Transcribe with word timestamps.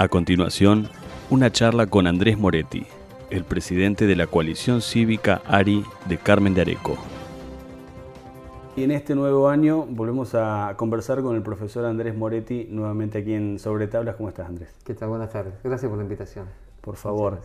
A 0.00 0.06
continuación, 0.06 0.86
una 1.28 1.50
charla 1.50 1.88
con 1.88 2.06
Andrés 2.06 2.38
Moretti, 2.38 2.86
el 3.30 3.42
presidente 3.42 4.06
de 4.06 4.14
la 4.14 4.28
coalición 4.28 4.80
cívica 4.80 5.42
ARI 5.44 5.82
de 6.08 6.18
Carmen 6.18 6.54
de 6.54 6.60
Areco. 6.60 6.96
Y 8.76 8.84
en 8.84 8.92
este 8.92 9.16
nuevo 9.16 9.48
año 9.48 9.86
volvemos 9.90 10.36
a 10.36 10.74
conversar 10.76 11.20
con 11.20 11.34
el 11.34 11.42
profesor 11.42 11.84
Andrés 11.84 12.16
Moretti, 12.16 12.68
nuevamente 12.70 13.18
aquí 13.18 13.34
en 13.34 13.58
Sobre 13.58 13.88
Tablas. 13.88 14.14
¿Cómo 14.14 14.28
estás, 14.28 14.48
Andrés? 14.48 14.68
¿Qué 14.84 14.94
tal? 14.94 15.08
Buenas 15.08 15.32
tardes. 15.32 15.54
Gracias 15.64 15.88
por 15.88 15.98
la 15.98 16.04
invitación. 16.04 16.46
Por 16.80 16.94
favor. 16.94 17.40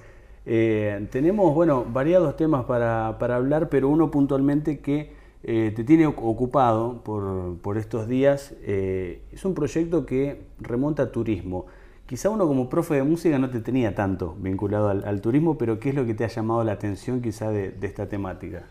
Eh, 0.45 1.07
tenemos, 1.11 1.55
bueno, 1.55 1.83
variados 1.91 2.37
temas 2.37 2.65
para, 2.65 3.07
hablar, 3.07 3.69
pero 3.69 3.89
uno 3.89 4.11
puntualmente 4.11 4.79
que 4.79 5.11
eh, 5.41 5.73
te 5.75 5.83
tiene 5.83 6.05
ocupado 6.05 7.01
por, 7.03 7.77
estos 7.79 8.07
días. 8.07 8.53
Eh, 8.61 9.23
es 9.31 9.43
un 9.43 9.55
proyecto 9.55 10.05
que 10.05 10.43
remonta 10.59 11.01
a 11.01 11.11
turismo. 11.11 11.65
Quizá 12.05 12.29
uno 12.29 12.47
como 12.47 12.69
profe 12.69 12.95
de 12.95 13.03
música 13.03 13.39
no 13.39 13.49
te 13.49 13.61
tenía 13.61 13.95
tanto 13.95 14.35
vinculado 14.37 14.89
al, 14.89 15.21
turismo, 15.21 15.57
pero 15.57 15.79
¿qué 15.79 15.89
es 15.89 15.95
lo 15.95 16.05
que 16.05 16.13
te 16.13 16.25
ha 16.25 16.27
llamado 16.27 16.63
la 16.63 16.73
atención 16.73 17.21
quizá 17.21 17.49
de, 17.49 17.75
esta 17.81 18.07
temática? 18.09 18.63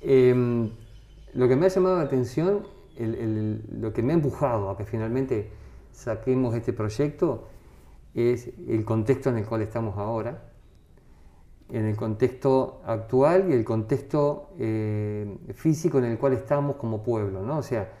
Em, 0.00 0.70
lo 1.34 1.48
que 1.48 1.56
me 1.56 1.66
ha 1.66 1.68
llamado 1.68 1.96
la 1.96 2.04
atención, 2.04 2.66
lo 2.96 3.92
que 3.92 4.02
me 4.02 4.12
ha 4.12 4.16
empujado 4.16 4.70
a 4.70 4.76
que 4.76 4.84
finalmente 4.84 5.50
saquemos 5.92 6.54
este 6.54 6.72
proyecto 6.72 7.48
es 8.14 8.50
el 8.66 8.84
contexto 8.84 9.28
en 9.30 9.36
el 9.36 9.46
cual 9.46 9.62
estamos 9.62 9.98
ahora, 9.98 10.50
en 11.68 11.84
el 11.84 11.96
contexto 11.96 12.80
actual 12.84 13.50
y 13.50 13.52
el 13.52 13.64
contexto 13.64 14.50
eh, 14.58 15.38
físico 15.54 15.98
en 15.98 16.04
el 16.04 16.18
cual 16.18 16.32
estamos 16.32 16.76
como 16.76 17.02
pueblo, 17.02 17.42
¿no? 17.42 17.58
O 17.58 17.62
sea, 17.62 17.99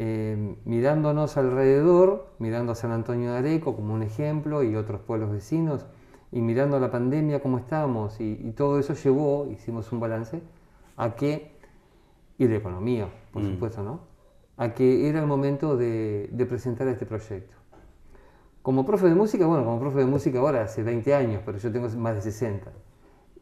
eh, 0.00 0.54
mirándonos 0.64 1.36
alrededor, 1.36 2.28
mirando 2.38 2.70
a 2.70 2.76
San 2.76 2.92
Antonio 2.92 3.32
de 3.32 3.38
Areco 3.38 3.74
como 3.74 3.94
un 3.94 4.04
ejemplo 4.04 4.62
y 4.62 4.76
otros 4.76 5.00
pueblos 5.00 5.32
vecinos, 5.32 5.86
y 6.30 6.40
mirando 6.40 6.78
la 6.78 6.88
pandemia 6.88 7.40
como 7.40 7.58
estamos, 7.58 8.20
y, 8.20 8.36
todo 8.52 8.78
eso 8.78 8.94
llevó, 8.94 9.48
hicimos 9.50 9.90
un 9.90 9.98
balance, 9.98 10.40
a 10.96 11.16
que, 11.16 11.50
y 12.38 12.46
de 12.46 12.56
economía, 12.56 13.08
por 13.32 13.42
mm. 13.42 13.50
supuesto, 13.54 13.82
¿no? 13.82 14.02
A 14.56 14.72
que 14.72 15.08
era 15.08 15.18
el 15.18 15.26
momento 15.26 15.76
de, 15.76 16.30
presentar 16.48 16.86
este 16.86 17.04
proyecto. 17.04 17.56
Como 18.62 18.86
profe 18.86 19.08
de 19.08 19.16
música, 19.16 19.48
bueno, 19.48 19.64
como 19.64 19.80
profe 19.80 19.98
de 19.98 20.06
música 20.06 20.38
ahora 20.38 20.62
hace 20.62 20.84
20 20.84 21.12
años, 21.12 21.42
pero 21.44 21.58
yo 21.58 21.72
tengo 21.72 21.88
más 21.96 22.14
de 22.14 22.22
60. 22.22 22.70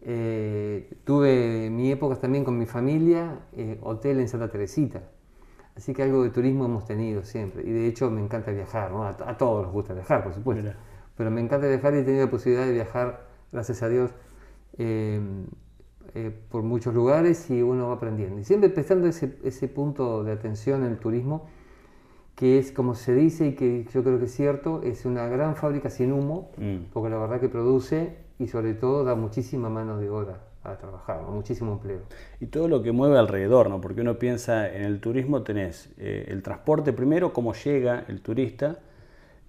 Eh, 0.00 1.00
tuve 1.04 1.68
mi 1.68 1.90
época 1.90 2.16
también 2.16 2.44
con 2.44 2.56
mi 2.56 2.64
familia, 2.64 3.40
eh, 3.52 3.78
hotel 3.82 4.20
en 4.20 4.28
Santa 4.28 4.48
Teresita, 4.48 5.02
Así 5.76 5.92
que 5.92 6.02
algo 6.02 6.22
de 6.22 6.30
turismo 6.30 6.64
hemos 6.64 6.86
tenido 6.86 7.22
siempre. 7.22 7.62
Y 7.62 7.70
de 7.70 7.86
hecho 7.86 8.10
me 8.10 8.22
encanta 8.22 8.50
viajar, 8.50 8.92
a, 8.94 9.36
todos 9.36 9.64
nos 9.64 9.72
gusta 9.72 9.92
viajar, 9.92 10.24
por 10.24 10.32
supuesto. 10.32 10.70
Pero 11.16 11.30
me 11.30 11.40
encanta 11.40 11.66
viajar 11.66 11.94
y 11.94 11.98
he 11.98 12.02
tenido 12.02 12.24
la 12.24 12.30
posibilidad 12.30 12.66
de 12.66 12.72
viajar, 12.72 13.26
gracias 13.52 13.82
a 13.82 13.88
Dios, 13.88 14.10
eh, 14.78 15.20
eh, 16.14 16.30
por 16.50 16.62
muchos 16.62 16.94
lugares 16.94 17.50
y 17.50 17.60
uno 17.60 17.88
va 17.88 17.94
aprendiendo. 17.94 18.40
Y 18.40 18.44
siempre 18.44 18.70
prestando 18.70 19.06
ese, 19.06 19.38
ese 19.44 19.68
punto 19.68 20.24
de 20.24 20.32
atención 20.32 20.82
en 20.82 20.92
el 20.92 20.98
turismo, 20.98 21.46
que 22.34 22.58
es 22.58 22.72
como 22.72 22.94
se 22.94 23.14
dice 23.14 23.48
y 23.48 23.54
que 23.54 23.84
yo 23.92 24.02
creo 24.02 24.18
que 24.18 24.26
es 24.26 24.34
cierto, 24.34 24.82
es 24.82 25.04
una 25.04 25.26
gran 25.26 25.56
fábrica 25.56 25.90
sin 25.90 26.12
humo, 26.12 26.52
mm. 26.56 26.92
porque 26.92 27.10
la 27.10 27.18
verdad 27.18 27.40
que 27.40 27.48
produce 27.50 28.16
y 28.38 28.46
sobre 28.46 28.74
todo 28.74 29.04
da 29.04 29.14
muchísima 29.14 29.68
mano 29.68 29.98
de 29.98 30.08
obra 30.08 30.45
a 30.70 30.78
trabajar, 30.78 31.22
muchísimo 31.22 31.72
empleo. 31.72 32.00
Y 32.40 32.46
todo 32.46 32.68
lo 32.68 32.82
que 32.82 32.92
mueve 32.92 33.18
alrededor, 33.18 33.70
¿no? 33.70 33.80
Porque 33.80 34.00
uno 34.00 34.18
piensa 34.18 34.72
en 34.72 34.82
el 34.82 35.00
turismo, 35.00 35.42
tenés 35.42 35.90
eh, 35.98 36.26
el 36.28 36.42
transporte 36.42 36.92
primero, 36.92 37.32
cómo 37.32 37.54
llega 37.54 38.04
el 38.08 38.20
turista, 38.20 38.78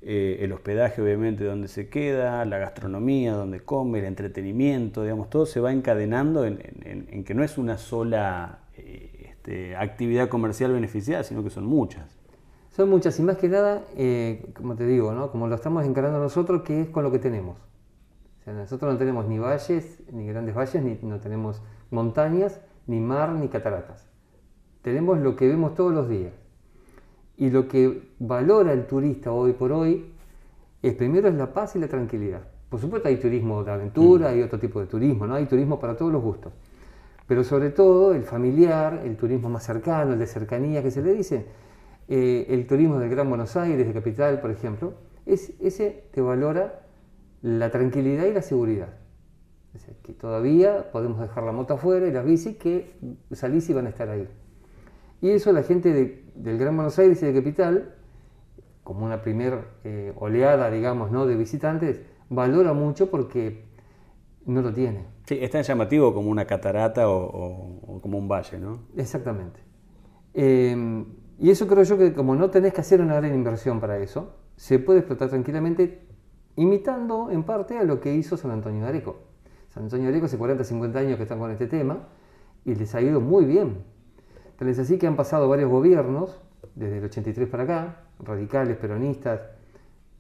eh, 0.01 0.37
el 0.41 0.51
hospedaje 0.53 1.01
obviamente 1.01 1.43
donde 1.43 1.67
se 1.67 1.89
queda, 1.89 2.45
la 2.45 2.57
gastronomía, 2.59 3.33
donde 3.33 3.59
come, 3.61 3.99
el 3.99 4.05
entretenimiento, 4.05 5.03
digamos, 5.03 5.29
todo 5.29 5.45
se 5.45 5.59
va 5.59 5.71
encadenando 5.71 6.45
en, 6.45 7.23
que 7.23 7.33
no 7.33 7.43
es 7.43 7.57
una 7.57 7.77
sola 7.77 8.59
eh, 8.75 9.31
este, 9.31 9.75
actividad 9.75 10.29
comercial 10.29 10.71
beneficiada, 10.71 11.23
sino 11.23 11.43
que 11.43 11.49
son 11.49 11.65
muchas. 11.65 12.17
Son 12.69 12.89
muchas 12.89 13.19
y 13.19 13.23
más 13.23 13.37
que 13.37 13.49
nada, 13.49 13.81
como 14.53 14.75
te 14.75 14.85
digo, 14.85 15.11
¿no? 15.11 15.31
como 15.31 15.47
lo 15.47 15.55
estamos 15.55 15.83
encarando 15.83 16.19
nosotros, 16.19 16.61
que 16.61 16.81
es 16.81 16.89
con 16.89 17.03
lo 17.03 17.11
que 17.11 17.17
tenemos 17.17 17.57
nosotros 18.53 18.93
no 18.93 18.97
tenemos 18.97 19.27
ni 19.27 19.39
valles, 19.39 20.03
ni 20.11 20.27
grandes 20.27 20.55
valles, 20.55 20.81
ni 20.83 20.97
no 21.01 21.19
tenemos 21.19 21.61
montañas, 21.91 22.61
ni 22.87 22.99
mar, 22.99 23.31
ni 23.33 23.49
cataratas. 23.49 24.07
Tenemos 24.81 25.19
lo 25.19 25.35
que 25.35 25.47
vemos 25.47 25.75
todos 25.75 25.93
los 25.93 26.07
días. 26.07 26.33
Y 27.35 27.49
lo 27.49 27.67
que 27.67 28.13
valora 28.19 28.73
el 28.73 28.87
turista 28.87 29.31
hoy 29.31 29.53
por 29.53 29.71
hoy 29.71 30.13
es 30.81 30.93
primero 30.93 31.27
es 31.27 31.35
la 31.35 31.53
paz 31.53 31.75
y 31.75 31.79
la 31.79 31.87
tranquilidad. 31.87 32.41
Por 32.69 32.79
supuesto 32.79 33.07
hay 33.07 33.17
turismo 33.17 33.63
de 33.63 33.71
aventura, 33.71 34.29
mm. 34.29 34.33
hay 34.33 34.41
otro 34.41 34.59
tipo 34.59 34.79
de 34.79 34.87
turismo, 34.87 35.27
¿no? 35.27 35.35
Hay 35.35 35.45
turismo 35.45 35.79
para 35.79 35.95
todos 35.95 36.11
los 36.11 36.21
gustos. 36.21 36.53
Pero 37.27 37.43
sobre 37.43 37.71
todo 37.71 38.13
el 38.13 38.23
familiar, 38.23 39.01
el 39.03 39.17
turismo 39.17 39.49
más 39.49 39.63
cercano, 39.63 40.13
el 40.13 40.19
de 40.19 40.27
cercanía 40.27 40.81
que 40.81 40.91
se 40.91 41.01
le 41.01 41.13
dice, 41.13 41.45
eh, 42.07 42.45
el 42.49 42.65
turismo 42.65 42.99
del 42.99 43.09
Gran 43.09 43.27
Buenos 43.27 43.55
Aires, 43.57 43.85
de 43.85 43.93
capital, 43.93 44.39
por 44.39 44.51
ejemplo, 44.51 44.93
es, 45.25 45.53
ese 45.59 46.05
te 46.11 46.21
valora 46.21 46.86
la 47.41 47.69
tranquilidad 47.69 48.25
y 48.25 48.33
la 48.33 48.41
seguridad. 48.41 48.89
Es 49.73 49.81
decir, 49.81 49.95
que 50.01 50.13
todavía 50.13 50.91
podemos 50.91 51.19
dejar 51.19 51.43
la 51.43 51.51
moto 51.51 51.75
afuera 51.75 52.07
y 52.07 52.11
las 52.11 52.25
bicis 52.25 52.57
que 52.57 52.97
salís 53.31 53.69
y 53.69 53.73
van 53.73 53.85
a 53.85 53.89
estar 53.89 54.09
ahí. 54.09 54.27
Y 55.21 55.29
eso 55.29 55.51
la 55.51 55.63
gente 55.63 56.23
del 56.35 56.57
Gran 56.57 56.75
Buenos 56.75 56.97
Aires 56.99 57.21
y 57.21 57.25
de 57.25 57.33
Capital, 57.33 57.95
como 58.83 59.05
una 59.05 59.21
primera 59.21 59.65
eh, 59.83 60.13
oleada, 60.15 60.69
digamos, 60.69 61.11
¿no? 61.11 61.25
de 61.25 61.35
visitantes, 61.35 62.01
valora 62.29 62.73
mucho 62.73 63.09
porque 63.09 63.65
no 64.45 64.61
lo 64.61 64.73
tiene. 64.73 65.05
Sí, 65.25 65.37
es 65.41 65.51
tan 65.51 65.63
llamativo 65.63 66.13
como 66.13 66.29
una 66.29 66.45
catarata 66.45 67.09
o, 67.09 67.99
como 68.01 68.17
un 68.17 68.27
valle, 68.27 68.57
¿no? 68.59 68.83
Exactamente. 68.95 69.59
Em, 70.33 71.05
y 71.39 71.49
eso 71.49 71.67
creo 71.67 71.83
yo 71.83 71.97
que 71.97 72.13
como 72.13 72.35
no 72.35 72.49
tenés 72.49 72.73
que 72.73 72.81
hacer 72.81 73.01
una 73.01 73.15
gran 73.15 73.33
inversión 73.33 73.79
para 73.79 73.97
eso, 73.97 74.35
se 74.55 74.79
puede 74.79 74.99
explotar 74.99 75.29
tranquilamente 75.29 76.06
imitando 76.57 77.29
en 77.31 77.43
parte 77.43 77.77
a 77.77 77.83
lo 77.83 78.01
que 78.01 78.13
hizo 78.13 78.35
San 78.35 78.51
Antonio 78.51 78.81
de 78.81 78.89
Areco. 78.89 79.15
San 79.69 79.83
Antonio 79.83 80.05
de 80.05 80.09
Areco 80.09 80.25
hace 80.25 80.37
40, 80.37 80.63
50 80.63 80.99
años 80.99 81.17
que 81.17 81.23
están 81.23 81.39
con 81.39 81.51
este 81.51 81.67
tema 81.67 81.99
y 82.65 82.75
les 82.75 82.93
ha 82.95 83.01
ido 83.01 83.21
muy 83.21 83.45
bien. 83.45 83.83
Tal 84.57 84.67
es 84.67 84.79
así 84.79 84.97
que 84.97 85.07
han 85.07 85.15
pasado 85.15 85.47
varios 85.47 85.69
gobiernos, 85.69 86.41
desde 86.75 86.97
el 86.97 87.05
83 87.05 87.47
para 87.47 87.63
acá, 87.63 87.97
radicales, 88.19 88.75
peronistas, 88.77 89.41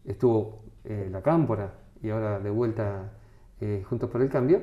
estuvo 0.05 0.59
eh, 0.83 1.09
la 1.11 1.21
Cámpora 1.23 1.73
y 2.01 2.11
ahora 2.11 2.39
de 2.39 2.51
vuelta 2.51 3.13
eh, 3.59 3.83
Juntos 3.89 4.09
por 4.11 4.21
el 4.21 4.29
Cambio, 4.29 4.61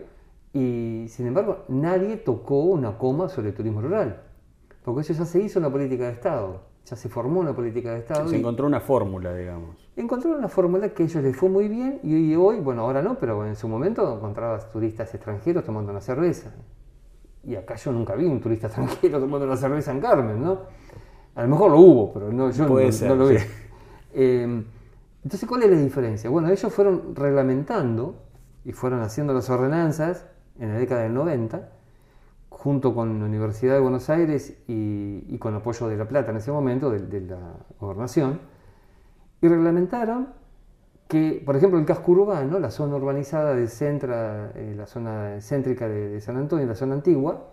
y 0.52 1.06
sin 1.08 1.26
embargo 1.26 1.64
nadie 1.68 2.16
tocó 2.16 2.60
una 2.60 2.96
coma 2.96 3.28
sobre 3.28 3.48
el 3.48 3.54
turismo 3.54 3.80
rural, 3.80 4.22
porque 4.84 5.00
eso 5.00 5.12
ya 5.12 5.24
se 5.24 5.42
hizo 5.42 5.58
en 5.58 5.64
la 5.64 5.70
política 5.70 6.04
de 6.04 6.12
Estado 6.12 6.73
ya 6.84 6.96
se 6.96 7.08
formó 7.08 7.40
una 7.40 7.54
política 7.54 7.92
de 7.92 8.00
Estado. 8.00 8.28
Se 8.28 8.36
encontró 8.36 8.66
una 8.66 8.80
fórmula, 8.80 9.34
digamos. 9.34 9.88
Encontró 9.96 10.36
una 10.36 10.48
fórmula 10.48 10.90
que 10.90 11.04
a 11.04 11.06
ellos 11.06 11.22
les 11.22 11.36
fue 11.36 11.48
muy 11.48 11.68
bien 11.68 12.00
y 12.02 12.34
hoy, 12.34 12.60
bueno, 12.60 12.82
ahora 12.82 13.00
no, 13.00 13.18
pero 13.18 13.46
en 13.46 13.56
su 13.56 13.68
momento 13.68 14.16
encontrabas 14.16 14.70
turistas 14.70 15.14
extranjeros 15.14 15.64
tomando 15.64 15.92
una 15.92 16.00
cerveza. 16.00 16.52
Y 17.42 17.56
acá 17.56 17.76
yo 17.76 17.92
nunca 17.92 18.14
vi 18.14 18.26
un 18.26 18.40
turista 18.40 18.66
extranjero 18.66 19.20
tomando 19.20 19.46
una 19.46 19.56
cerveza 19.56 19.92
en 19.92 20.00
Carmen, 20.00 20.42
¿no? 20.42 20.60
A 21.34 21.42
lo 21.42 21.48
mejor 21.48 21.70
lo 21.70 21.78
hubo, 21.78 22.12
pero 22.12 22.32
no, 22.32 22.50
yo 22.50 22.66
no, 22.68 23.14
lo 23.14 23.28
vi. 23.28 23.36
Em, 24.16 24.64
entonces, 25.24 25.48
¿cuál 25.48 25.64
es 25.64 25.70
la 25.70 25.76
diferencia? 25.76 26.30
Bueno, 26.30 26.48
ellos 26.48 26.72
fueron 26.72 27.16
reglamentando 27.16 28.14
y 28.64 28.70
fueron 28.70 29.00
haciendo 29.00 29.34
las 29.34 29.50
ordenanzas 29.50 30.26
en 30.60 30.68
la 30.68 30.78
década 30.78 31.02
del 31.02 31.14
90 31.14 31.68
junto 32.58 32.94
con 32.94 33.18
la 33.18 33.26
Universidad 33.26 33.74
de 33.74 33.80
Buenos 33.80 34.08
Aires 34.08 34.56
y, 34.68 35.36
con 35.38 35.54
apoyo 35.54 35.88
de 35.88 35.96
La 35.96 36.06
Plata 36.06 36.30
en 36.30 36.36
ese 36.38 36.52
momento, 36.52 36.90
de, 36.90 37.20
la 37.20 37.56
gobernación, 37.80 38.40
y 39.42 39.48
reglamentaron 39.48 40.28
que, 41.08 41.42
por 41.44 41.56
ejemplo, 41.56 41.78
el 41.78 41.84
casco 41.84 42.12
urbano, 42.12 42.58
la 42.58 42.70
zona 42.70 42.96
urbanizada 42.96 43.54
de 43.54 43.66
Centra, 43.68 44.52
eh, 44.54 44.72
la 44.76 44.86
zona 44.86 45.40
céntrica 45.40 45.88
de, 45.88 46.20
San 46.20 46.36
Antonio, 46.36 46.66
la 46.66 46.74
zona 46.74 46.94
antigua, 46.94 47.50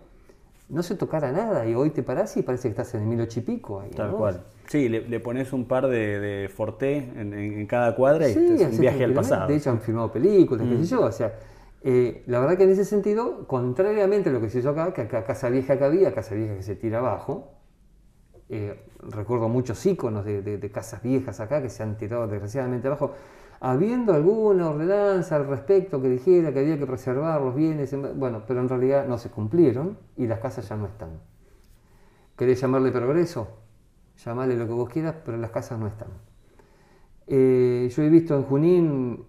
no 0.68 0.82
se 0.82 0.94
tocara 0.94 1.32
nada 1.32 1.66
y 1.66 1.74
hoy 1.74 1.90
te 1.90 2.02
parás 2.02 2.34
y 2.38 2.42
parece 2.42 2.68
que 2.68 2.70
estás 2.70 2.94
en 2.94 3.02
el 3.02 3.08
mil 3.08 3.20
ocho 3.20 3.40
y 3.40 3.42
pico. 3.42 3.80
Ahí, 3.80 3.90
Tal 3.90 4.12
¿no? 4.12 4.16
cual. 4.16 4.40
Sí, 4.68 4.88
le, 4.88 5.06
le 5.06 5.20
pones 5.20 5.52
un 5.52 5.66
par 5.66 5.88
de, 5.88 6.18
de 6.20 6.48
Forté 6.48 6.96
en, 6.96 7.34
en- 7.34 7.58
en 7.58 7.66
cada 7.66 7.94
cuadra 7.94 8.26
y 8.28 8.32
Sí, 8.32 8.56
es 8.58 8.72
un 8.72 8.80
viaje 8.80 9.04
al 9.04 9.12
pasado. 9.12 9.44
Mm. 9.44 9.48
De 9.48 9.56
hecho, 9.56 9.70
han 9.70 9.80
filmado 9.80 10.10
películas, 10.10 10.66
qué 10.66 10.76
sé 10.78 10.84
yo. 10.84 11.02
O 11.02 11.12
sea, 11.12 11.34
eh, 11.84 12.22
la 12.26 12.40
verdad 12.40 12.56
que 12.56 12.64
en 12.64 12.70
ese 12.70 12.84
sentido, 12.84 13.46
contrariamente 13.46 14.30
a 14.30 14.32
lo 14.32 14.40
que 14.40 14.50
se 14.50 14.60
hizo 14.60 14.70
acá, 14.70 14.92
que 14.94 15.02
acá 15.02 15.24
Casa 15.24 15.48
Vieja 15.50 15.78
que 15.78 15.84
había, 15.84 16.14
Casa 16.14 16.34
Vieja 16.34 16.56
que 16.56 16.62
se 16.62 16.76
tira 16.76 16.98
abajo, 16.98 17.52
eh, 18.48 18.80
recuerdo 19.00 19.48
muchos 19.48 19.84
íconos 19.86 20.24
de, 20.24 20.42
de- 20.42 20.58
de 20.58 20.70
casas 20.70 21.02
viejas 21.02 21.40
acá 21.40 21.62
que 21.62 21.70
se 21.70 21.82
han 21.82 21.96
tirado 21.96 22.26
desgraciadamente 22.28 22.86
abajo, 22.88 23.12
habiendo 23.60 24.12
alguna 24.12 24.68
ordenanza 24.70 25.36
al 25.36 25.46
respecto 25.48 26.02
que 26.02 26.08
dijera 26.08 26.52
que 26.52 26.60
había 26.60 26.78
que 26.78 26.86
preservar 26.86 27.40
los 27.40 27.54
bienes, 27.54 27.92
en- 27.92 28.18
bueno, 28.18 28.42
pero 28.46 28.60
en 28.60 28.68
realidad 28.68 29.06
no 29.06 29.18
se 29.18 29.30
cumplieron 29.30 29.98
y 30.16 30.26
las 30.26 30.40
casas 30.40 30.68
ya 30.68 30.76
no 30.76 30.86
están. 30.86 31.10
¿Querés 32.36 32.60
llamarle 32.60 32.90
progreso? 32.92 33.48
Llamarle 34.24 34.56
lo 34.56 34.66
que 34.66 34.72
vos 34.74 34.88
quieras, 34.90 35.14
pero 35.24 35.36
las 35.38 35.50
casas 35.50 35.78
no 35.78 35.86
están. 35.86 36.08
Eh, 37.26 37.88
yo 37.94 38.02
he 38.02 38.08
visto 38.08 38.36
en 38.36 38.42
Junín, 38.44 39.24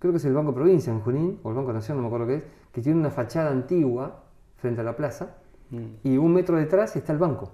creo 0.00 0.12
que 0.12 0.18
es 0.18 0.24
el 0.24 0.34
Banco 0.34 0.52
Provincia 0.52 0.92
en 0.92 1.00
Junín, 1.00 1.38
o 1.44 1.50
el 1.50 1.54
Banco 1.54 1.72
Nación, 1.72 1.98
no 1.98 2.02
me 2.02 2.08
acuerdo 2.08 2.26
qué 2.26 2.34
es, 2.36 2.44
que 2.72 2.82
tiene 2.82 2.98
una 2.98 3.10
fachada 3.10 3.50
antigua 3.50 4.24
frente 4.56 4.80
a 4.80 4.84
la 4.84 4.96
plaza 4.96 5.36
Mm. 5.70 5.84
y 6.02 6.16
un 6.18 6.32
metro 6.34 6.56
detrás 6.56 6.96
está 6.96 7.12
el 7.12 7.18
banco. 7.18 7.52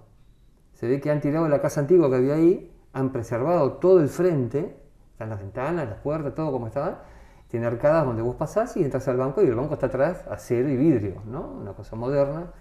Se 0.72 0.88
ve 0.88 1.00
que 1.00 1.10
han 1.10 1.20
tirado 1.20 1.48
la 1.48 1.60
casa 1.60 1.80
antigua 1.80 2.08
que 2.10 2.16
había 2.16 2.34
ahí, 2.34 2.72
han 2.92 3.12
preservado 3.12 3.74
todo 3.74 4.00
el 4.00 4.08
frente, 4.08 4.76
están 5.12 5.30
las 5.30 5.38
ventanas, 5.38 5.88
las 5.88 5.98
puertas, 5.98 6.34
todo 6.34 6.52
como 6.52 6.66
estaba. 6.66 7.04
Tiene 7.48 7.66
arcadas 7.66 8.04
donde 8.04 8.22
vos 8.22 8.36
pasás 8.36 8.76
y 8.76 8.82
entras 8.82 9.06
al 9.08 9.16
banco 9.16 9.42
y 9.42 9.46
el 9.46 9.54
banco 9.54 9.74
está 9.74 9.86
atrás, 9.86 10.24
acero 10.28 10.68
y 10.68 10.76
vidrio, 10.76 11.22
¿no? 11.26 11.52
Una 11.60 11.72
cosa 11.72 11.94
moderna. 11.96 12.52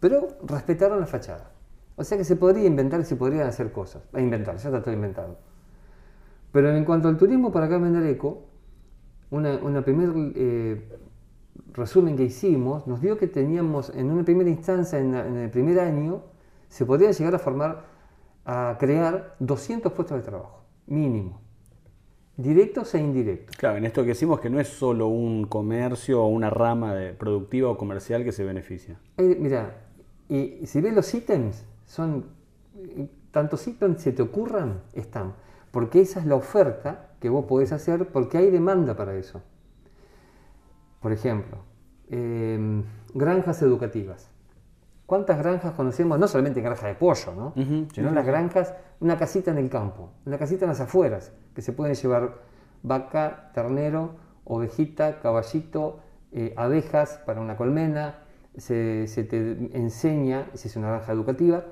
Pero 0.00 0.28
respetaron 0.44 1.00
la 1.00 1.06
fachada. 1.06 1.52
O 1.94 2.04
sea 2.04 2.18
que 2.18 2.24
se 2.24 2.36
podría 2.36 2.66
inventar 2.66 3.00
y 3.00 3.04
se 3.04 3.16
podrían 3.16 3.46
hacer 3.46 3.72
cosas. 3.72 4.02
A 4.12 4.20
inventar, 4.20 4.56
ya 4.56 4.68
está 4.68 4.82
todo 4.82 4.92
inventado. 4.92 5.38
Pero 6.52 6.70
en 6.74 6.84
cuanto 6.84 7.08
al 7.08 7.16
turismo 7.16 7.52
para 7.52 7.66
acá 7.66 7.76
en 7.76 7.82
Mendareco, 7.82 8.44
una, 9.30 9.56
una 9.56 9.82
primer 9.82 10.12
eh, 10.36 10.88
resumen 11.72 12.16
que 12.16 12.24
hicimos 12.24 12.86
nos 12.86 13.00
dio 13.00 13.16
que 13.18 13.26
teníamos 13.26 13.90
en 13.94 14.10
una 14.10 14.24
primera 14.24 14.50
instancia, 14.50 14.98
en, 14.98 15.12
la- 15.12 15.26
en 15.26 15.36
el 15.36 15.50
primer 15.50 15.80
año, 15.80 16.22
se 16.68 16.84
podrían 16.86 17.12
llegar 17.12 17.34
a 17.34 17.38
formar, 17.38 17.84
a 18.44 18.76
crear 18.78 19.36
200 19.40 19.92
puestos 19.92 20.16
de 20.18 20.22
trabajo, 20.22 20.62
mínimo, 20.86 21.40
directos 22.36 22.94
e 22.94 22.98
indirectos. 23.00 23.56
Claro, 23.56 23.78
en 23.78 23.84
esto 23.86 24.02
que 24.02 24.08
decimos 24.08 24.40
que 24.40 24.50
no 24.50 24.60
es 24.60 24.68
solo 24.68 25.08
un 25.08 25.46
comercio 25.46 26.22
o 26.22 26.28
una 26.28 26.50
rama 26.50 26.94
de 26.94 27.12
productiva 27.14 27.70
o 27.70 27.76
comercial 27.78 28.24
que 28.24 28.32
se 28.32 28.44
beneficia. 28.44 28.98
Eh, 29.16 29.36
mira, 29.40 29.82
y 30.28 30.66
si 30.66 30.80
ves 30.80 30.94
los 30.94 31.12
ítems, 31.14 31.64
son 31.86 32.26
eh, 32.76 33.08
tantos 33.30 33.66
ítems 33.66 34.02
se 34.02 34.12
te 34.12 34.22
ocurran, 34.22 34.82
están. 34.92 35.34
Porque 35.76 36.00
esa 36.00 36.20
es 36.20 36.24
la 36.24 36.36
oferta 36.36 37.10
que 37.20 37.28
vos 37.28 37.44
podés 37.44 37.70
hacer 37.70 38.08
porque 38.08 38.38
hay 38.38 38.50
demanda 38.50 38.96
para 38.96 39.14
eso. 39.14 39.42
Por 41.02 41.12
ejemplo, 41.12 41.58
eh, 42.08 42.82
granjas 43.12 43.60
educativas. 43.60 44.30
¿Cuántas 45.04 45.36
granjas 45.36 45.74
conocemos? 45.74 46.18
No 46.18 46.28
solamente 46.28 46.62
granja 46.62 46.86
de 46.86 46.94
pollo, 46.94 47.34
¿no? 47.34 47.52
Sino 47.54 48.08
sí, 48.08 48.14
las 48.14 48.24
granjas, 48.24 48.72
una 49.00 49.18
casita 49.18 49.50
en 49.50 49.58
el 49.58 49.68
campo, 49.68 50.12
una 50.24 50.38
casita 50.38 50.64
en 50.64 50.70
las 50.70 50.80
afueras, 50.80 51.34
que 51.54 51.60
se 51.60 51.74
pueden 51.74 51.94
llevar 51.94 52.38
vaca, 52.82 53.50
ternero, 53.52 54.12
ovejita, 54.44 55.20
caballito, 55.20 56.00
eh, 56.32 56.54
abejas 56.56 57.20
para 57.26 57.42
una 57.42 57.58
colmena. 57.58 58.20
Se, 58.56 59.06
se 59.08 59.24
te 59.24 59.76
enseña, 59.76 60.46
si 60.54 60.68
es 60.68 60.76
una 60.76 60.88
granja 60.88 61.12
educativa, 61.12 61.66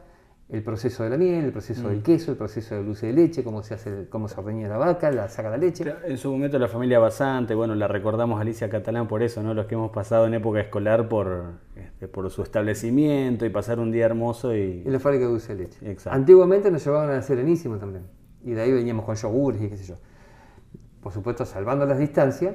el 0.50 0.62
proceso 0.62 1.02
de 1.04 1.10
la 1.10 1.16
miel, 1.16 1.46
el 1.46 1.52
proceso 1.52 1.84
Mm. 1.84 1.90
del 1.90 2.02
queso, 2.02 2.30
el 2.32 2.36
proceso 2.36 2.74
del 2.74 2.84
dulce 2.84 3.06
de 3.06 3.12
leche, 3.14 3.42
cómo 3.42 3.62
se 3.62 3.74
hace, 3.74 4.08
cómo 4.10 4.28
se 4.28 4.38
ordeña 4.38 4.68
la 4.68 4.76
vaca, 4.76 5.10
la 5.10 5.28
saca 5.28 5.48
la 5.50 5.56
leche. 5.56 5.84
En 6.06 6.18
su 6.18 6.30
momento 6.30 6.58
la 6.58 6.68
familia 6.68 6.98
Basante, 6.98 7.54
bueno, 7.54 7.74
la 7.74 7.88
recordamos 7.88 8.40
Alicia 8.40 8.68
Catalán 8.68 9.08
por 9.08 9.22
eso, 9.22 9.42
¿no? 9.42 9.54
Los 9.54 9.66
que 9.66 9.74
hemos 9.74 9.90
pasado 9.90 10.26
en 10.26 10.34
época 10.34 10.60
escolar 10.60 11.08
por, 11.08 11.54
este, 11.76 12.08
por 12.08 12.28
su 12.30 12.42
establecimiento 12.42 13.46
y 13.46 13.48
pasar 13.50 13.80
un 13.80 13.90
día 13.90 14.04
hermoso 14.04 14.54
y... 14.54 14.82
En 14.84 14.92
la 14.92 15.00
fábrica 15.00 15.24
de 15.24 15.30
dulce 15.30 15.56
de 15.56 15.64
leche. 15.64 15.78
Exacto. 15.90 16.16
Antiguamente 16.16 16.70
nos 16.70 16.84
llevaban 16.84 17.10
a 17.10 17.14
la 17.14 17.22
Serenísima 17.22 17.78
también. 17.78 18.04
Y 18.44 18.52
de 18.52 18.60
ahí 18.60 18.72
veníamos 18.72 19.06
con 19.06 19.14
yogures 19.16 19.62
y 19.62 19.68
qué 19.70 19.76
sé 19.78 19.84
yo. 19.84 19.94
Por 21.02 21.12
supuesto, 21.12 21.46
salvando 21.46 21.86
las 21.86 21.98
distancias, 21.98 22.54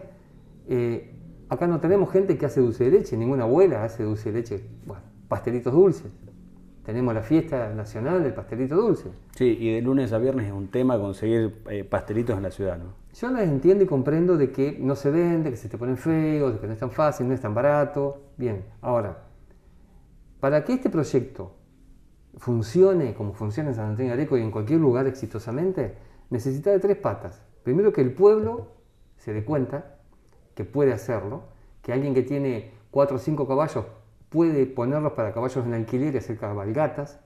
eh, 0.67 1.15
acá 1.49 1.65
no 1.65 1.79
tenemos 1.79 2.11
gente 2.11 2.37
que 2.37 2.45
hace 2.45 2.61
dulce 2.61 2.83
de 2.85 2.91
leche, 2.91 3.17
ninguna 3.17 3.43
abuela 3.43 3.83
hace 3.83 4.03
dulce 4.03 4.31
de 4.31 4.39
leche. 4.39 4.63
Bueno, 4.85 5.01
pastelitos 5.27 5.73
dulces. 5.73 6.05
Tenemos 6.83 7.13
la 7.13 7.21
fiesta 7.21 7.73
nacional 7.73 8.23
del 8.23 8.33
pastelito 8.33 8.75
dulce. 8.75 9.09
Sí, 9.35 9.57
y 9.59 9.73
de 9.73 9.81
lunes 9.81 10.11
a 10.11 10.17
viernes 10.17 10.47
es 10.47 10.53
un 10.53 10.69
tema 10.69 10.97
conseguir 10.97 11.61
eh, 11.69 11.83
pastelitos 11.83 12.37
en 12.37 12.43
la 12.43 12.51
ciudad, 12.51 12.77
¿no? 12.77 12.93
Yo 13.13 13.29
las 13.29 13.43
entiendo 13.43 13.83
y 13.83 13.87
comprendo 13.87 14.37
de 14.37 14.51
que 14.51 14.77
no 14.79 14.95
se 14.95 15.11
vende, 15.11 15.49
que 15.51 15.57
se 15.57 15.67
te 15.67 15.77
ponen 15.77 15.97
feos, 15.97 16.53
de 16.53 16.59
que 16.59 16.67
no 16.67 16.73
es 16.73 16.79
tan 16.79 16.91
fácil, 16.91 17.27
no 17.27 17.33
es 17.33 17.41
tan 17.41 17.53
barato. 17.53 18.21
Bien, 18.37 18.65
ahora, 18.81 19.25
para 20.39 20.63
que 20.63 20.73
este 20.73 20.89
proyecto 20.89 21.55
funcione 22.37 23.13
como 23.13 23.33
funciona 23.33 23.69
en 23.69 23.75
San 23.75 23.89
Antonio 23.89 24.11
de 24.11 24.21
Areco 24.21 24.37
y 24.37 24.41
en 24.41 24.51
cualquier 24.51 24.79
lugar 24.79 25.07
exitosamente, 25.07 25.95
necesita 26.29 26.71
de 26.71 26.79
tres 26.79 26.97
patas. 26.97 27.41
Primero 27.63 27.91
que 27.91 28.01
el 28.01 28.13
pueblo 28.13 28.67
se 29.17 29.33
dé 29.33 29.43
cuenta 29.43 29.97
que 30.55 30.63
puede 30.63 30.93
hacerlo, 30.93 31.43
que 31.81 31.91
alguien 31.93 32.13
que 32.13 32.23
tiene 32.23 32.71
cuatro 32.91 33.17
o 33.17 33.19
cinco 33.19 33.47
caballos 33.47 33.85
puede 34.29 34.65
ponerlos 34.65 35.13
para 35.13 35.33
caballos 35.33 35.65
en 35.65 35.73
alquiler 35.73 36.13
y 36.15 36.17
hacer 36.19 36.37
cabalgatas, 36.37 37.19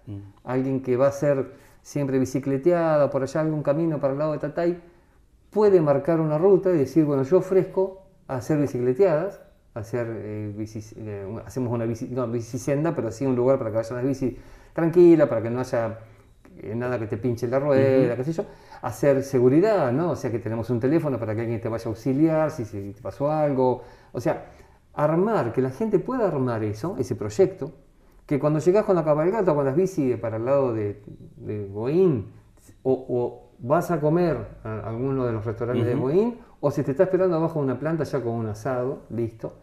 alguien 0.43 0.81
que 0.81 0.95
va 0.97 1.07
a 1.07 1.11
ser 1.11 1.51
siempre 1.81 2.17
bicicleteada 2.19 3.09
por 3.09 3.23
allá 3.23 3.41
algún 3.41 3.61
camino 3.63 3.99
para 3.99 4.13
el 4.13 4.19
lado 4.19 4.31
de 4.33 4.39
Tatay, 4.39 4.81
puede 5.49 5.81
marcar 5.81 6.19
una 6.19 6.37
ruta 6.37 6.69
y 6.71 6.77
decir, 6.77 7.05
bueno, 7.05 7.23
yo 7.23 7.37
ofrezco 7.37 8.03
hacer 8.27 8.57
bicicleteadas, 8.59 9.41
hacer, 9.73 10.07
eh, 10.09 10.53
bici- 10.57 10.93
eh, 10.97 11.27
hacemos 11.45 11.73
una 11.73 11.85
bici, 11.85 12.07
no, 12.09 12.27
bicisenda, 12.27 12.95
pero 12.95 13.11
sí 13.11 13.25
un 13.25 13.35
lugar 13.35 13.57
para 13.57 13.69
que 13.71 13.77
vayan 13.77 13.95
las 13.97 14.05
bicis 14.05 14.33
tranquila, 14.73 15.27
para 15.29 15.41
que 15.41 15.49
no 15.49 15.59
haya 15.59 15.99
eh, 16.57 16.75
nada 16.75 16.99
que 16.99 17.07
te 17.07 17.17
pinche 17.17 17.47
la 17.47 17.59
rueda, 17.59 18.15
qué 18.15 18.23
sé 18.23 18.33
yo. 18.33 18.45
Hacer 18.81 19.23
seguridad, 19.23 19.91
¿no? 19.91 20.11
O 20.11 20.15
sea, 20.15 20.31
que 20.31 20.39
tenemos 20.39 20.69
un 20.69 20.79
teléfono 20.79 21.17
para 21.19 21.35
que 21.35 21.41
alguien 21.41 21.61
te 21.61 21.69
vaya 21.69 21.85
a 21.85 21.89
auxiliar 21.89 22.51
si, 22.51 22.65
si 22.65 22.93
te 22.93 23.01
pasó 23.01 23.31
algo. 23.31 23.83
O 24.11 24.19
sea, 24.19 24.45
armar, 24.93 25.53
que 25.53 25.61
la 25.61 25.71
gente 25.71 25.99
pueda 25.99 26.27
armar 26.27 26.63
eso, 26.63 26.95
ese 26.97 27.15
proyecto, 27.15 27.71
que 28.25 28.39
cuando 28.39 28.59
llegás 28.59 28.85
con 28.85 28.95
la 28.95 29.03
cabalgata 29.03 29.51
o 29.51 29.55
con 29.55 29.65
las 29.65 29.75
bicis 29.75 30.17
para 30.17 30.37
el 30.37 30.45
lado 30.45 30.73
de, 30.73 31.03
de 31.37 31.65
Boín, 31.65 32.31
o, 32.83 33.05
o 33.09 33.51
vas 33.59 33.91
a 33.91 33.99
comer 33.99 34.37
a 34.63 34.79
alguno 34.87 35.25
de 35.25 35.33
los 35.33 35.45
restaurantes 35.45 35.85
de 35.85 35.95
Boín, 35.95 36.37
o 36.59 36.71
si 36.71 36.83
te 36.83 36.91
está 36.91 37.03
esperando 37.03 37.35
abajo 37.35 37.59
de 37.59 37.65
una 37.65 37.79
planta 37.79 38.03
ya 38.03 38.21
con 38.21 38.33
un 38.33 38.47
asado, 38.47 39.01
listo, 39.09 39.53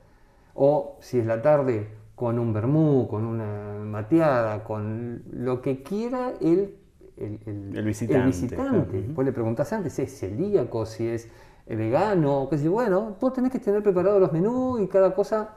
o 0.54 0.98
si 1.00 1.18
es 1.18 1.26
la 1.26 1.40
tarde 1.40 1.88
con 2.14 2.38
un 2.38 2.52
vermú, 2.52 3.08
con 3.08 3.24
una 3.24 3.82
mateada, 3.82 4.62
con 4.62 5.22
lo 5.32 5.62
que 5.62 5.82
quiera 5.82 6.34
el, 6.40 6.76
el, 7.16 7.72
El 7.74 7.84
visitante, 7.84 8.26
visitante. 8.26 9.06
Vos 9.08 9.24
le 9.24 9.32
preguntás 9.32 9.72
antes 9.72 9.94
si 9.94 10.02
es 10.02 10.18
celíaco, 10.18 10.84
si 10.84 11.06
es 11.06 11.30
vegano, 11.66 12.48
qué 12.50 12.58
sé 12.58 12.64
yo. 12.64 12.72
Bueno, 12.72 13.16
vos 13.20 13.32
tenés 13.32 13.50
que 13.52 13.58
tener 13.58 13.82
preparados 13.82 14.20
los 14.20 14.32
menús 14.32 14.80
y 14.80 14.86
cada 14.88 15.14
cosa. 15.14 15.56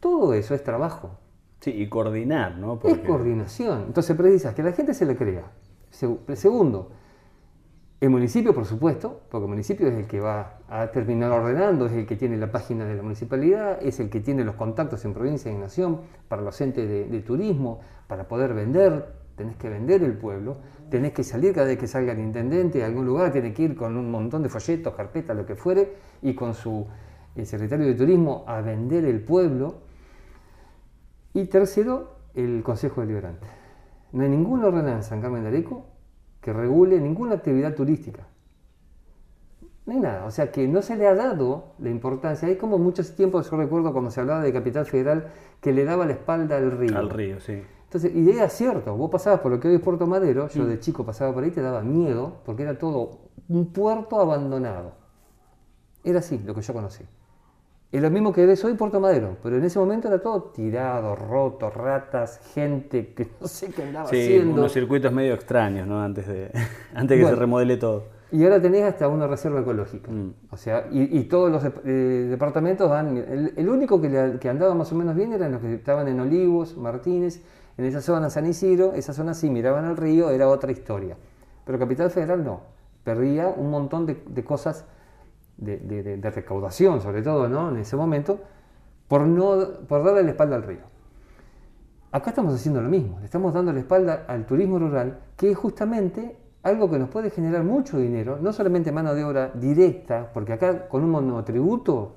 Todo 0.00 0.32
eso 0.34 0.54
es 0.54 0.62
trabajo, 0.62 1.10
Sí, 1.60 1.70
y 1.72 1.88
coordinar, 1.88 2.56
¿no? 2.56 2.78
es 2.84 2.98
coordinación. 2.98 3.84
Entonces 3.88 4.16
precisas 4.16 4.54
que 4.54 4.62
la 4.62 4.72
gente 4.72 4.94
se 4.94 5.04
le 5.06 5.16
crea. 5.16 5.50
Segu- 5.92 6.20
Segundo, 6.36 6.90
el 8.00 8.10
municipio, 8.10 8.54
por 8.54 8.64
supuesto, 8.64 9.22
porque 9.28 9.44
el 9.46 9.50
municipio 9.50 9.88
es 9.88 9.94
el 9.94 10.06
que 10.06 10.20
va 10.20 10.58
a 10.68 10.86
terminar 10.92 11.32
ordenando, 11.32 11.86
es 11.86 11.92
el 11.92 12.06
que 12.06 12.14
tiene 12.14 12.36
la 12.36 12.52
página 12.52 12.84
de 12.84 12.94
la 12.94 13.02
municipalidad, 13.02 13.82
es 13.82 13.98
el 13.98 14.08
que 14.08 14.20
tiene 14.20 14.44
los 14.44 14.54
contactos 14.54 15.04
en 15.04 15.14
provincia 15.14 15.50
y 15.50 15.54
en 15.56 15.60
nación 15.62 16.02
para 16.28 16.42
los 16.42 16.60
entes 16.60 16.88
de, 16.88 17.06
de 17.06 17.20
turismo, 17.22 17.80
para 18.06 18.28
poder 18.28 18.54
vender, 18.54 19.06
tenés 19.38 19.56
que 19.56 19.70
vender 19.70 20.02
el 20.02 20.12
pueblo, 20.18 20.58
tenés 20.90 21.12
que 21.12 21.24
salir 21.24 21.54
cada 21.54 21.68
vez 21.68 21.78
que 21.78 21.86
salga 21.86 22.12
el 22.12 22.18
intendente 22.18 22.82
a 22.82 22.86
algún 22.86 23.06
lugar, 23.06 23.32
tiene 23.32 23.54
que 23.54 23.62
ir 23.62 23.76
con 23.76 23.96
un 23.96 24.10
montón 24.10 24.42
de 24.42 24.50
folletos, 24.50 24.94
carpetas, 24.94 25.34
lo 25.34 25.46
que 25.46 25.54
fuere, 25.54 25.94
y 26.20 26.34
con 26.34 26.52
su 26.52 26.86
eh, 27.34 27.46
secretario 27.46 27.86
de 27.86 27.94
turismo 27.94 28.44
a 28.46 28.60
vender 28.60 29.04
el 29.04 29.22
pueblo. 29.22 29.76
Y 31.32 31.46
tercero, 31.46 32.16
el 32.34 32.62
Consejo 32.62 33.00
Deliberante. 33.00 33.46
No 34.12 34.24
hay 34.24 34.28
ninguna 34.28 34.66
ordenanza 34.66 35.14
en 35.14 35.22
Carmen 35.22 35.42
de 35.42 35.48
Areco 35.48 35.86
que 36.40 36.52
regule 36.52 37.00
ninguna 37.00 37.36
actividad 37.36 37.74
turística. 37.74 38.26
No 39.86 39.94
hay 39.94 40.00
nada, 40.00 40.24
o 40.26 40.30
sea 40.30 40.50
que 40.50 40.68
no 40.68 40.82
se 40.82 40.96
le 40.96 41.06
ha 41.06 41.14
dado 41.14 41.72
la 41.78 41.88
importancia. 41.88 42.48
Hay 42.48 42.56
como 42.56 42.76
muchos 42.76 43.14
tiempos, 43.16 43.50
yo 43.50 43.56
recuerdo 43.56 43.92
cuando 43.92 44.10
se 44.10 44.20
hablaba 44.20 44.42
de 44.42 44.52
Capital 44.52 44.84
Federal, 44.84 45.28
que 45.60 45.72
le 45.72 45.84
daba 45.84 46.04
la 46.04 46.12
espalda 46.12 46.56
al 46.56 46.72
río. 46.72 46.98
Al 46.98 47.08
río, 47.08 47.40
sí. 47.40 47.62
Entonces, 47.88 48.12
y 48.14 48.30
era 48.30 48.48
cierto, 48.50 48.94
vos 48.96 49.10
pasabas 49.10 49.40
por 49.40 49.50
lo 49.50 49.58
que 49.58 49.68
hoy 49.68 49.76
es 49.76 49.80
Puerto 49.80 50.06
Madero, 50.06 50.48
yo 50.48 50.66
de 50.66 50.78
chico 50.78 51.04
pasaba 51.06 51.32
por 51.32 51.42
ahí, 51.42 51.50
te 51.50 51.62
daba 51.62 51.80
miedo, 51.82 52.34
porque 52.44 52.62
era 52.62 52.76
todo 52.78 53.18
un 53.48 53.72
puerto 53.72 54.20
abandonado. 54.20 54.92
Era 56.04 56.18
así 56.18 56.38
lo 56.44 56.54
que 56.54 56.60
yo 56.60 56.72
conocí. 56.74 57.04
Es 57.90 58.02
lo 58.02 58.10
mismo 58.10 58.30
que 58.34 58.44
ves 58.44 58.62
hoy 58.66 58.74
Puerto 58.74 59.00
Madero, 59.00 59.38
pero 59.42 59.56
en 59.56 59.64
ese 59.64 59.78
momento 59.78 60.08
era 60.08 60.20
todo 60.20 60.42
tirado, 60.54 61.16
roto, 61.16 61.70
ratas, 61.70 62.38
gente 62.52 63.14
que 63.14 63.26
no 63.40 63.48
sé 63.48 63.70
qué 63.70 63.84
andaba 63.84 64.06
Sí, 64.10 64.20
haciendo. 64.20 64.52
unos 64.60 64.72
circuitos 64.72 65.10
medio 65.10 65.32
extraños, 65.32 65.86
¿no? 65.88 65.98
Antes 66.02 66.26
de, 66.28 66.50
antes 66.94 67.16
que 67.16 67.22
Bueno. 67.22 67.36
se 67.36 67.40
remodele 67.40 67.78
todo. 67.78 68.04
Y 68.30 68.44
ahora 68.44 68.60
tenés 68.60 68.82
hasta 68.82 69.08
una 69.08 69.26
reserva 69.26 69.60
ecológica. 69.60 70.10
Mm. 70.12 70.34
O 70.50 70.56
sea, 70.58 70.86
y, 70.92 71.18
y 71.18 71.24
todos 71.24 71.50
los 71.50 71.64
eh, 71.86 72.26
departamentos 72.28 72.90
dan. 72.90 73.16
El, 73.16 73.54
el 73.56 73.68
único 73.70 73.98
que, 74.02 74.10
le- 74.10 74.38
que 74.38 74.50
andaba 74.50 74.74
más 74.74 74.92
o 74.92 74.94
menos 74.94 75.16
bien 75.16 75.32
eran 75.32 75.52
los 75.52 75.62
que 75.62 75.72
estaban 75.76 76.06
en 76.08 76.20
Olivos, 76.20 76.76
Martínez, 76.76 77.42
en 77.78 77.84
esa 77.84 78.02
zona 78.02 78.28
San 78.28 78.44
Isidro, 78.46 78.92
esa 78.92 79.14
zona 79.14 79.32
sí 79.32 79.48
miraban 79.48 79.86
al 79.86 79.96
río, 79.96 80.30
era 80.30 80.48
otra 80.48 80.70
historia. 80.70 81.16
Pero 81.64 81.78
Capital 81.78 82.10
Federal 82.10 82.44
no. 82.44 82.60
Perdía 83.04 83.48
un 83.48 83.70
montón 83.70 84.04
de, 84.04 84.44
cosas 84.44 84.84
de 85.56 86.30
recaudación, 86.34 87.00
sobre 87.00 87.22
todo, 87.22 87.48
¿no? 87.48 87.70
En 87.70 87.78
ese 87.78 87.96
momento, 87.96 88.40
por, 89.08 89.22
no, 89.22 89.56
por 89.88 90.04
darle 90.04 90.22
la 90.22 90.30
espalda 90.30 90.56
al 90.56 90.62
río. 90.62 90.82
Acá 92.12 92.30
estamos 92.30 92.54
haciendo 92.54 92.80
lo 92.80 92.88
mismo, 92.88 93.18
le 93.18 93.26
estamos 93.26 93.52
dando 93.52 93.72
la 93.72 93.80
espalda 93.80 94.24
al 94.28 94.46
turismo 94.46 94.78
rural, 94.78 95.18
que 95.36 95.50
es 95.50 95.56
justamente 95.56 96.36
algo 96.62 96.90
que 96.90 96.98
nos 96.98 97.08
puede 97.08 97.30
generar 97.30 97.64
mucho 97.64 97.98
dinero, 97.98 98.38
no 98.40 98.52
solamente 98.52 98.92
mano 98.92 99.14
de 99.14 99.24
obra 99.24 99.50
directa, 99.54 100.30
porque 100.32 100.54
acá 100.54 100.88
con 100.88 101.04
un 101.04 101.10
monotributo 101.10 102.16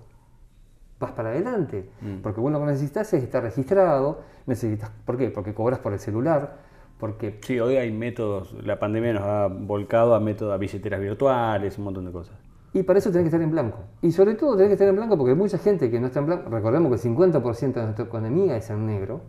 vas 1.01 1.11
para 1.11 1.29
adelante, 1.29 1.89
porque 2.23 2.39
vos 2.39 2.51
lo 2.51 2.59
que 2.59 2.67
necesitas 2.67 3.11
es 3.13 3.23
estar 3.23 3.43
registrado, 3.43 4.21
necesitas, 4.45 4.89
¿por 5.05 5.17
qué? 5.17 5.29
Porque 5.29 5.53
cobras 5.53 5.79
por 5.79 5.91
el 5.91 5.99
celular, 5.99 6.57
porque 6.97 7.39
Sí, 7.41 7.59
hoy 7.59 7.75
hay 7.75 7.91
métodos, 7.91 8.53
la 8.63 8.79
pandemia 8.79 9.13
nos 9.13 9.23
ha 9.23 9.47
volcado 9.47 10.15
a 10.15 10.19
métodos, 10.19 10.53
a 10.53 10.57
billeteras 10.57 11.01
virtuales, 11.01 11.77
un 11.77 11.83
montón 11.85 12.05
de 12.05 12.11
cosas. 12.11 12.35
Y 12.73 12.83
para 12.83 12.99
eso 12.99 13.11
tenés 13.11 13.23
que 13.23 13.29
estar 13.29 13.41
en 13.41 13.51
blanco. 13.51 13.79
Y 14.01 14.11
sobre 14.11 14.35
todo 14.35 14.55
tenés 14.55 14.69
que 14.69 14.73
estar 14.73 14.87
en 14.87 14.95
blanco 14.95 15.17
porque 15.17 15.31
hay 15.31 15.37
mucha 15.37 15.57
gente 15.57 15.91
que 15.91 15.99
no 15.99 16.07
está 16.07 16.19
en 16.19 16.27
blanco. 16.27 16.49
Recordemos 16.49 16.89
que 16.89 17.07
el 17.07 17.15
50% 17.15 17.73
de 17.73 17.83
nuestra 17.83 18.05
economía 18.05 18.55
es 18.55 18.69
en 18.69 18.85
negro. 18.85 19.21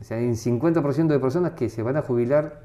O 0.00 0.04
sea, 0.04 0.16
hay 0.16 0.26
un 0.26 0.34
50% 0.34 1.06
de 1.06 1.20
personas 1.20 1.52
que 1.52 1.68
se 1.68 1.82
van 1.82 1.96
a 1.96 2.02
jubilar 2.02 2.64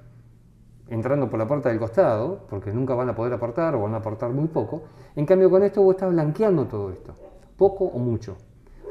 entrando 0.88 1.30
por 1.30 1.38
la 1.38 1.48
puerta 1.48 1.70
del 1.70 1.78
costado, 1.78 2.48
porque 2.50 2.74
nunca 2.74 2.96
van 2.96 3.10
a 3.10 3.16
poder 3.16 3.34
aportar 3.34 3.76
o 3.76 3.82
van 3.82 3.94
a 3.94 3.98
aportar 3.98 4.32
muy 4.32 4.48
poco. 4.48 4.84
En 5.16 5.26
cambio, 5.26 5.50
con 5.50 5.62
esto 5.64 5.84
vos 5.84 5.96
estás 5.96 6.12
blanqueando 6.12 6.66
todo 6.66 6.90
esto. 6.92 7.14
Poco 7.60 7.84
o 7.86 8.00
mucho. 8.00 8.38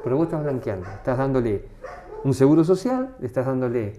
Pero 0.04 0.16
vos 0.16 0.26
estás 0.26 0.44
blanqueando. 0.44 0.86
Estás 0.88 1.18
dándole 1.18 1.64
un 2.22 2.34
seguro 2.34 2.62
social, 2.62 3.16
le 3.18 3.26
estás 3.26 3.46
dándole, 3.46 3.94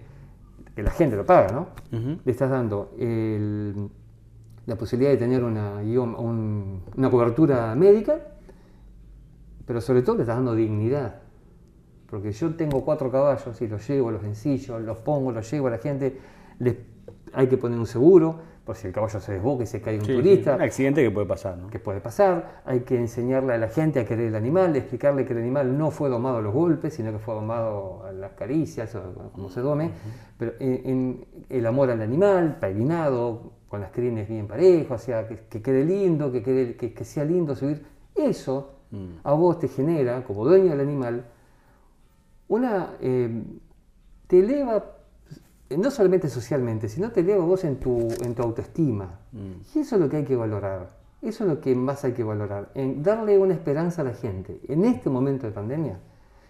que 0.76 0.84
la 0.84 0.92
gente 0.92 1.16
lo 1.18 1.26
paga, 1.26 1.52
¿no? 1.52 1.68
Le 2.24 2.32
estás 2.32 2.50
dando 2.50 2.92
el- 2.98 3.90
la 4.66 4.76
posibilidad 4.78 5.12
de 5.12 5.18
tener 5.18 5.44
una, 5.44 5.74
un- 5.78 6.82
una 6.96 7.10
cobertura 7.10 7.74
médica, 7.76 8.20
pero 9.66 9.82
sobre 9.82 10.02
todo 10.04 10.16
le 10.18 10.22
estás 10.22 10.38
dando 10.38 10.54
dignidad. 10.56 11.16
Porque 12.10 12.32
yo 12.32 12.56
tengo 12.56 12.84
cuatro 12.86 13.12
caballos 13.12 13.62
y 13.62 13.68
los 13.68 13.88
llevo, 13.88 14.12
los 14.12 14.24
ensillo, 14.24 14.80
los 14.80 14.98
pongo, 15.00 15.32
los 15.32 15.50
llevo 15.52 15.68
a 15.68 15.72
la 15.72 15.78
gente, 15.80 16.18
les, 16.60 16.76
hay 17.34 17.48
que 17.48 17.58
poner 17.58 17.78
un 17.80 17.86
seguro, 17.88 18.40
por 18.70 18.76
si 18.76 18.86
el 18.86 18.94
caballo 18.94 19.20
se 19.20 19.32
desboca 19.32 19.64
y 19.64 19.66
se 19.66 19.82
cae 19.82 19.96
un 19.96 20.02
Sí, 20.02 20.12
sí, 20.12 20.14
turista 20.14 20.56
un 20.56 20.62
accidente 20.62 21.02
que 21.02 21.10
puede 21.10 21.26
pasar, 21.26 21.58
¿no? 21.58 21.72
que 21.72 21.80
puede 21.80 22.02
pasar, 22.02 22.62
hay 22.66 22.82
que 22.82 23.00
enseñarle 23.00 23.54
a 23.54 23.58
la 23.58 23.70
gente 23.70 24.00
a 24.00 24.06
querer 24.06 24.28
el 24.28 24.36
animal, 24.36 24.76
explicarle 24.76 25.26
que 25.26 25.34
el 25.34 25.40
animal 25.40 25.76
no 25.76 25.90
fue 25.90 26.08
domado 26.08 26.38
a 26.38 26.42
los 26.44 26.54
golpes, 26.54 26.94
sino 26.94 27.12
que 27.12 27.18
fue 27.18 27.34
domado 27.34 28.04
a 28.06 28.12
las 28.12 28.34
caricias, 28.34 28.94
o 28.94 29.32
como 29.34 29.50
se 29.50 29.62
dome, 29.62 29.90
pero 30.38 30.54
en, 30.60 30.82
en 30.86 31.26
el 31.50 31.66
amor 31.66 31.90
al 31.90 32.00
animal, 32.04 32.58
peinado, 32.62 33.54
con 33.68 33.82
las 33.82 33.90
crines 33.90 34.30
bien 34.30 34.46
parejos, 34.48 35.02
o 35.02 35.04
sea, 35.04 35.28
que, 35.28 35.36
que 35.50 35.64
quede 35.64 35.84
lindo, 35.84 36.32
que, 36.32 36.44
quede, 36.44 36.76
que, 36.76 36.94
que 36.94 37.04
sea 37.06 37.26
lindo 37.26 37.56
subir, 37.56 37.84
eso 38.14 38.76
a 39.24 39.34
vos 39.34 39.58
te 39.58 39.68
genera, 39.68 40.24
como 40.24 40.46
dueño 40.46 40.70
del 40.70 40.82
animal, 40.82 41.26
una... 42.50 42.94
eh, 43.02 43.44
te 44.28 44.40
eleva 44.40 44.99
no 45.78 45.92
solamente 45.92 46.30
socialmente, 46.30 46.90
sino 46.90 47.12
te 47.12 47.22
eleva 47.22 47.46
vos 47.46 47.64
en 47.64 47.78
tu, 47.78 48.08
en 48.24 48.34
tu 48.34 48.42
autoestima. 48.42 49.20
Y 49.76 49.80
eso 49.80 49.96
es 49.96 50.02
lo 50.02 50.10
que 50.10 50.18
hay 50.18 50.26
que 50.26 50.36
valorar. 50.36 50.90
Eso 51.22 51.44
es 51.44 51.50
lo 51.50 51.60
que 51.60 51.76
más 51.76 52.04
hay 52.06 52.14
que 52.14 52.24
valorar. 52.24 52.72
En 52.76 53.04
darle 53.04 53.38
una 53.38 53.54
esperanza 53.54 54.02
a 54.02 54.06
la 54.06 54.14
gente. 54.14 54.60
En 54.68 54.86
este 54.86 55.10
momento 55.10 55.46
de 55.46 55.52
pandemia, 55.52 56.00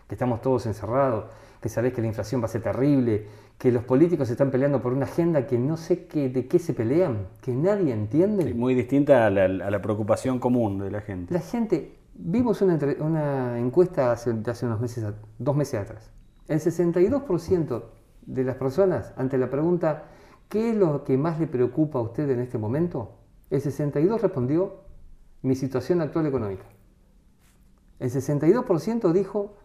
que 0.08 0.16
estamos 0.16 0.42
todos 0.42 0.66
encerrados, 0.68 1.26
que 1.62 1.70
sabés 1.70 1.94
que 1.94 2.02
la 2.02 2.08
inflación 2.08 2.42
va 2.42 2.46
a 2.46 2.50
ser 2.50 2.62
terrible, 2.62 3.26
que 3.58 3.72
los 3.72 3.84
políticos 3.84 4.30
están 4.30 4.52
peleando 4.52 4.82
por 4.82 4.94
una 4.94 5.06
agenda 5.06 5.46
que 5.46 5.58
no 5.58 5.76
sé 5.76 6.06
qué, 6.06 6.30
de 6.30 6.48
qué 6.48 6.60
se 6.60 6.74
pelean, 6.74 7.28
que 7.42 7.54
nadie 7.54 7.92
entiende. 7.94 8.44
Sí, 8.44 8.54
muy 8.54 8.74
distinta 8.74 9.26
a 9.26 9.30
la, 9.30 9.46
a 9.46 9.70
la 9.70 9.82
preocupación 9.82 10.40
común 10.40 10.80
de 10.80 10.92
la 10.92 11.02
gente. 11.02 11.34
La 11.34 11.42
gente, 11.42 11.98
vimos 12.14 12.62
una, 12.62 13.60
encuesta 13.60 14.12
hace, 14.12 14.34
de 14.34 14.52
hace 14.52 14.66
unos 14.66 14.80
meses, 14.80 15.06
dos 15.38 15.56
meses 15.56 15.82
atrás. 15.82 16.10
El 16.48 16.60
62% 16.60 17.84
de 18.30 18.44
las 18.44 18.56
personas, 18.56 19.14
ante 19.18 19.38
la 19.38 19.50
pregunta, 19.50 20.04
¿qué 20.50 20.70
es 20.70 20.76
lo 20.76 21.04
que 21.04 21.18
más 21.18 21.40
le 21.40 21.48
preocupa 21.48 22.00
a 22.00 22.04
usted 22.04 22.30
en 22.30 22.40
este 22.40 22.58
momento? 22.58 23.16
El 23.50 23.62
62% 23.62 24.20
respondió, 24.20 24.84
mi 25.42 25.56
situación 25.56 26.02
actual 26.02 26.28
económica. 26.28 26.66
El 27.98 28.12
62% 28.12 29.12
dijo 29.12 29.56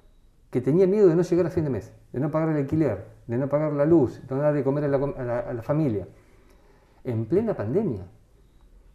que 0.50 0.60
tenía 0.60 0.86
miedo 0.86 1.08
de 1.08 1.16
no 1.16 1.22
llegar 1.22 1.46
a 1.46 1.50
fin 1.50 1.64
de 1.64 1.70
mes, 1.70 1.92
de 2.12 2.20
no 2.20 2.30
pagar 2.30 2.50
el 2.50 2.56
alquiler, 2.56 3.06
de 3.26 3.36
no 3.36 3.48
pagar 3.48 3.72
la 3.72 3.84
luz, 3.84 4.22
de 4.26 4.34
no 4.34 4.40
dar 4.40 4.54
de 4.54 4.64
comer 4.64 4.84
a 4.84 5.52
la, 5.52 5.62
familia. 5.62 6.08
En 7.02 7.26
plena 7.26 7.54
pandemia. 7.54 8.06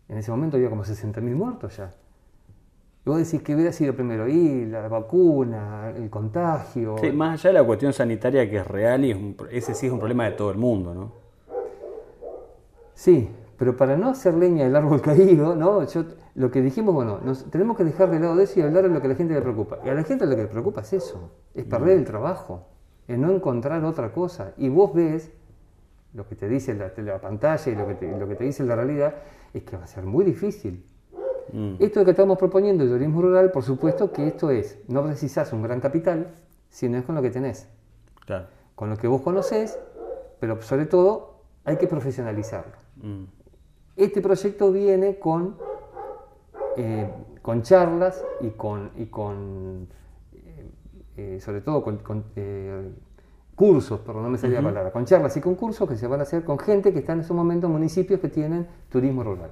En 0.08 0.18
ese 0.18 0.32
momento 0.32 0.58
había 0.58 0.70
como 0.70 0.84
60.000 0.84 1.22
muertos 1.36 1.78
ya. 1.78 1.94
Y 3.10 3.12
vos 3.12 3.18
decís 3.18 3.42
que 3.42 3.56
hubiera 3.56 3.72
sido 3.72 3.96
primero 3.96 4.28
y 4.28 4.68
la 4.68 4.88
vacuna, 4.88 5.92
el 5.98 6.12
contagio. 6.12 6.96
Sí, 7.02 7.12
más 7.12 7.40
allá 7.40 7.50
de 7.50 7.54
la 7.62 7.66
cuestión 7.66 7.92
sanitaria 7.92 8.48
que 8.48 8.58
es 8.58 8.68
real 8.68 9.04
y 9.04 9.10
es 9.10 9.18
un- 9.18 9.36
ese 9.50 9.74
sí 9.74 9.88
es 9.88 9.92
un 9.92 9.98
problema 9.98 10.26
de 10.26 10.34
todo 10.34 10.52
el 10.52 10.60
mundo, 10.60 10.94
¿no? 10.94 11.12
Sí, 12.94 13.28
pero 13.58 13.76
para 13.76 13.98
no 13.98 14.10
hacer 14.10 14.36
leña 14.36 14.66
del 14.66 14.76
árbol 14.76 15.02
caído, 15.02 15.56
¿no? 15.56 15.84
Yo, 15.88 16.06
lo 16.36 16.52
que 16.52 16.62
dijimos, 16.62 16.94
bueno, 16.94 17.20
nos, 17.24 17.50
tenemos 17.50 17.76
que 17.78 17.84
dejar 17.84 18.12
de 18.12 18.20
lado 18.20 18.36
de 18.36 18.44
eso 18.44 18.60
y 18.60 18.62
hablar 18.62 18.84
de 18.84 18.90
lo 18.90 19.02
que 19.02 19.08
a 19.08 19.10
la 19.10 19.16
gente 19.16 19.34
le 19.34 19.42
preocupa. 19.42 19.80
Y 19.84 19.90
a 19.90 19.96
la 19.96 20.04
gente 20.04 20.28
lo 20.28 20.36
que 20.36 20.44
le 20.44 20.48
preocupa 20.48 20.82
es 20.82 20.94
eso, 20.94 21.32
es 21.56 21.66
perder 21.66 21.98
el 21.98 22.06
trabajo, 22.06 22.68
es 23.08 23.18
no 23.18 23.32
encontrar 23.32 23.84
otra 23.86 24.12
cosa. 24.12 24.54
Y 24.56 24.70
vos 24.70 24.94
ves, 24.94 25.32
lo 26.14 26.28
que 26.28 26.36
te 26.36 26.48
dice 26.48 26.76
la, 26.76 26.92
la 26.96 27.20
pantalla 27.20 27.72
y 27.72 27.76
lo 27.76 27.88
que, 27.88 27.96
te, 27.96 28.16
lo 28.20 28.28
que 28.28 28.36
te 28.36 28.44
dice 28.44 28.64
la 28.66 28.76
realidad, 28.76 29.16
es 29.52 29.64
que 29.64 29.78
va 29.78 29.86
a 29.86 29.88
ser 29.88 30.04
muy 30.06 30.24
difícil. 30.24 30.86
Mm. 31.52 31.76
Esto 31.80 32.06
que 32.06 32.12
estamos 32.12 32.38
proponiendo 32.38 32.84
el 32.84 32.90
turismo 32.90 33.22
rural, 33.22 33.52
por 33.52 33.64
supuesto 33.64 34.12
que 34.12 34.28
esto 34.28 34.52
es, 34.52 34.80
no 34.88 35.04
precisás 35.04 35.52
un 35.54 35.64
gran 35.64 35.80
capital, 35.80 36.28
sino 36.70 36.98
es 36.98 37.06
con 37.06 37.16
lo 37.16 37.22
que 37.22 37.32
tenés. 37.32 37.68
Claro. 38.26 38.46
con 38.76 38.92
lo 38.92 38.98
que 38.98 39.08
vos 39.08 39.22
conocés, 39.22 39.80
pero 40.40 40.62
sobre 40.62 40.86
todo 40.86 41.42
hay 41.66 41.78
que 41.78 41.88
profesionalizarlo. 41.88 42.78
Mm. 42.98 43.24
Este 43.98 44.22
proyecto 44.22 44.72
viene 44.72 45.18
con, 45.18 45.58
eh, 46.78 47.10
con 47.42 47.64
charlas 47.64 48.24
y 48.40 48.52
con, 48.52 48.92
y 48.96 49.08
con 49.08 49.88
eh, 50.34 50.72
eh, 51.18 51.40
sobre 51.42 51.62
todo 51.62 51.84
con, 51.84 51.98
con, 51.98 52.24
eh, 52.36 52.90
cursos, 53.56 54.00
perdón, 54.00 54.24
no 54.24 54.30
me 54.30 54.38
salía 54.38 54.62
la 54.62 54.70
palabra, 54.70 54.92
con 54.92 55.04
charlas 55.04 55.36
y 55.36 55.42
con 55.42 55.56
cursos 55.56 55.90
que 55.90 55.98
se 55.98 56.08
van 56.08 56.22
a 56.22 56.24
hacer 56.24 56.46
con 56.46 56.58
gente 56.58 56.94
que 56.94 57.00
está 57.00 57.12
en 57.12 57.20
estos 57.20 57.36
momentos 57.36 57.68
en 57.68 57.74
municipios 57.74 58.22
que 58.22 58.30
tienen 58.30 58.66
turismo 58.90 59.22
rural. 59.22 59.52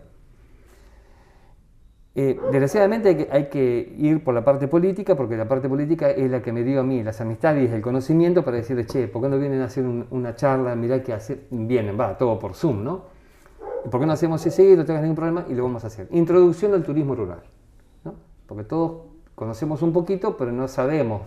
Eh, 2.20 2.36
desgraciadamente 2.52 3.10
hay 3.10 3.16
que, 3.16 3.28
hay 3.32 3.46
que 3.46 3.94
ir 4.00 4.24
por 4.24 4.34
la 4.34 4.44
parte 4.44 4.68
política, 4.68 5.16
porque 5.16 5.38
la 5.38 5.48
parte 5.48 5.70
política 5.70 6.10
es 6.10 6.32
la 6.32 6.42
que 6.42 6.52
me 6.52 6.64
dio 6.64 6.80
a 6.80 6.84
mí 6.84 7.04
las 7.04 7.22
amistades 7.22 7.70
y 7.70 7.74
el 7.76 7.82
conocimiento 7.84 8.44
para 8.44 8.58
decirle, 8.58 8.88
che, 8.88 9.08
¿por 9.08 9.22
qué 9.22 9.30
no 9.30 9.38
vienen 9.38 9.62
a 9.62 9.66
hacer 9.66 9.86
un- 9.86 10.08
una 10.10 10.36
charla? 10.36 10.74
Mirá 10.76 11.04
que 11.04 11.14
hacer, 11.14 11.42
vienen, 11.52 11.96
va, 12.00 12.18
todo 12.18 12.40
por 12.40 12.56
Zoom, 12.56 12.84
¿no? 12.84 13.04
¿Por 13.92 14.00
qué 14.00 14.08
no 14.08 14.14
hacemos 14.14 14.44
ese 14.48 14.76
no 14.76 14.84
tengas 14.84 15.04
ningún 15.04 15.16
problema? 15.16 15.46
Y 15.48 15.54
lo 15.54 15.62
vamos 15.62 15.84
a 15.84 15.88
hacer. 15.88 16.08
Introducción 16.10 16.74
al 16.74 16.82
turismo 16.82 17.14
rural, 17.14 17.42
¿no? 18.04 18.16
Porque 18.48 18.64
todos 18.64 18.94
conocemos 19.36 19.84
un 19.84 19.94
poquito, 19.94 20.36
pero 20.38 20.52
no 20.52 20.68
sabemos, 20.68 21.22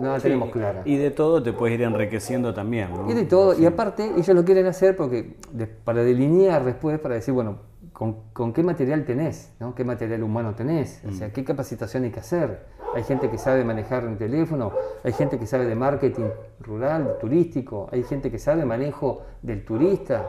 no 0.00 0.08
la 0.14 0.18
tenemos 0.18 0.50
clara. 0.50 0.82
Y 0.84 0.96
de 0.96 1.12
todo 1.12 1.44
te 1.44 1.52
puedes 1.52 1.78
ir 1.78 1.82
enriqueciendo 1.86 2.52
también, 2.52 2.88
¿no? 2.92 3.08
Y 3.08 3.14
de 3.14 3.24
todo, 3.24 3.56
y 3.56 3.66
aparte 3.66 4.10
ellos 4.16 4.34
lo 4.34 4.44
quieren 4.44 4.66
hacer 4.66 4.96
porque 4.96 5.36
de- 5.52 5.68
para 5.68 6.02
delinear 6.02 6.64
después, 6.64 6.98
para 6.98 7.14
decir, 7.14 7.32
bueno, 7.32 7.58
¿con, 7.94 8.16
con 8.34 8.52
qué 8.52 8.62
material 8.62 9.06
tenés? 9.06 9.52
¿no? 9.60 9.74
¿Qué 9.74 9.84
material 9.84 10.22
humano 10.22 10.54
tenés? 10.54 11.00
O 11.08 11.12
sea, 11.12 11.32
¿qué 11.32 11.42
capacitación 11.44 12.04
hay 12.04 12.10
que 12.10 12.20
hacer? 12.20 12.66
Hay 12.94 13.02
gente 13.04 13.30
que 13.30 13.38
sabe 13.38 13.64
manejar 13.64 14.04
un 14.06 14.18
teléfono, 14.18 14.72
hay 15.02 15.12
gente 15.14 15.38
que 15.38 15.46
sabe 15.46 15.64
de 15.64 15.74
marketing 15.74 16.28
rural, 16.60 17.16
turístico, 17.20 17.88
hay 17.90 18.02
gente 18.02 18.30
que 18.30 18.38
sabe 18.38 18.64
manejo 18.66 19.22
del 19.40 19.64
turista. 19.64 20.28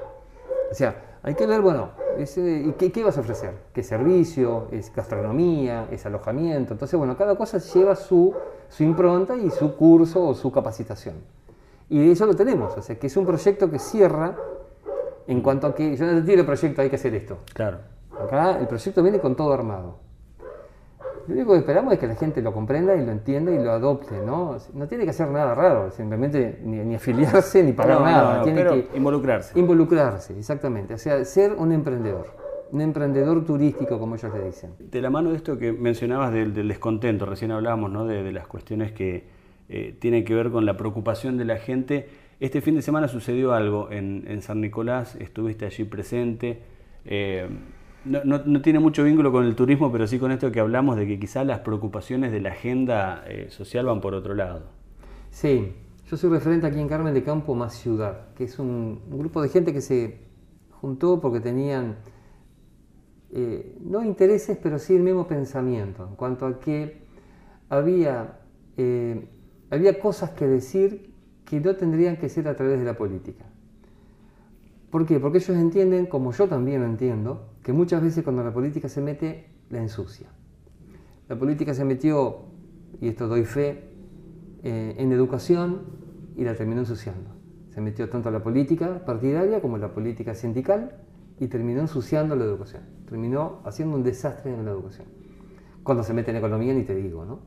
O 0.71 0.73
sea, 0.73 1.17
hay 1.21 1.35
que 1.35 1.45
ver, 1.45 1.61
bueno, 1.61 1.89
ese- 2.17 2.63
¿y 2.65 2.71
qué, 2.73 2.91
qué 2.91 3.03
vas 3.03 3.17
a 3.17 3.21
ofrecer? 3.21 3.51
¿Qué 3.73 3.83
servicio? 3.83 4.67
¿Es 4.71 4.91
gastronomía? 4.95 5.87
¿Es 5.91 6.05
alojamiento? 6.05 6.73
Entonces, 6.73 6.97
bueno, 6.97 7.17
cada 7.17 7.35
cosa 7.35 7.57
lleva 7.59 7.95
su, 7.95 8.33
su 8.69 8.83
impronta 8.83 9.35
y 9.35 9.49
su 9.51 9.75
curso 9.75 10.23
o 10.27 10.33
su 10.33 10.51
capacitación. 10.51 11.15
Y 11.89 12.09
eso 12.11 12.25
lo 12.25 12.33
tenemos, 12.35 12.75
o 12.77 12.81
sea, 12.81 12.97
que 12.97 13.07
es 13.07 13.17
un 13.17 13.25
proyecto 13.27 13.69
que 13.69 13.77
cierra 13.77 14.35
en 15.27 15.41
cuanto 15.41 15.67
a 15.67 15.75
que 15.75 15.95
yo 15.95 16.05
no 16.05 16.13
te 16.19 16.21
tiro 16.21 16.41
el 16.41 16.45
proyecto, 16.45 16.81
hay 16.81 16.89
que 16.89 16.95
hacer 16.95 17.13
esto. 17.15 17.39
Claro. 17.53 17.79
Acá 18.19 18.57
el 18.59 18.67
proyecto 18.67 19.03
viene 19.03 19.19
con 19.19 19.35
todo 19.35 19.53
armado. 19.53 20.05
Lo 21.27 21.33
único 21.33 21.53
que 21.53 21.59
esperamos 21.59 21.91
es 21.93 21.99
que 21.99 22.07
la 22.07 22.15
gente 22.15 22.41
lo 22.41 22.53
comprenda 22.53 22.95
y 22.95 23.03
lo 23.03 23.11
entienda 23.11 23.51
y 23.51 23.57
lo 23.57 23.71
adopte, 23.71 24.15
¿no? 24.23 24.57
No 24.75 24.87
tiene 24.87 25.05
que 25.05 25.09
hacer 25.09 25.27
nada 25.29 25.55
raro, 25.55 25.89
simplemente 25.89 26.59
ni, 26.63 26.93
afiliarse 26.93 27.63
ni 27.63 27.73
pagar 27.73 28.01
nada. 28.01 28.43
tiene 28.43 28.63
que 28.63 28.89
involucrarse. 28.95 29.57
Involucrarse, 29.59 30.37
exactamente. 30.37 30.93
O 30.93 30.97
sea, 30.99 31.25
ser 31.25 31.53
un 31.53 31.71
emprendedor. 31.71 32.27
Un 32.71 32.81
emprendedor 32.81 33.43
turístico, 33.43 33.97
como 33.97 34.15
ellos 34.15 34.31
le 34.33 34.45
dicen. 34.45 34.73
De 34.79 35.01
la 35.01 35.09
mano 35.09 35.31
de 35.31 35.37
esto 35.37 35.57
que 35.57 35.71
mencionabas 35.71 36.31
del, 36.31 36.67
descontento, 36.67 37.25
recién 37.25 37.51
hablábamos 37.51 37.91
¿no? 37.91 38.05
de, 38.05 38.31
las 38.31 38.45
cuestiones 38.45 38.91
que 38.91 39.27
eh, 39.67 39.95
tienen 39.99 40.25
que 40.25 40.35
ver 40.35 40.51
con 40.51 40.65
la 40.65 40.77
preocupación 40.77 41.37
de 41.37 41.45
la 41.45 41.57
gente. 41.57 42.07
Este 42.39 42.59
fin 42.59 42.75
de 42.75 42.81
semana 42.81 43.07
sucedió 43.07 43.53
algo 43.53 43.89
en, 43.91 44.41
San 44.41 44.59
Nicolás, 44.59 45.15
estuviste 45.15 45.65
allí 45.65 45.85
presente. 45.85 46.61
Eh, 47.05 47.47
no, 48.03 48.61
tiene 48.61 48.79
mucho 48.79 49.03
vínculo 49.03 49.31
con 49.31 49.45
el 49.45 49.55
turismo, 49.55 49.91
pero 49.91 50.05
sí 50.05 50.19
con 50.19 50.31
esto 50.31 50.51
que 50.51 50.59
hablamos 50.59 50.97
de 50.97 51.07
que 51.07 51.17
quizás 51.17 51.45
las 51.45 51.59
preocupaciones 51.59 52.33
de 52.33 52.41
la 52.41 52.49
agenda 52.49 53.23
eh, 53.27 53.47
social 53.49 53.85
van 53.85 54.01
por 54.01 54.13
otro 54.13 54.35
lado. 54.35 54.63
Sí, 55.31 55.73
yo 56.07 56.17
soy 56.17 56.29
referente 56.29 56.67
aquí 56.67 56.79
en 56.79 56.89
Carmen 56.89 57.13
de 57.13 57.23
Campo 57.23 57.55
Más 57.55 57.73
Ciudad, 57.73 58.33
que 58.35 58.43
es 58.43 58.59
un, 58.59 58.99
grupo 59.09 59.41
de 59.41 59.49
gente 59.49 59.71
que 59.71 59.81
se 59.81 60.19
juntó 60.69 61.21
porque 61.21 61.39
tenían, 61.39 61.95
eh, 63.31 63.77
no 63.79 64.03
intereses, 64.03 64.57
pero 64.61 64.77
sí 64.77 64.93
el 64.93 65.03
mismo 65.03 65.25
pensamiento, 65.25 66.05
en 66.09 66.15
cuanto 66.15 66.45
a 66.45 66.59
que 66.59 67.05
había, 67.69 68.39
había 69.71 69.99
cosas 69.99 70.31
que 70.31 70.45
decir 70.45 71.14
que 71.45 71.59
no 71.59 71.75
tendrían 71.75 72.17
que 72.17 72.27
ser 72.27 72.47
a 72.47 72.55
través 72.55 72.79
de 72.79 72.85
la 72.85 72.97
política. 72.97 73.45
¿Por 74.89 75.05
qué? 75.05 75.19
Porque 75.19 75.37
ellos 75.37 75.57
entienden, 75.57 76.05
como 76.05 76.31
yo 76.31 76.47
también 76.47 76.81
lo 76.81 76.87
entiendo, 76.87 77.49
que 77.63 77.73
muchas 77.73 78.01
veces 78.01 78.23
cuando 78.23 78.43
la 78.43 78.53
política 78.53 78.89
se 78.89 79.01
mete, 79.01 79.49
la 79.69 79.81
ensucia. 79.81 80.27
La 81.27 81.37
política 81.37 81.73
se 81.73 81.85
metió, 81.85 82.45
y 83.01 83.07
esto 83.07 83.27
doy 83.27 83.45
fe, 83.45 83.95
eh, 84.63 84.95
en 84.97 85.11
educación 85.11 85.81
y 86.35 86.43
la 86.43 86.55
terminó 86.55 86.81
ensuciando. 86.81 87.29
Se 87.69 87.81
metió 87.81 88.09
tanto 88.09 88.31
la 88.31 88.41
política 88.41 89.03
partidaria 89.05 89.61
como 89.61 89.77
la 89.77 89.93
política 89.93 90.33
sindical 90.33 91.03
y 91.39 91.47
terminó 91.47 91.81
ensuciando 91.81 92.35
la 92.35 92.45
educación. 92.45 92.83
Terminó 93.07 93.59
haciendo 93.65 93.97
un 93.97 94.03
desastre 94.03 94.53
en 94.53 94.65
la 94.65 94.71
educación. 94.71 95.07
Cuando 95.83 96.03
se 96.03 96.13
mete 96.13 96.31
en 96.31 96.37
economía 96.37 96.73
ni 96.73 96.83
te 96.83 96.95
digo, 96.95 97.25
¿no? 97.25 97.41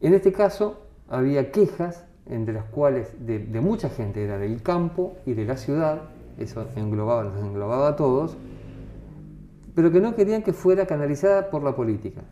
En 0.00 0.14
este 0.14 0.32
caso 0.32 0.89
había 1.10 1.50
quejas 1.52 2.06
entre 2.26 2.54
las 2.54 2.64
cuales 2.64 3.14
de, 3.26 3.40
de 3.40 3.60
mucha 3.60 3.90
gente, 3.90 4.24
era 4.24 4.38
del 4.38 4.62
campo 4.62 5.16
y 5.26 5.34
de 5.34 5.44
la 5.44 5.56
ciudad, 5.56 6.02
eso 6.38 6.66
englobaba, 6.76 7.24
nos 7.24 7.42
englobaba 7.42 7.88
a 7.88 7.96
todos, 7.96 8.36
pero 9.74 9.90
que 9.90 10.00
no 10.00 10.14
querían 10.14 10.42
que 10.42 10.52
fuera 10.52 10.86
canalizada 10.86 11.50
por 11.50 11.62
la 11.62 11.74
política. 11.74 12.22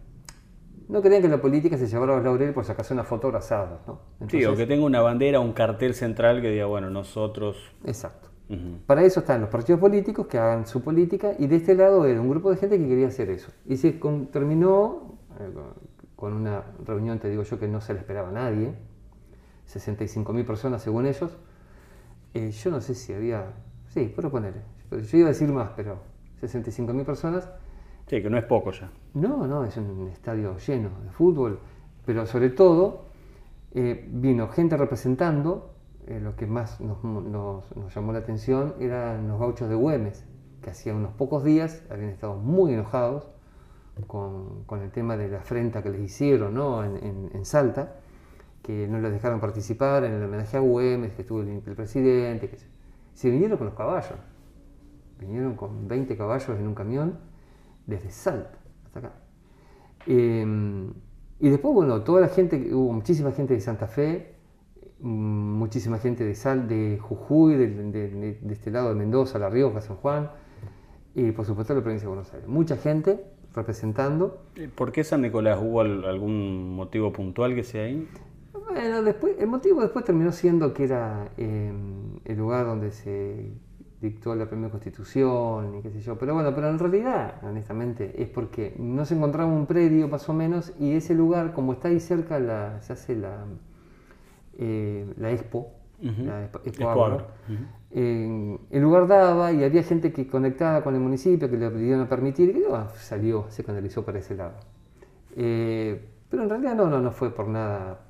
No 0.88 1.02
querían 1.02 1.20
que 1.20 1.28
la 1.28 1.40
política 1.40 1.76
se 1.76 1.87
llevara 1.87 2.14
a 2.14 2.16
los 2.16 2.25
laureles 2.25 2.54
por 2.54 2.64
sacarse 2.64 2.94
una 2.94 3.04
foto 3.04 3.26
abrazada. 3.26 3.80
¿no? 3.87 4.00
sí, 4.28 4.42
o 4.47 4.56
que 4.56 4.66
tenga 4.66 4.87
una 4.87 5.02
bandera, 5.02 5.38
un 5.38 5.52
cartel 5.52 5.92
central 5.94 6.40
que 6.40 6.50
diga, 6.50 6.66
bueno, 6.66 6.88
nosotros... 6.88 7.56
Exacto. 7.85 8.28
Para 8.87 9.02
eso 9.02 9.20
están 9.20 9.42
los 9.42 9.50
partidos 9.50 9.78
políticos 9.78 10.26
que 10.26 10.38
hagan 10.38 10.66
su 10.66 10.82
política 10.82 11.32
y 11.38 11.47
de 11.49 11.56
este 11.56 11.75
lado 11.75 12.06
era 12.06 12.18
un 12.18 12.30
grupo 12.30 12.50
de 12.50 12.56
gente 12.56 12.78
que 12.78 12.88
quería 12.88 13.08
hacer 13.08 13.28
eso. 13.28 13.52
Y 13.66 13.76
se 13.76 13.92
terminó 14.32 15.18
eh, 15.38 15.50
con 16.18 16.34
una 16.34 16.64
reunión, 16.84 17.18
te 17.18 17.30
digo 17.30 17.44
yo, 17.44 17.58
que 17.58 17.68
no 17.68 17.80
se 17.80 17.94
le 17.94 18.00
esperaba 18.00 18.28
a 18.28 18.32
nadie, 18.32 18.75
65.000 19.72 20.44
personas 20.44 20.82
según 20.82 21.06
ellos. 21.06 21.30
Eh, 22.34 22.50
yo 22.50 22.70
no 22.70 22.80
sé 22.80 22.94
si 22.94 23.14
había 23.14 23.54
Sí, 23.88 24.12
puedo 24.14 24.30
poner. 24.30 24.54
Yo 24.90 25.18
iba 25.18 25.28
a 25.28 25.32
decir 25.32 25.50
más, 25.50 25.70
pero 25.75 25.98
65.000 26.42 27.04
personas. 27.04 27.48
Sí, 28.06 28.22
que 28.22 28.30
no 28.30 28.38
es 28.38 28.44
poco 28.44 28.70
ya. 28.70 28.90
No, 29.14 29.46
no, 29.46 29.64
es 29.64 29.76
un 29.76 30.08
estadio 30.08 30.56
lleno 30.58 30.90
de 31.04 31.10
fútbol, 31.10 31.58
pero 32.06 32.26
sobre 32.26 32.50
todo 32.50 33.04
eh, 33.72 34.08
vino 34.10 34.48
gente 34.48 34.76
representando, 34.76 35.75
eh, 36.06 36.20
lo 36.20 36.37
que 36.37 36.46
más 36.46 36.80
nos, 36.80 37.64
llamó 37.94 38.12
la 38.12 38.20
atención 38.20 38.75
eran 38.80 39.28
los 39.28 39.38
gauchos 39.38 39.68
de 39.68 39.75
Güemes, 39.75 40.25
que 40.62 40.70
hacía 40.70 40.94
unos 40.94 41.12
pocos 41.12 41.44
días 41.44 41.82
habían 41.90 42.10
estado 42.10 42.36
muy 42.36 42.73
enojados 42.73 43.28
con, 44.06 44.65
el 44.82 44.91
tema 44.91 45.17
de 45.17 45.28
la 45.28 45.39
afrenta 45.39 45.82
que 45.82 45.91
les 45.91 46.00
hicieron 46.00 46.54
¿no? 46.54 46.84
en, 46.84 47.45
Salta, 47.45 47.97
que 48.63 48.87
no 48.89 48.99
les 48.99 49.13
dejaron 49.13 49.41
participar 49.41 50.04
en 50.04 50.13
el 50.13 50.23
homenaje 50.23 50.56
a 50.56 50.61
Güemes, 50.61 51.13
que 51.13 51.23
estuvo 51.23 51.41
el, 51.41 51.61
presidente, 51.61 52.49
que 52.49 52.58
se 53.15 53.30
vinieron 53.30 53.56
con 53.58 53.67
los 53.67 53.76
caballos. 53.76 54.19
Vinieron 55.19 55.56
con 55.56 55.89
20 55.89 56.17
caballos 56.17 56.49
en 56.50 56.67
un 56.67 56.75
camión 56.75 57.19
desde 57.87 58.11
Salta 58.11 58.58
hasta 58.84 58.99
acá. 59.00 59.13
Em, 60.06 60.93
y 61.41 61.50
después, 61.50 61.75
bueno, 61.75 62.02
toda 62.02 62.21
la 62.21 62.28
gente, 62.28 62.75
hubo 62.75 62.93
muchísima 62.93 63.32
gente 63.32 63.54
de 63.54 63.61
Santa 63.61 63.87
Fe, 63.87 64.39
muchísima 65.00 65.99
gente 65.99 66.25
de 66.25 66.34
Sal, 66.34 66.67
de 66.67 66.99
Jujuy, 67.00 67.54
de, 67.54 68.39
este 68.50 68.71
lado 68.71 68.89
de 68.89 68.95
Mendoza, 68.97 69.39
La 69.39 69.49
Rioja, 69.49 69.80
San 69.80 69.97
Juan, 69.97 70.30
y 71.15 71.30
por 71.32 71.45
supuesto 71.45 71.75
la 71.75 71.80
provincia 71.80 72.06
de 72.06 72.08
Buenos 72.08 72.32
Aires. 72.32 72.49
Mucha 72.49 72.76
gente 72.76 73.25
representando. 73.58 74.44
¿Por 74.75 74.92
qué 74.92 75.04
San 75.04 75.23
Nicolás? 75.23 75.58
¿Hubo 75.60 75.80
algún 75.80 76.75
motivo 76.75 77.12
puntual 77.12 77.54
que 77.54 77.64
sea 77.64 77.84
ahí? 77.84 78.08
Bueno, 78.52 79.02
después, 79.02 79.36
el 79.38 79.47
motivo 79.49 79.80
después 79.80 80.04
terminó 80.04 80.32
siendo 80.32 80.73
que 80.73 80.84
era 80.84 81.30
em, 81.36 82.18
el 82.25 82.36
lugar 82.36 82.66
donde 82.66 82.90
se 82.90 83.50
dictó 84.00 84.34
la 84.34 84.47
primera 84.47 84.71
constitución 84.71 85.76
y 85.76 85.82
qué 85.82 85.90
sé 85.90 86.00
yo. 86.00 86.16
Pero 86.18 86.34
bueno, 86.34 86.54
pero 86.54 86.68
en 86.68 86.78
realidad, 86.78 87.40
honestamente, 87.42 88.23
es 88.23 88.28
porque 88.28 88.75
nos 88.78 89.10
encontramos 89.10 89.58
un 89.58 89.66
predio 89.66 90.08
más 90.08 90.28
o 90.28 90.34
menos 90.34 90.73
y 90.78 90.92
ese 90.92 91.14
lugar, 91.14 91.52
como 91.52 91.73
está 91.73 91.88
ahí 91.88 92.00
cerca, 92.00 92.38
la, 92.38 92.80
se 92.80 92.92
hace 92.92 93.16
la, 93.16 93.44
eh, 94.58 95.12
la 95.16 95.32
Expo, 95.32 95.73
la 96.00 96.45
Expo, 96.65 97.26
el 97.91 98.82
lugar 98.82 99.06
daba 99.06 99.52
y 99.52 99.65
había 99.65 99.82
gente 99.82 100.13
que 100.13 100.26
conectaba 100.26 100.82
con 100.82 100.95
el 100.95 101.00
municipio, 101.00 101.50
que 101.50 101.56
le 101.56 101.71
pidieron 101.71 102.06
permitir, 102.06 102.50
y 102.50 102.63
salió, 102.99 103.47
se 103.49 103.65
canalizó 103.65 104.04
para 104.04 104.19
ese 104.19 104.34
lado. 104.34 104.54
Eh, 105.37 106.00
pero 106.28 106.43
en 106.43 106.50
realidad 106.50 106.75
no, 106.75 106.87
no, 106.87 107.00
no 107.00 107.11
fue 107.11 107.30
por 107.30 107.49
nada 107.49 108.00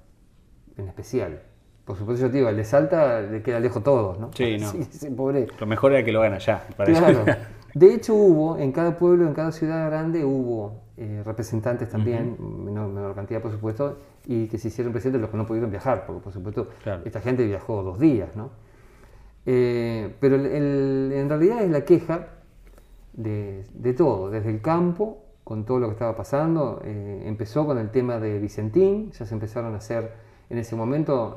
en 0.77 0.89
especial. 0.89 1.43
Por 1.85 1.97
supuesto, 1.97 2.27
yo 2.27 2.31
te 2.31 2.39
digo, 2.39 2.49
el 2.49 2.57
de 2.57 2.65
Salta 2.65 3.23
le 3.23 3.43
queda 3.43 3.61
lejos 3.61 3.83
todos, 3.83 4.19
¿no? 4.19 4.31
Sí, 4.35 4.59
no. 4.61 4.73
Lo 5.59 5.67
mejor 5.67 5.93
era 5.93 6.05
que 6.05 6.13
lo 6.13 6.21
hagan 6.21 6.35
allá. 6.35 6.65
claro. 6.77 7.25
De 7.75 7.95
hecho, 7.95 8.15
hubo, 8.15 8.59
en 8.59 8.73
cada 8.73 8.97
pueblo, 8.97 9.27
en 9.27 9.35
cada 9.35 9.53
ciudad 9.53 9.87
grande, 9.89 10.25
hubo 10.25 10.81
eh, 10.97 11.23
representantes 11.25 11.89
también, 11.89 12.37
menor, 12.65 13.15
cantidad, 13.15 13.41
por 13.41 13.53
supuesto, 13.53 13.99
y 14.27 14.49
que 14.49 14.59
se 14.59 14.69
hicieron 14.69 14.93
presentes 14.93 15.21
los 15.21 15.31
que 15.31 15.37
no 15.37 15.47
pudieron 15.47 15.71
viajar, 15.71 16.05
porque, 16.07 16.23
por 16.23 16.33
supuesto, 16.33 16.69
esta 17.05 17.21
gente 17.21 17.47
viajó 17.47 17.83
dos 17.83 17.99
días, 17.99 18.35
¿no? 18.35 18.51
Eh, 19.47 20.15
pero 20.21 20.37
en 20.37 21.29
realidad 21.29 21.63
es 21.63 21.71
la 21.71 21.85
queja 21.85 22.29
de, 23.13 23.65
de, 23.73 23.95
todo, 23.95 24.31
desde 24.31 24.51
el 24.51 24.61
campo, 24.61 25.25
con 25.45 25.65
todo 25.65 25.79
lo 25.79 25.87
que 25.89 25.93
estaba 25.93 26.17
pasando. 26.17 26.83
Eh, 26.85 27.23
empezó 27.27 27.67
con 27.67 27.79
el 27.79 27.91
tema 27.91 28.19
de 28.19 28.39
Vicentín, 28.39 29.11
ya 29.13 29.25
se 29.25 29.35
empezaron 29.35 29.75
a 29.75 29.79
hacer 29.79 30.13
en 30.51 30.59
ese 30.59 30.77
momento 30.77 31.37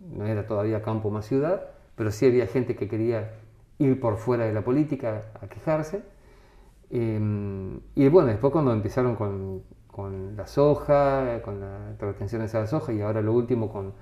no 0.00 0.26
era 0.26 0.46
todavía 0.46 0.82
campo 0.82 1.10
más 1.10 1.26
ciudad, 1.26 1.68
pero 1.94 2.10
sí 2.10 2.26
había 2.26 2.46
gente 2.46 2.74
que 2.74 2.88
quería 2.88 3.30
ir 3.78 4.00
por 4.00 4.16
fuera 4.16 4.44
de 4.44 4.52
la 4.52 4.62
política 4.62 5.32
a 5.40 5.48
quejarse. 5.48 6.02
Em, 6.90 7.80
y 7.94 8.08
bueno, 8.08 8.28
después 8.28 8.52
cuando 8.52 8.72
empezaron 8.72 9.16
con, 9.16 9.62
la 10.36 10.46
soja, 10.46 11.42
con 11.42 11.60
las 11.60 11.98
retenciones 11.98 12.54
a 12.54 12.60
la 12.60 12.66
soja 12.66 12.92
y 12.92 13.00
ahora 13.00 13.20
lo 13.20 13.32
último 13.32 13.70
con 13.70 13.92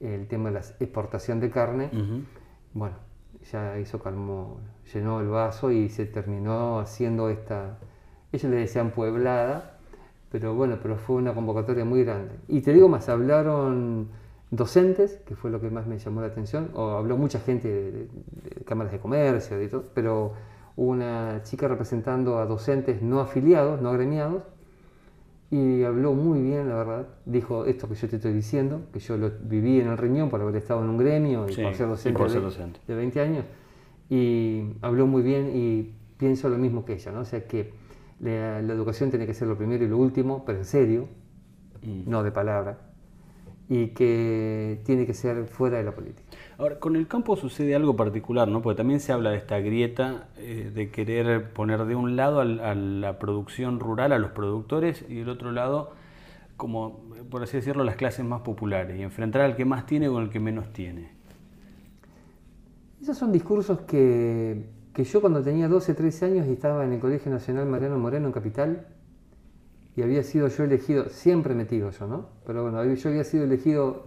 el 0.00 0.28
tema 0.28 0.50
de 0.50 0.54
la 0.54 0.60
exportación 0.60 1.40
de 1.40 1.50
carne, 1.50 1.90
bueno, 2.74 2.96
ya 3.50 3.78
hizo 3.78 3.98
calmó, 3.98 4.60
llenó 4.92 5.20
el 5.20 5.28
vaso 5.28 5.70
y 5.70 5.88
se 5.88 6.06
terminó 6.06 6.80
haciendo 6.80 7.30
esta, 7.30 7.78
ellos 8.32 8.50
le 8.50 8.58
decían 8.58 8.90
pueblada, 8.90 9.78
pero 10.30 10.54
bueno, 10.54 10.78
pero 10.82 10.96
fue 10.96 11.16
una 11.16 11.34
convocatoria 11.34 11.84
muy 11.84 12.04
grande. 12.04 12.34
Y 12.48 12.60
te 12.60 12.72
digo 12.72 12.88
más, 12.88 13.08
hablaron 13.08 14.08
docentes, 14.50 15.20
que 15.26 15.36
fue 15.36 15.50
lo 15.50 15.60
que 15.60 15.70
más 15.70 15.86
me 15.86 15.98
llamó 15.98 16.20
la 16.20 16.28
atención, 16.28 16.70
o 16.74 16.90
habló 16.90 17.16
mucha 17.16 17.40
gente 17.40 17.68
de, 17.68 18.08
cámaras 18.64 18.92
de 18.92 18.98
comercio, 18.98 19.62
y 19.62 19.68
todo, 19.68 19.84
pero 19.94 20.32
hubo 20.76 20.90
una 20.90 21.42
chica 21.42 21.68
representando 21.68 22.38
a 22.38 22.46
docentes 22.46 23.02
no 23.02 23.20
afiliados, 23.20 23.80
no 23.80 23.90
agremiados, 23.90 24.42
y 25.50 25.82
habló 25.82 26.12
muy 26.12 26.42
bien, 26.42 26.68
la 26.68 26.74
verdad. 26.74 27.06
Dijo 27.24 27.64
esto 27.64 27.88
que 27.88 27.94
yo 27.94 28.08
te 28.08 28.16
estoy 28.16 28.32
diciendo, 28.34 28.82
que 28.92 29.00
yo 29.00 29.16
lo 29.16 29.30
viví 29.42 29.80
en 29.80 29.88
el 29.88 29.96
riñón 29.96 30.28
por 30.28 30.40
haber 30.40 30.56
estado 30.56 30.82
en 30.82 30.90
un 30.90 30.98
gremio 30.98 31.46
y 31.48 31.56
por 31.56 31.74
ser 31.74 31.88
docente, 31.88 32.22
de, 32.22 32.70
de 32.86 32.94
20 32.94 33.20
años, 33.20 33.44
y 34.10 34.74
habló 34.82 35.06
muy 35.06 35.22
bien 35.22 35.50
y 35.54 35.94
pienso 36.18 36.48
lo 36.48 36.58
mismo 36.58 36.84
que 36.84 36.94
ella, 36.94 37.12
¿no? 37.12 37.20
O 37.20 37.24
sea 37.24 37.46
que 37.46 37.72
la, 38.20 38.58
educación 38.58 39.10
tiene 39.10 39.26
que 39.26 39.34
ser 39.34 39.48
lo 39.48 39.56
primero 39.56 39.84
y 39.84 39.88
lo 39.88 39.96
último, 39.96 40.44
pero 40.44 40.58
en 40.58 40.64
serio, 40.64 41.08
mm. 41.82 42.10
no 42.10 42.22
de 42.22 42.32
palabra. 42.32 42.87
Y 43.68 43.88
que 43.88 44.80
tiene 44.84 45.06
que 45.06 45.12
ser 45.12 45.46
fuera 45.46 45.78
de 45.78 45.84
la 45.84 45.92
política. 45.92 46.22
Ahora, 46.56 46.78
con 46.78 46.96
el 46.96 47.06
campo 47.06 47.36
sucede 47.36 47.74
algo 47.74 47.96
particular, 47.96 48.48
¿no? 48.48 48.62
Porque 48.62 48.78
también 48.78 49.00
se 49.00 49.12
habla 49.12 49.30
de 49.30 49.36
esta 49.36 49.58
grieta 49.60 50.28
eh, 50.38 50.70
de 50.74 50.90
querer 50.90 51.52
poner 51.52 51.84
de 51.84 51.94
un 51.94 52.16
lado 52.16 52.40
a 52.40 52.44
la 52.44 53.18
producción 53.18 53.78
rural, 53.78 54.12
a 54.12 54.18
los 54.18 54.30
productores, 54.30 55.04
y 55.08 55.16
del 55.16 55.28
otro 55.28 55.52
lado, 55.52 55.92
como 56.56 57.08
por 57.30 57.42
así 57.42 57.58
decirlo, 57.58 57.84
las 57.84 57.96
clases 57.96 58.24
más 58.24 58.40
populares, 58.40 58.98
y 58.98 59.02
enfrentar 59.02 59.42
al 59.42 59.54
que 59.54 59.66
más 59.66 59.84
tiene 59.84 60.08
con 60.08 60.22
el 60.22 60.30
que 60.30 60.40
menos 60.40 60.72
tiene. 60.72 61.10
Esos 63.02 63.18
son 63.18 63.32
discursos 63.32 63.80
que, 63.82 64.64
que 64.94 65.04
yo 65.04 65.20
cuando 65.20 65.42
tenía 65.42 65.68
12, 65.68 65.94
13 65.94 66.24
años 66.24 66.46
y 66.46 66.52
estaba 66.52 66.84
en 66.84 66.94
el 66.94 67.00
Colegio 67.00 67.30
Nacional 67.30 67.66
Mariano 67.66 67.98
Moreno 67.98 68.26
en 68.26 68.32
Capital, 68.32 68.86
y 69.98 70.02
había 70.02 70.22
sido 70.22 70.46
yo 70.46 70.62
elegido, 70.62 71.08
siempre 71.08 71.56
metido 71.56 71.90
yo, 71.90 72.06
¿no? 72.06 72.26
Pero 72.46 72.62
bueno, 72.62 72.84
yo 72.84 73.08
había 73.08 73.24
sido 73.24 73.42
elegido 73.42 74.04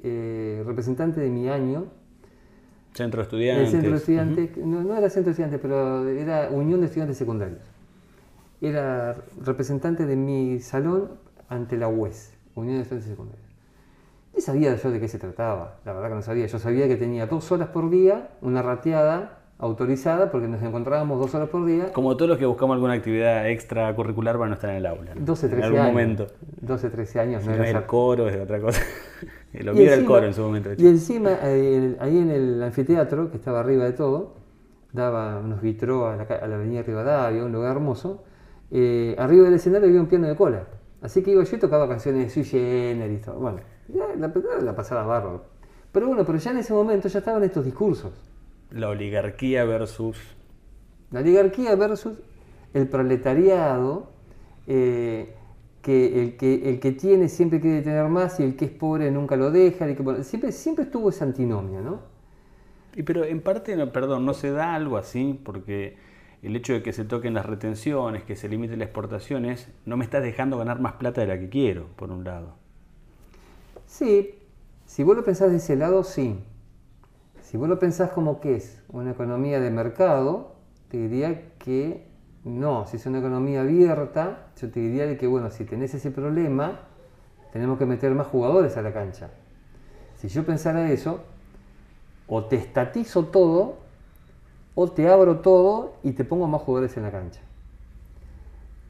eh, 0.00 0.62
representante 0.64 1.20
de 1.20 1.30
mi 1.30 1.48
año. 1.48 1.86
Centro 2.94 3.22
de 3.22 3.24
Estudiantes. 3.24 3.70
centro 3.72 3.90
de 3.90 3.96
Estudiantes, 3.96 4.56
no, 4.58 4.84
no, 4.84 4.96
era 4.96 5.10
Centro 5.10 5.24
de 5.24 5.30
Estudiantes, 5.32 5.58
pero 5.60 6.08
era 6.08 6.48
Unión 6.52 6.78
de 6.78 6.86
Estudiantes 6.86 7.18
Secundarios. 7.18 7.58
Era 8.60 9.16
representante 9.44 10.06
de 10.06 10.14
mi 10.14 10.60
salón 10.60 11.10
ante 11.48 11.76
la 11.76 11.88
UES, 11.88 12.34
Unión 12.54 12.76
de 12.76 12.82
Estudiantes 12.82 13.10
Secundarios. 13.10 13.48
Y 14.38 14.42
sabía 14.42 14.76
yo 14.76 14.92
de 14.92 15.00
qué 15.00 15.08
se 15.08 15.18
trataba, 15.18 15.80
la 15.84 15.92
verdad 15.92 16.10
que 16.10 16.14
no 16.14 16.22
sabía. 16.22 16.46
Yo 16.46 16.60
sabía 16.60 16.86
que 16.86 16.94
tenía 16.94 17.26
dos 17.26 17.50
horas 17.50 17.70
por 17.70 17.90
día, 17.90 18.28
una 18.42 18.62
rateada 18.62 19.41
autorizada, 19.58 20.30
porque 20.30 20.48
nos 20.48 20.62
encontrábamos 20.62 21.20
dos 21.20 21.34
horas 21.34 21.48
por 21.48 21.64
día. 21.64 21.92
Como 21.92 22.16
todos 22.16 22.30
los 22.30 22.38
que 22.38 22.46
buscamos 22.46 22.74
alguna 22.74 22.94
actividad 22.94 23.48
extracurricular 23.48 24.36
para 24.36 24.48
no 24.48 24.54
estar 24.54 24.70
en 24.70 24.76
el 24.76 24.86
aula. 24.86 25.12
12, 25.14 25.48
13 25.48 25.56
en 25.56 25.64
algún 25.64 25.80
años. 25.80 25.92
momento. 25.92 26.26
12, 26.60 26.90
13 26.90 27.20
años. 27.20 27.46
no, 27.46 27.52
era 27.52 27.78
el 27.78 27.86
coro, 27.86 28.28
es 28.28 28.40
otra 28.40 28.60
cosa. 28.60 28.80
Lo 29.52 29.74
mío 29.74 29.82
era 29.84 29.94
el 29.94 30.04
coro 30.04 30.26
en 30.26 30.34
su 30.34 30.42
momento. 30.42 30.70
Y 30.76 30.86
encima, 30.86 31.30
eh, 31.42 31.96
ahí 32.00 32.18
en 32.18 32.30
el 32.30 32.62
anfiteatro, 32.62 33.30
que 33.30 33.36
estaba 33.36 33.60
arriba 33.60 33.84
de 33.84 33.92
todo, 33.92 34.34
daba 34.92 35.38
unos 35.38 35.60
vitró 35.60 36.08
a 36.08 36.16
la, 36.16 36.22
a 36.22 36.46
la 36.48 36.56
avenida 36.56 36.82
Rivadavia, 36.82 37.44
un 37.44 37.52
lugar 37.52 37.72
hermoso, 37.72 38.24
eh, 38.70 39.14
arriba 39.18 39.44
del 39.44 39.54
escenario 39.54 39.88
había 39.88 40.00
un 40.00 40.06
piano 40.06 40.26
de 40.26 40.34
cola. 40.34 40.64
Así 41.02 41.22
que 41.22 41.32
iba 41.32 41.44
yo 41.44 41.56
y 41.56 41.60
tocaba 41.60 41.88
canciones 41.88 42.24
de 42.24 42.30
Sui 42.30 42.44
Generis 42.44 43.20
y 43.20 43.22
todo. 43.22 43.38
Bueno, 43.38 43.60
la, 43.88 44.32
la 44.62 44.74
pasaba 44.74 45.04
bárbaro. 45.04 45.44
Pero 45.92 46.06
bueno, 46.06 46.24
pero 46.24 46.38
ya 46.38 46.52
en 46.52 46.58
ese 46.58 46.72
momento 46.72 47.08
ya 47.08 47.18
estaban 47.18 47.42
estos 47.44 47.64
discursos. 47.64 48.12
La 48.72 48.88
oligarquía 48.88 49.64
versus... 49.64 50.18
La 51.10 51.20
oligarquía 51.20 51.74
versus 51.76 52.18
el 52.74 52.88
proletariado, 52.88 54.10
eh, 54.66 55.34
que 55.82 56.22
el, 56.22 56.36
que 56.36 56.70
el 56.70 56.80
que 56.80 56.92
tiene 56.92 57.28
siempre 57.28 57.60
quiere 57.60 57.82
tener 57.82 58.08
más 58.08 58.40
y 58.40 58.44
el 58.44 58.56
que 58.56 58.66
es 58.66 58.70
pobre 58.70 59.10
nunca 59.10 59.36
lo 59.36 59.50
deja. 59.50 59.88
Y 59.90 59.94
que, 59.94 60.24
siempre, 60.24 60.52
siempre 60.52 60.84
estuvo 60.84 61.10
esa 61.10 61.24
antinomia, 61.24 61.80
¿no? 61.80 62.00
Y 62.94 63.02
pero 63.02 63.24
en 63.24 63.40
parte, 63.40 63.86
perdón, 63.88 64.26
no 64.26 64.34
se 64.34 64.50
da 64.50 64.74
algo 64.74 64.96
así, 64.96 65.38
porque 65.44 65.96
el 66.42 66.56
hecho 66.56 66.72
de 66.72 66.82
que 66.82 66.92
se 66.92 67.04
toquen 67.04 67.34
las 67.34 67.46
retenciones, 67.46 68.22
que 68.24 68.36
se 68.36 68.48
limiten 68.48 68.78
las 68.78 68.86
exportaciones, 68.86 69.68
no 69.86 69.96
me 69.96 70.04
estás 70.04 70.22
dejando 70.22 70.58
ganar 70.58 70.80
más 70.80 70.94
plata 70.94 71.20
de 71.20 71.26
la 71.26 71.38
que 71.38 71.48
quiero, 71.48 71.86
por 71.96 72.10
un 72.10 72.24
lado. 72.24 72.54
Sí, 73.86 74.34
si 74.86 75.02
vos 75.02 75.16
lo 75.16 75.24
pensás 75.24 75.50
de 75.50 75.58
ese 75.58 75.76
lado, 75.76 76.04
sí. 76.04 76.38
Si 77.52 77.58
vos 77.58 77.68
lo 77.68 77.78
pensás 77.78 78.12
como 78.12 78.40
que 78.40 78.56
es 78.56 78.82
una 78.88 79.10
economía 79.10 79.60
de 79.60 79.70
mercado, 79.70 80.54
te 80.88 80.96
diría 80.96 81.52
que 81.58 82.08
no. 82.44 82.86
Si 82.86 82.96
es 82.96 83.04
una 83.04 83.18
economía 83.18 83.60
abierta, 83.60 84.46
yo 84.58 84.70
te 84.70 84.80
diría 84.80 85.18
que, 85.18 85.26
bueno, 85.26 85.50
si 85.50 85.66
tenés 85.66 85.92
ese 85.92 86.10
problema, 86.10 86.80
tenemos 87.52 87.78
que 87.78 87.84
meter 87.84 88.14
más 88.14 88.26
jugadores 88.28 88.78
a 88.78 88.80
la 88.80 88.94
cancha. 88.94 89.28
Si 90.16 90.28
yo 90.28 90.46
pensara 90.46 90.90
eso, 90.92 91.20
o 92.26 92.42
te 92.46 92.56
estatizo 92.56 93.26
todo 93.26 93.80
o 94.74 94.90
te 94.90 95.10
abro 95.10 95.40
todo 95.40 95.96
y 96.02 96.12
te 96.12 96.24
pongo 96.24 96.48
más 96.48 96.62
jugadores 96.62 96.96
en 96.96 97.02
la 97.02 97.10
cancha. 97.10 97.42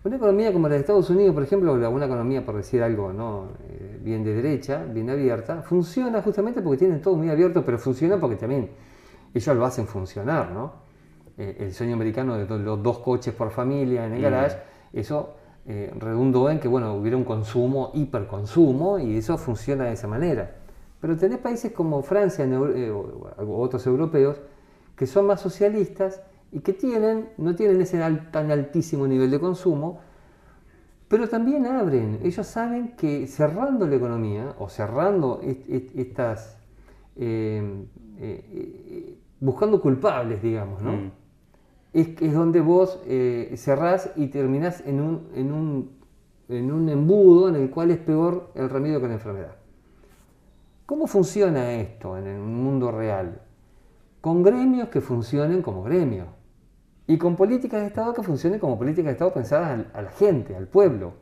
Una 0.04 0.16
economía 0.16 0.52
como 0.52 0.66
la 0.66 0.74
de 0.74 0.80
Estados 0.80 1.10
Unidos, 1.10 1.32
por 1.32 1.44
ejemplo, 1.44 1.72
una 1.74 2.06
economía, 2.06 2.44
por 2.44 2.56
decir 2.56 2.82
algo, 2.82 3.12
¿no? 3.12 3.50
Eh, 3.68 4.00
bien 4.02 4.24
de 4.24 4.34
derecha, 4.34 4.84
bien 4.84 5.08
abierta, 5.08 5.62
funciona 5.62 6.20
justamente 6.22 6.60
porque 6.60 6.78
tienen 6.78 7.00
todo 7.00 7.14
muy 7.14 7.30
abierto, 7.30 7.64
pero 7.64 7.78
funciona 7.78 8.18
porque 8.18 8.34
también 8.34 8.70
ellos 9.32 9.56
lo 9.56 9.64
hacen 9.64 9.86
funcionar, 9.86 10.50
¿no? 10.50 10.72
Eh, 11.38 11.56
el 11.60 11.72
sueño 11.72 11.94
americano 11.94 12.36
de 12.36 12.58
los 12.58 12.82
dos 12.82 12.98
coches 12.98 13.32
por 13.32 13.52
familia 13.52 14.04
en 14.04 14.14
el 14.14 14.18
mm. 14.18 14.22
garage, 14.22 14.56
eso 14.92 15.34
eh, 15.66 15.92
redundó 15.96 16.50
en 16.50 16.58
que, 16.58 16.66
bueno, 16.66 16.94
hubiera 16.94 17.16
un 17.16 17.24
consumo, 17.24 17.92
hiperconsumo, 17.94 18.98
y 18.98 19.18
eso 19.18 19.38
funciona 19.38 19.84
de 19.84 19.92
esa 19.92 20.08
manera. 20.08 20.56
Pero 21.00 21.16
tenés 21.16 21.38
países 21.38 21.70
como 21.70 22.02
Francia 22.02 22.44
o 22.48 23.62
otros 23.62 23.86
europeos 23.86 24.36
que 24.96 25.06
son 25.06 25.26
más 25.26 25.40
socialistas 25.40 26.22
y 26.52 26.60
que 26.60 26.74
tienen, 26.74 27.30
no 27.38 27.56
tienen 27.56 27.80
ese 27.80 27.98
tan 28.30 28.50
altísimo 28.50 29.06
nivel 29.06 29.30
de 29.30 29.40
consumo, 29.40 30.00
pero 31.08 31.28
también 31.28 31.66
abren. 31.66 32.20
Ellos 32.22 32.46
saben 32.46 32.94
que 32.96 33.26
cerrando 33.26 33.86
la 33.86 33.96
economía 33.96 34.54
o 34.58 34.68
cerrando 34.68 35.40
estas, 35.42 36.58
eh, 37.16 37.84
eh, 38.18 39.18
buscando 39.40 39.80
culpables, 39.80 40.42
digamos, 40.42 40.82
¿no? 40.82 40.92
Mm. 40.92 41.10
Es, 41.94 42.08
es, 42.20 42.32
donde 42.32 42.60
vos 42.60 43.00
eh, 43.06 43.52
cerrás 43.56 44.12
y 44.16 44.28
terminás 44.28 44.82
en 44.86 45.00
un, 45.00 45.28
en, 45.34 45.52
un, 45.52 45.90
en 46.48 46.72
un 46.72 46.88
embudo 46.88 47.48
en 47.48 47.56
el 47.56 47.70
cual 47.70 47.90
es 47.90 47.98
peor 47.98 48.50
el 48.54 48.70
remedio 48.70 49.00
que 49.00 49.08
la 49.08 49.14
enfermedad. 49.14 49.56
¿Cómo 50.86 51.06
funciona 51.06 51.72
esto 51.74 52.16
en 52.16 52.26
el 52.26 52.38
mundo 52.38 52.90
real? 52.90 53.42
con 54.22 54.44
gremios 54.44 54.88
que 54.88 55.00
funcionen 55.00 55.62
como 55.62 55.82
gremios 55.82 56.28
y 57.06 57.18
con 57.18 57.36
políticas 57.36 57.80
de 57.80 57.88
Estado 57.88 58.14
que 58.14 58.22
funcionen 58.22 58.60
como 58.60 58.78
políticas 58.78 59.06
de 59.06 59.12
Estado 59.12 59.32
pensadas 59.32 59.86
a 59.92 60.02
la 60.02 60.10
gente, 60.10 60.54
al 60.54 60.68
pueblo. 60.68 61.14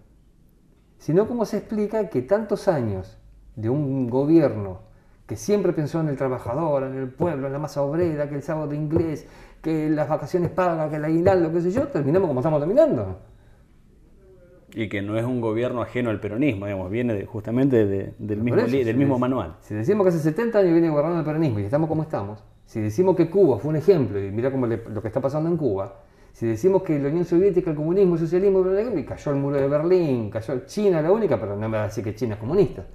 Sino 0.98 1.26
cómo 1.26 1.46
se 1.46 1.58
explica 1.58 2.08
que 2.08 2.22
tantos 2.22 2.68
años 2.68 3.18
de 3.56 3.70
un 3.70 4.10
gobierno 4.10 4.80
que 5.26 5.36
siempre 5.36 5.72
pensó 5.72 6.00
en 6.00 6.08
el 6.08 6.16
trabajador, 6.16 6.82
en 6.82 6.96
el 6.96 7.08
pueblo, 7.08 7.46
en 7.46 7.52
la 7.52 7.58
masa 7.58 7.82
obrera, 7.82 8.28
que 8.28 8.34
el 8.34 8.42
sábado 8.42 8.66
de 8.66 8.76
inglés, 8.76 9.28
que 9.62 9.88
las 9.88 10.08
vacaciones 10.08 10.50
pagas, 10.50 10.90
que 10.90 10.96
el 10.96 11.04
aguinaldo, 11.04 11.52
qué 11.52 11.60
sé 11.60 11.70
yo, 11.70 11.86
terminamos 11.88 12.28
como 12.28 12.40
estamos 12.40 12.58
terminando. 12.58 13.18
Y 14.74 14.88
que 14.88 15.02
no 15.02 15.16
es 15.16 15.24
un 15.24 15.40
gobierno 15.40 15.82
ajeno 15.82 16.10
al 16.10 16.20
peronismo, 16.20 16.66
digamos, 16.66 16.90
viene 16.90 17.26
justamente 17.26 17.86
del, 17.86 18.42
mismo, 18.42 18.62
del 18.62 18.96
mismo 18.96 19.18
manual. 19.18 19.56
Si 19.60 19.74
decimos 19.74 20.04
que 20.04 20.08
hace 20.08 20.18
70 20.18 20.58
años 20.58 20.72
viene 20.72 20.90
gobernando 20.90 21.20
el 21.20 21.24
peronismo 21.24 21.60
y 21.60 21.64
estamos 21.64 21.88
como 21.88 22.02
estamos, 22.02 22.44
si 22.70 22.80
decimos 22.80 23.16
que 23.16 23.28
Cuba 23.28 23.58
fue 23.58 23.70
un 23.70 23.76
ejemplo, 23.76 24.24
y 24.24 24.30
mira 24.30 24.48
cómo 24.52 24.64
lo 24.64 25.02
que 25.02 25.08
está 25.08 25.20
pasando 25.20 25.50
en 25.50 25.56
Cuba, 25.56 25.92
si 26.32 26.46
decimos 26.46 26.84
que 26.84 27.00
la 27.00 27.08
Unión 27.08 27.24
Soviética, 27.24 27.70
el 27.70 27.76
comunismo, 27.76 28.14
el 28.14 28.20
socialismo, 28.20 28.64
cayó 29.08 29.32
el 29.32 29.38
muro 29.38 29.56
de 29.56 29.66
Berlín, 29.66 30.30
cayó 30.30 30.64
China 30.66 31.02
la 31.02 31.10
única, 31.10 31.36
pero 31.40 31.56
no 31.56 31.68
me 31.68 31.78
va 31.78 31.82
a 31.82 31.86
decir 31.88 32.04
que 32.04 32.14
China 32.14 32.34
es 32.34 32.40
comunista. 32.40 32.86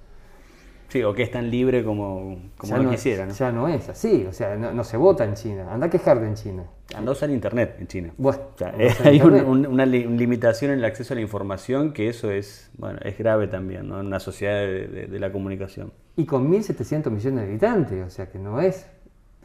Sí, 0.88 1.03
o 1.03 1.13
que 1.13 1.23
es 1.23 1.31
tan 1.31 1.51
libre 1.51 1.83
como, 1.83 2.38
como 2.55 2.77
no, 2.77 2.89
quisiera. 2.89 3.25
¿no? 3.25 3.33
Ya 3.33 3.51
no 3.51 3.67
es 3.67 3.89
así, 3.89 4.25
o 4.25 4.31
sea, 4.31 4.55
no, 4.55 4.81
se 4.85 4.95
vota 4.95 5.25
en 5.25 5.33
China. 5.33 5.67
Anda 5.69 5.88
a 5.88 5.89
quejarte 5.89 6.25
en 6.25 6.35
China. 6.35 6.63
Anda 6.95 7.09
a 7.09 7.11
usar 7.11 7.29
Internet 7.29 7.75
en 7.77 7.88
China. 7.88 8.13
Bueno, 8.17 8.39
hay 9.03 9.19
una 9.19 9.85
limitación 9.85 10.71
en 10.71 10.79
el 10.79 10.85
acceso 10.85 11.13
a 11.13 11.15
la 11.15 11.21
información 11.21 11.91
que 11.91 12.07
eso 12.07 12.31
es, 12.31 12.71
bueno, 12.77 12.99
es 13.03 13.17
grave 13.17 13.47
también, 13.47 13.89
¿no? 13.89 13.99
En 13.99 14.05
una 14.05 14.21
sociedad 14.21 14.61
de, 14.61 15.07
de 15.11 15.19
la 15.19 15.33
comunicación. 15.33 15.91
Y 16.15 16.25
con 16.25 16.49
1.700 16.49 17.09
millones 17.09 17.41
de 17.41 17.49
habitantes, 17.49 18.07
o 18.07 18.09
sea 18.09 18.29
que 18.29 18.39
no 18.39 18.61
es 18.61 18.88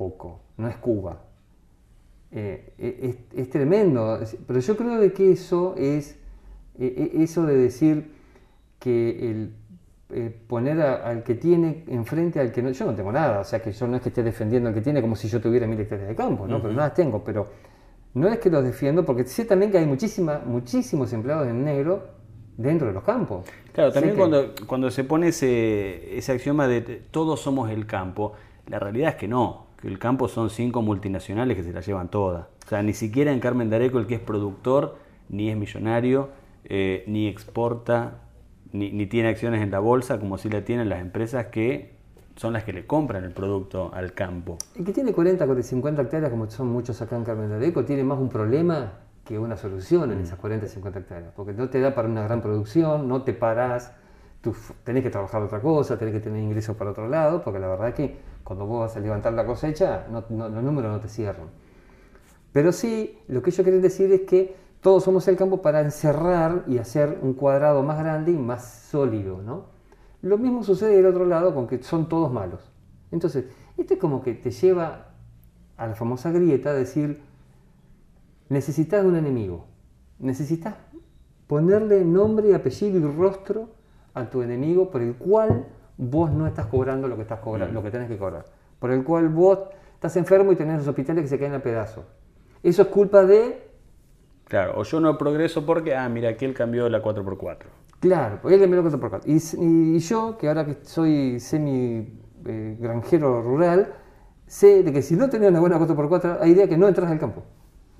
poco, 0.00 0.40
no 0.56 0.66
es 0.66 0.76
Cuba. 0.76 1.20
Eh, 2.32 2.72
eh, 2.78 3.18
es, 3.36 3.50
tremendo, 3.50 4.18
pero 4.46 4.60
yo 4.60 4.74
creo 4.74 4.98
de 4.98 5.12
que 5.12 5.32
eso 5.32 5.74
es, 5.76 6.16
eh, 6.78 7.10
eso 7.16 7.44
de 7.44 7.54
decir 7.58 8.10
que 8.78 9.30
el, 9.30 9.52
poner 10.46 10.80
al 10.80 11.22
que 11.22 11.34
tiene 11.34 11.84
enfrente 11.88 12.40
al 12.40 12.50
que 12.50 12.62
no, 12.62 12.70
yo 12.70 12.86
no 12.86 12.94
tengo 12.94 13.12
nada, 13.12 13.40
o 13.40 13.44
sea 13.44 13.60
que 13.60 13.72
yo 13.72 13.86
no 13.86 13.96
es 13.96 14.02
que 14.02 14.08
esté 14.08 14.22
defendiendo 14.22 14.70
al 14.70 14.74
que 14.74 14.80
tiene 14.80 15.02
como 15.02 15.16
si 15.16 15.28
yo 15.28 15.38
tuviera 15.38 15.66
mil 15.66 15.78
hectáreas 15.78 16.08
de 16.08 16.16
campo, 16.16 16.46
¿no? 16.46 16.62
pero 16.62 16.72
nada 16.72 16.94
tengo, 16.94 17.22
pero 17.22 17.46
no 18.14 18.26
es 18.28 18.38
que 18.38 18.48
los 18.48 18.64
defiendo 18.64 19.04
porque 19.04 19.24
sé 19.24 19.44
también 19.44 19.70
que 19.70 19.76
hay 19.76 19.86
muchísima, 19.86 20.40
muchísimos 20.46 21.12
empleados 21.12 21.46
en 21.46 21.62
negro 21.62 22.08
dentro 22.56 22.88
de 22.88 22.94
los 22.94 23.04
campos. 23.04 23.46
Claro, 23.72 23.92
también 23.92 24.16
cuando, 24.16 24.54
cuando 24.66 24.90
se 24.90 25.04
pone 25.04 25.28
ese, 25.28 26.16
ese 26.16 26.32
axioma 26.32 26.66
de 26.66 26.80
todos 27.10 27.40
somos 27.40 27.70
el 27.70 27.86
campo, 27.86 28.32
la 28.66 28.78
realidad 28.78 29.10
es 29.10 29.16
que 29.16 29.28
no, 29.28 29.69
el 29.82 29.98
campo 29.98 30.28
son 30.28 30.50
cinco 30.50 30.82
multinacionales 30.82 31.56
que 31.56 31.64
se 31.64 31.72
la 31.72 31.80
llevan 31.80 32.08
todas. 32.08 32.46
O 32.66 32.68
sea, 32.68 32.82
ni 32.82 32.92
siquiera 32.92 33.32
en 33.32 33.40
Carmen 33.40 33.70
Dareco 33.70 33.98
el 33.98 34.06
que 34.06 34.16
es 34.16 34.20
productor, 34.20 34.96
ni 35.28 35.50
es 35.50 35.56
millonario, 35.56 36.30
eh, 36.64 37.04
ni 37.06 37.26
exporta, 37.28 38.20
ni, 38.72 39.06
tiene 39.06 39.28
acciones 39.28 39.62
en 39.62 39.70
la 39.70 39.80
bolsa, 39.80 40.20
como 40.20 40.38
si 40.38 40.48
la 40.48 40.64
tienen 40.64 40.88
las 40.88 41.00
empresas 41.00 41.46
que 41.46 41.98
son 42.36 42.52
las 42.52 42.64
que 42.64 42.72
le 42.72 42.86
compran 42.86 43.24
el 43.24 43.32
producto 43.32 43.90
al 43.92 44.12
campo. 44.12 44.58
El 44.76 44.84
que 44.84 44.92
tiene 44.92 45.12
40, 45.12 45.62
50 45.62 46.02
hectáreas, 46.02 46.30
como 46.30 46.48
son 46.50 46.68
muchos 46.68 47.00
acá 47.02 47.16
en 47.16 47.24
Carmen 47.24 47.50
Dareco, 47.50 47.84
tiene 47.84 48.04
más 48.04 48.18
un 48.18 48.28
problema 48.28 48.92
que 49.24 49.38
una 49.38 49.56
solución 49.56 50.10
en 50.12 50.18
mm. 50.18 50.22
esas 50.22 50.38
40, 50.38 50.66
50 50.66 50.98
hectáreas, 51.00 51.32
porque 51.34 51.52
no 51.52 51.68
te 51.68 51.80
da 51.80 51.94
para 51.94 52.08
una 52.08 52.22
gran 52.22 52.40
producción, 52.40 53.08
no 53.08 53.22
te 53.22 53.32
parás, 53.32 53.92
tú 54.40 54.54
tenés 54.84 55.02
que 55.02 55.10
trabajar 55.10 55.42
otra 55.42 55.60
cosa, 55.60 55.98
tenés 55.98 56.14
que 56.14 56.20
tener 56.20 56.42
ingresos 56.42 56.76
para 56.76 56.90
otro 56.90 57.08
lado, 57.08 57.42
porque 57.42 57.58
la 57.58 57.68
verdad 57.68 57.88
es 57.88 57.94
que 57.94 58.16
cuando 58.44 58.66
vos 58.66 58.80
vas 58.80 58.96
a 58.96 59.00
levantar 59.00 59.32
la 59.32 59.46
cosecha, 59.46 60.06
los 60.10 60.30
números 60.30 60.92
no 60.92 61.00
te 61.00 61.08
cierran. 61.08 61.48
Pero 62.52 62.72
sí, 62.72 63.18
lo 63.28 63.42
que 63.42 63.50
yo 63.50 63.62
quiero 63.62 63.80
decir 63.80 64.12
es 64.12 64.22
que 64.22 64.56
todos 64.80 65.04
somos 65.04 65.28
el 65.28 65.36
campo 65.36 65.62
para 65.62 65.80
encerrar 65.80 66.64
y 66.66 66.78
hacer 66.78 67.18
un 67.22 67.34
cuadrado 67.34 67.82
más 67.82 67.98
grande 67.98 68.32
y 68.32 68.36
más 68.36 68.64
sólido, 68.90 69.42
¿no? 69.42 69.66
Lo 70.22 70.38
mismo 70.38 70.62
sucede 70.64 70.96
del 70.96 71.06
otro 71.06 71.26
lado 71.26 71.54
con 71.54 71.66
que 71.66 71.82
son 71.82 72.08
todos 72.08 72.32
malos. 72.32 72.60
Entonces, 73.10 73.46
esto 73.76 73.94
es 73.94 74.00
como 74.00 74.22
que 74.22 74.34
te 74.34 74.50
lleva 74.50 75.08
a 75.76 75.86
la 75.86 75.94
famosa 75.94 76.30
grieta 76.30 76.72
de 76.72 76.80
decir, 76.80 77.22
necesitas 78.48 79.04
un 79.04 79.16
enemigo, 79.16 79.66
necesitas 80.18 80.74
ponerle 81.46 82.04
nombre, 82.04 82.54
apellido 82.54 82.98
y 82.98 83.16
rostro 83.16 83.70
a 84.14 84.28
tu 84.28 84.42
enemigo 84.42 84.90
por 84.90 85.02
el 85.02 85.14
cual 85.14 85.66
vos 86.00 86.30
no 86.30 86.46
estás 86.46 86.66
cobrando 86.66 87.08
lo 87.08 87.16
que, 87.16 87.22
estás 87.22 87.40
cobrando, 87.40 87.74
lo 87.74 87.82
que 87.82 87.90
tenés 87.90 88.08
que 88.08 88.16
cobrar, 88.16 88.46
por 88.78 88.90
el 88.90 89.04
cual 89.04 89.28
vos 89.28 89.58
estás 89.94 90.16
enfermo 90.16 90.50
y 90.50 90.56
tenés 90.56 90.78
los 90.78 90.88
hospitales 90.88 91.22
que 91.22 91.28
se 91.28 91.38
caen 91.38 91.52
a 91.52 91.60
pedazos. 91.60 92.04
Eso 92.62 92.82
es 92.82 92.88
culpa 92.88 93.24
de... 93.24 93.68
Claro, 94.46 94.78
o 94.78 94.82
yo 94.82 94.98
no 94.98 95.16
progreso 95.18 95.64
porque, 95.66 95.94
ah, 95.94 96.08
mira, 96.08 96.30
aquí 96.30 96.46
él 96.46 96.54
cambió 96.54 96.88
la 96.88 97.02
4x4. 97.02 97.58
Claro, 98.00 98.38
porque 98.40 98.54
él 98.54 98.60
cambió 98.62 98.82
la 98.82 98.88
4x4. 98.88 99.20
Y, 99.26 99.96
y, 99.96 99.98
yo, 99.98 100.38
que 100.38 100.48
ahora 100.48 100.64
que 100.64 100.78
soy 100.82 101.38
semi 101.38 102.18
eh, 102.46 102.76
granjero 102.80 103.42
rural, 103.42 103.92
sé 104.46 104.82
de 104.82 104.92
que 104.92 105.02
si 105.02 105.16
no 105.16 105.28
tenés 105.28 105.50
una 105.50 105.60
buena 105.60 105.78
4x4, 105.78 106.38
hay 106.40 106.54
días 106.54 106.68
que 106.68 106.78
no 106.78 106.88
entras 106.88 107.10
al 107.10 107.18
campo. 107.18 107.42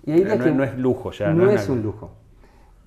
Y 0.07 0.13
hay 0.13 0.25
días 0.25 0.39
no, 0.39 0.45
que 0.45 0.53
no 0.53 0.65
es 0.65 0.77
lujo 0.79 1.13
ya. 1.13 1.33
No, 1.35 1.51
es, 1.51 1.69
un 1.69 1.83
lujo. 1.83 2.11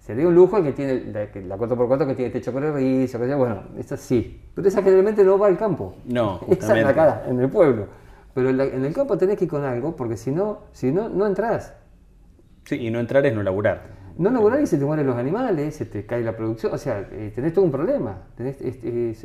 Sería 0.04 0.28
un 0.28 0.36
lujo 0.36 0.58
el 0.58 0.66
que 0.66 0.74
tiene 0.74 1.14
la, 1.14 1.58
4x4 1.58 2.08
que 2.08 2.16
tiene 2.16 2.30
techo 2.30 2.52
corredizo, 2.52 3.18
que 3.18 3.36
bueno, 3.36 3.64
eso 3.78 3.96
sí. 3.96 4.50
Pero 4.54 4.68
esa 4.68 4.84
generalmente 4.84 5.24
no 5.24 5.40
va 5.40 5.48
al 5.48 5.58
campo. 5.58 5.96
No, 6.04 6.42
Esa 6.50 6.78
es 6.78 6.86
acá, 6.86 7.24
en 7.26 7.40
el 7.40 7.50
pueblo. 7.50 7.88
Pero 8.34 8.50
en, 8.50 8.84
el 8.84 8.94
campo 8.94 9.18
tenés 9.18 9.38
que 9.38 9.46
ir 9.46 9.50
con 9.50 9.64
algo, 9.64 9.96
porque 9.96 10.18
si 10.18 10.32
no, 10.32 10.64
si 10.74 10.92
no, 10.92 11.08
no 11.08 11.26
entras. 11.26 11.74
Sí, 12.66 12.76
y 12.76 12.92
no 12.92 13.00
entrar 13.00 13.26
es 13.26 13.34
no 13.34 13.44
laburar. 13.44 13.82
No 14.18 14.30
laburar 14.30 14.60
y 14.62 14.68
se 14.68 14.78
te 14.78 14.84
mueren 14.84 15.08
los 15.08 15.16
animales, 15.16 15.74
se 15.74 15.86
te 15.86 16.06
cae 16.06 16.22
la 16.22 16.36
producción, 16.36 16.74
o 16.74 16.78
sea, 16.78 17.08
eh, 17.10 17.32
tenés 17.34 17.54
todo 17.54 17.64
un 17.64 17.72
problema. 17.72 18.24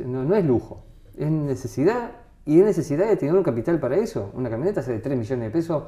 no, 0.05 0.23
no 0.23 0.35
es 0.35 0.45
lujo, 0.45 0.85
es 1.17 1.29
necesidad 1.29 2.11
y 2.45 2.57
es 2.57 2.65
necesidad 2.65 3.09
de 3.09 3.17
tener 3.17 3.35
un 3.35 3.43
capital 3.43 3.81
para 3.81 3.97
eso. 3.97 4.31
Una 4.33 4.49
camioneta 4.49 4.81
sale 4.81 4.95
de 4.95 5.03
3 5.03 5.17
millones 5.17 5.45
de 5.47 5.51
pesos, 5.51 5.83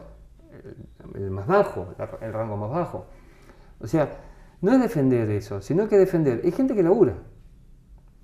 el 1.15 1.31
más 1.31 1.47
bajo, 1.47 1.95
el 2.19 2.33
rango 2.33 2.57
más 2.57 2.71
bajo. 2.71 3.05
O 3.79 3.87
sea, 3.87 4.09
no 4.61 4.73
es 4.73 4.81
defender 4.81 5.29
eso, 5.31 5.61
sino 5.61 5.87
que 5.87 5.97
defender. 5.97 6.41
Hay 6.43 6.51
gente 6.51 6.75
que 6.75 6.83
labura. 6.83 7.15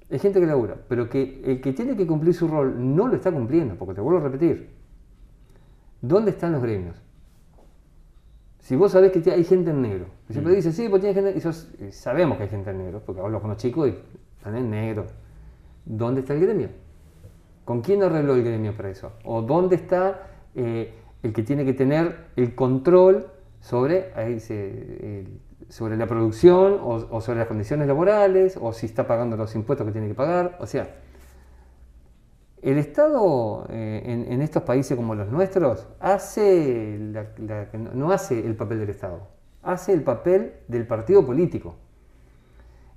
Hay 0.09 0.19
gente 0.19 0.39
que 0.39 0.45
labura, 0.45 0.77
pero 0.87 1.09
que 1.09 1.41
el 1.43 1.59
que 1.59 1.73
tiene 1.73 1.97
que 1.97 2.07
cumplir 2.07 2.33
su 2.33 2.47
rol 2.47 2.95
no 2.95 3.07
lo 3.07 3.15
está 3.15 3.31
cumpliendo, 3.31 3.75
porque 3.75 3.95
te 3.95 4.01
vuelvo 4.01 4.19
a 4.19 4.23
repetir. 4.23 4.69
¿Dónde 6.01 6.31
están 6.31 6.53
los 6.53 6.61
gremios? 6.61 6.95
Si 8.59 8.75
vos 8.75 8.91
sabés 8.91 9.11
que 9.11 9.31
hay 9.31 9.43
gente 9.43 9.71
en 9.71 9.81
negro, 9.81 10.05
siempre 10.29 10.53
mm. 10.53 10.55
dice, 10.55 10.71
sí, 10.71 10.87
pues 10.89 11.01
tiene 11.01 11.13
gente, 11.13 11.37
y 11.37 11.91
sabemos 11.91 12.37
que 12.37 12.43
hay 12.43 12.49
gente 12.49 12.69
en 12.69 12.77
negro, 12.77 13.01
porque 13.05 13.21
hablo 13.21 13.41
con 13.41 13.49
los 13.49 13.57
chicos 13.57 13.89
y 13.89 13.95
están 14.37 14.55
en 14.55 14.69
negro. 14.69 15.07
¿Dónde 15.85 16.21
está 16.21 16.33
el 16.33 16.41
gremio? 16.41 16.69
¿Con 17.65 17.81
quién 17.81 18.03
arregló 18.03 18.35
el 18.35 18.43
gremio 18.43 18.75
para 18.75 18.89
eso? 18.89 19.11
¿O 19.25 19.41
dónde 19.41 19.75
está 19.75 20.27
eh, 20.55 20.93
el 21.23 21.33
que 21.33 21.43
tiene 21.43 21.65
que 21.65 21.73
tener 21.73 22.27
el 22.35 22.55
control 22.55 23.27
sobre, 23.59 24.11
sobre 25.69 25.97
la 25.97 26.07
producción 26.07 26.79
o, 26.81 27.21
sobre 27.21 27.39
las 27.39 27.47
condiciones 27.47 27.87
laborales 27.87 28.57
o 28.59 28.73
si 28.73 28.85
está 28.85 29.05
pagando 29.07 29.35
los 29.37 29.53
impuestos 29.55 29.85
que 29.85 29.91
tiene 29.91 30.07
que 30.07 30.13
pagar? 30.13 30.57
O 30.59 30.67
sea, 30.67 30.95
el 32.61 32.77
Estado 32.77 33.67
eh, 33.69 34.25
en, 34.29 34.41
estos 34.41 34.63
países 34.63 34.97
como 34.97 35.15
los 35.15 35.29
nuestros 35.29 35.87
hace 35.99 36.99
no 37.93 38.11
hace 38.11 38.39
el 38.39 38.55
papel 38.55 38.79
del 38.79 38.89
Estado, 38.89 39.27
hace 39.61 39.93
el 39.93 40.03
papel 40.03 40.53
del 40.67 40.87
partido 40.87 41.25
político. 41.25 41.75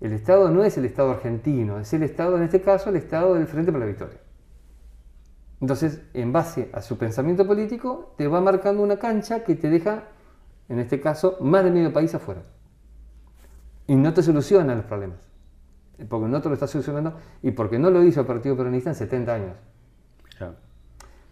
El 0.01 0.15
Estado 0.15 0.51
no 0.51 0.65
es 0.65 0.79
el 0.79 0.87
Estado 0.87 1.11
argentino, 1.11 1.79
es 1.79 1.93
el 1.93 2.03
Estado, 2.03 2.37
en 2.37 2.45
este 2.45 2.63
caso, 2.63 2.89
el 2.89 2.97
Estado 2.97 3.35
del 3.35 3.47
Frente 3.47 3.71
para 3.71 3.85
la 3.85 3.91
Victoria. 3.91 4.19
Entonces, 5.61 6.01
en 6.15 6.33
base 6.33 6.71
a 6.73 6.81
su 6.81 6.97
pensamiento 6.97 7.47
político, 7.47 8.15
te 8.17 8.27
va 8.27 8.41
marcando 8.41 8.83
una 8.83 8.99
cancha 8.99 9.45
que 9.45 9.55
te 9.57 9.69
deja, 9.69 10.05
en 10.71 10.79
este 10.79 11.01
caso, 11.01 11.37
más 11.41 11.65
de 11.65 11.71
medio 11.71 11.93
país 11.93 12.15
afuera. 12.15 12.43
Y 13.91 13.97
no 13.97 14.15
te 14.15 14.23
soluciona 14.23 14.77
los 14.77 14.85
problemas. 14.85 15.19
Porque 16.09 16.29
no 16.29 16.41
te 16.41 16.49
lo 16.49 16.55
está 16.55 16.69
solucionando 16.69 17.13
y 17.43 17.51
porque 17.51 17.77
no 17.77 17.91
lo 17.91 18.05
hizo 18.05 18.21
el 18.21 18.27
Partido 18.27 18.57
Peronista 18.57 18.91
en 18.91 18.95
70 18.95 19.35
años. 19.35 19.57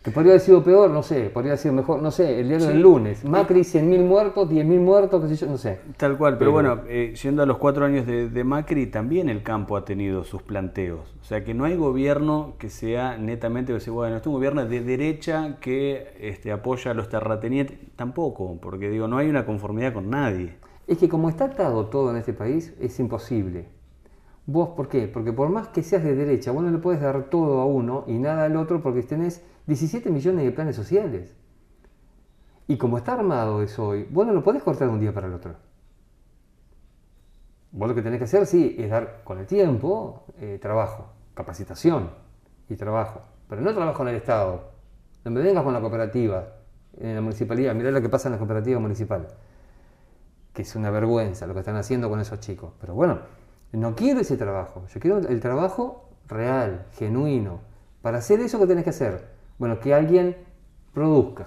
Que 0.02 0.10
podría 0.10 0.32
haber 0.32 0.40
sido 0.40 0.64
peor, 0.64 0.90
no 0.90 1.04
sé, 1.04 1.30
podría 1.30 1.52
haber 1.52 1.60
sido 1.60 1.74
mejor, 1.74 2.02
no 2.02 2.10
sé, 2.10 2.40
el 2.40 2.48
diario 2.48 2.66
del 2.66 2.80
lunes. 2.80 3.24
Macri, 3.24 3.60
100.000 3.60 4.04
muertos, 4.04 4.50
10.000 4.50 4.80
muertos, 4.80 5.22
qué 5.22 5.28
sé 5.28 5.36
yo, 5.36 5.46
no 5.52 5.56
sé. 5.56 5.78
Tal 5.96 6.18
cual, 6.18 6.36
pero, 6.36 6.50
bueno, 6.50 6.80
eh, 6.88 7.14
yendo 7.22 7.44
a 7.44 7.46
los 7.46 7.58
cuatro 7.58 7.84
años 7.84 8.06
de, 8.06 8.44
Macri, 8.44 8.86
también 8.88 9.28
el 9.28 9.44
campo 9.44 9.76
ha 9.76 9.84
tenido 9.84 10.24
sus 10.24 10.42
planteos. 10.42 11.14
O 11.20 11.24
sea, 11.24 11.44
que 11.44 11.54
no 11.54 11.64
hay 11.64 11.76
gobierno 11.76 12.54
que 12.58 12.70
sea 12.70 13.18
netamente, 13.18 13.76
que 13.78 13.90
bueno, 13.90 14.16
este 14.16 14.24
es 14.24 14.26
un 14.26 14.34
gobierno 14.34 14.66
de 14.66 14.80
derecha 14.80 15.58
que 15.60 16.16
este, 16.20 16.50
apoya 16.50 16.90
a 16.90 16.94
los 16.94 17.08
terratenientes. 17.08 17.78
Tampoco, 17.94 18.58
porque 18.60 18.90
digo, 18.90 19.06
no 19.06 19.18
hay 19.18 19.28
una 19.28 19.46
conformidad 19.46 19.92
con 19.92 20.10
nadie. 20.10 20.56
Es 20.88 20.96
que 20.96 21.08
como 21.08 21.28
está 21.28 21.44
atado 21.44 21.86
todo 21.86 22.10
en 22.10 22.16
este 22.16 22.32
país, 22.32 22.74
es 22.80 22.98
imposible. 22.98 23.68
¿Vos 24.46 24.70
por 24.70 24.88
qué? 24.88 25.06
Porque 25.06 25.34
por 25.34 25.50
más 25.50 25.68
que 25.68 25.82
seas 25.82 26.02
de 26.02 26.14
derecha, 26.14 26.50
vos 26.50 26.64
no 26.64 26.70
le 26.70 26.78
puedes 26.78 27.02
dar 27.02 27.28
todo 27.28 27.60
a 27.60 27.66
uno 27.66 28.04
y 28.06 28.14
nada 28.14 28.46
al 28.46 28.56
otro 28.56 28.82
porque 28.82 29.02
tenés 29.02 29.44
17 29.66 30.08
millones 30.08 30.46
de 30.46 30.50
planes 30.50 30.74
sociales. 30.74 31.36
Y 32.66 32.78
como 32.78 32.96
está 32.96 33.12
armado 33.12 33.62
eso 33.62 33.88
hoy, 33.88 34.08
vos 34.10 34.26
no 34.26 34.32
lo 34.32 34.42
podés 34.42 34.62
cortar 34.62 34.88
de 34.88 34.94
un 34.94 35.00
día 35.00 35.12
para 35.12 35.26
el 35.26 35.34
otro. 35.34 35.56
Vos 37.70 37.86
lo 37.86 37.94
que 37.94 38.00
tenés 38.00 38.18
que 38.18 38.24
hacer, 38.24 38.46
sí, 38.46 38.74
es 38.78 38.88
dar 38.88 39.20
con 39.24 39.38
el 39.38 39.46
tiempo 39.46 40.24
eh, 40.40 40.58
trabajo, 40.58 41.10
capacitación 41.34 42.08
y 42.66 42.76
trabajo. 42.76 43.20
Pero 43.46 43.60
no 43.60 43.74
trabajo 43.74 44.02
en 44.04 44.08
el 44.08 44.16
Estado. 44.16 44.70
No 45.22 45.32
me 45.32 45.42
vengas 45.42 45.62
con 45.62 45.74
la 45.74 45.82
cooperativa, 45.82 46.48
en 46.98 47.14
la 47.14 47.20
municipalidad. 47.20 47.74
Mirá 47.74 47.90
lo 47.90 48.00
que 48.00 48.08
pasa 48.08 48.28
en 48.28 48.32
la 48.32 48.38
cooperativa 48.38 48.80
municipal. 48.80 49.28
Que 50.58 50.62
es 50.62 50.74
una 50.74 50.90
vergüenza 50.90 51.46
lo 51.46 51.54
que 51.54 51.60
están 51.60 51.76
haciendo 51.76 52.10
con 52.10 52.18
esos 52.18 52.40
chicos. 52.40 52.72
Pero 52.80 52.92
bueno, 52.92 53.20
no 53.70 53.94
quiero 53.94 54.18
ese 54.18 54.36
trabajo. 54.36 54.84
Yo 54.92 54.98
quiero 54.98 55.18
el 55.18 55.38
trabajo 55.38 56.08
real, 56.26 56.86
genuino. 56.94 57.60
Para 58.02 58.18
hacer 58.18 58.40
eso, 58.40 58.58
¿qué 58.58 58.66
tenés 58.66 58.82
que 58.82 58.90
hacer? 58.90 59.28
Bueno, 59.56 59.78
que 59.78 59.94
alguien 59.94 60.36
produzca. 60.92 61.46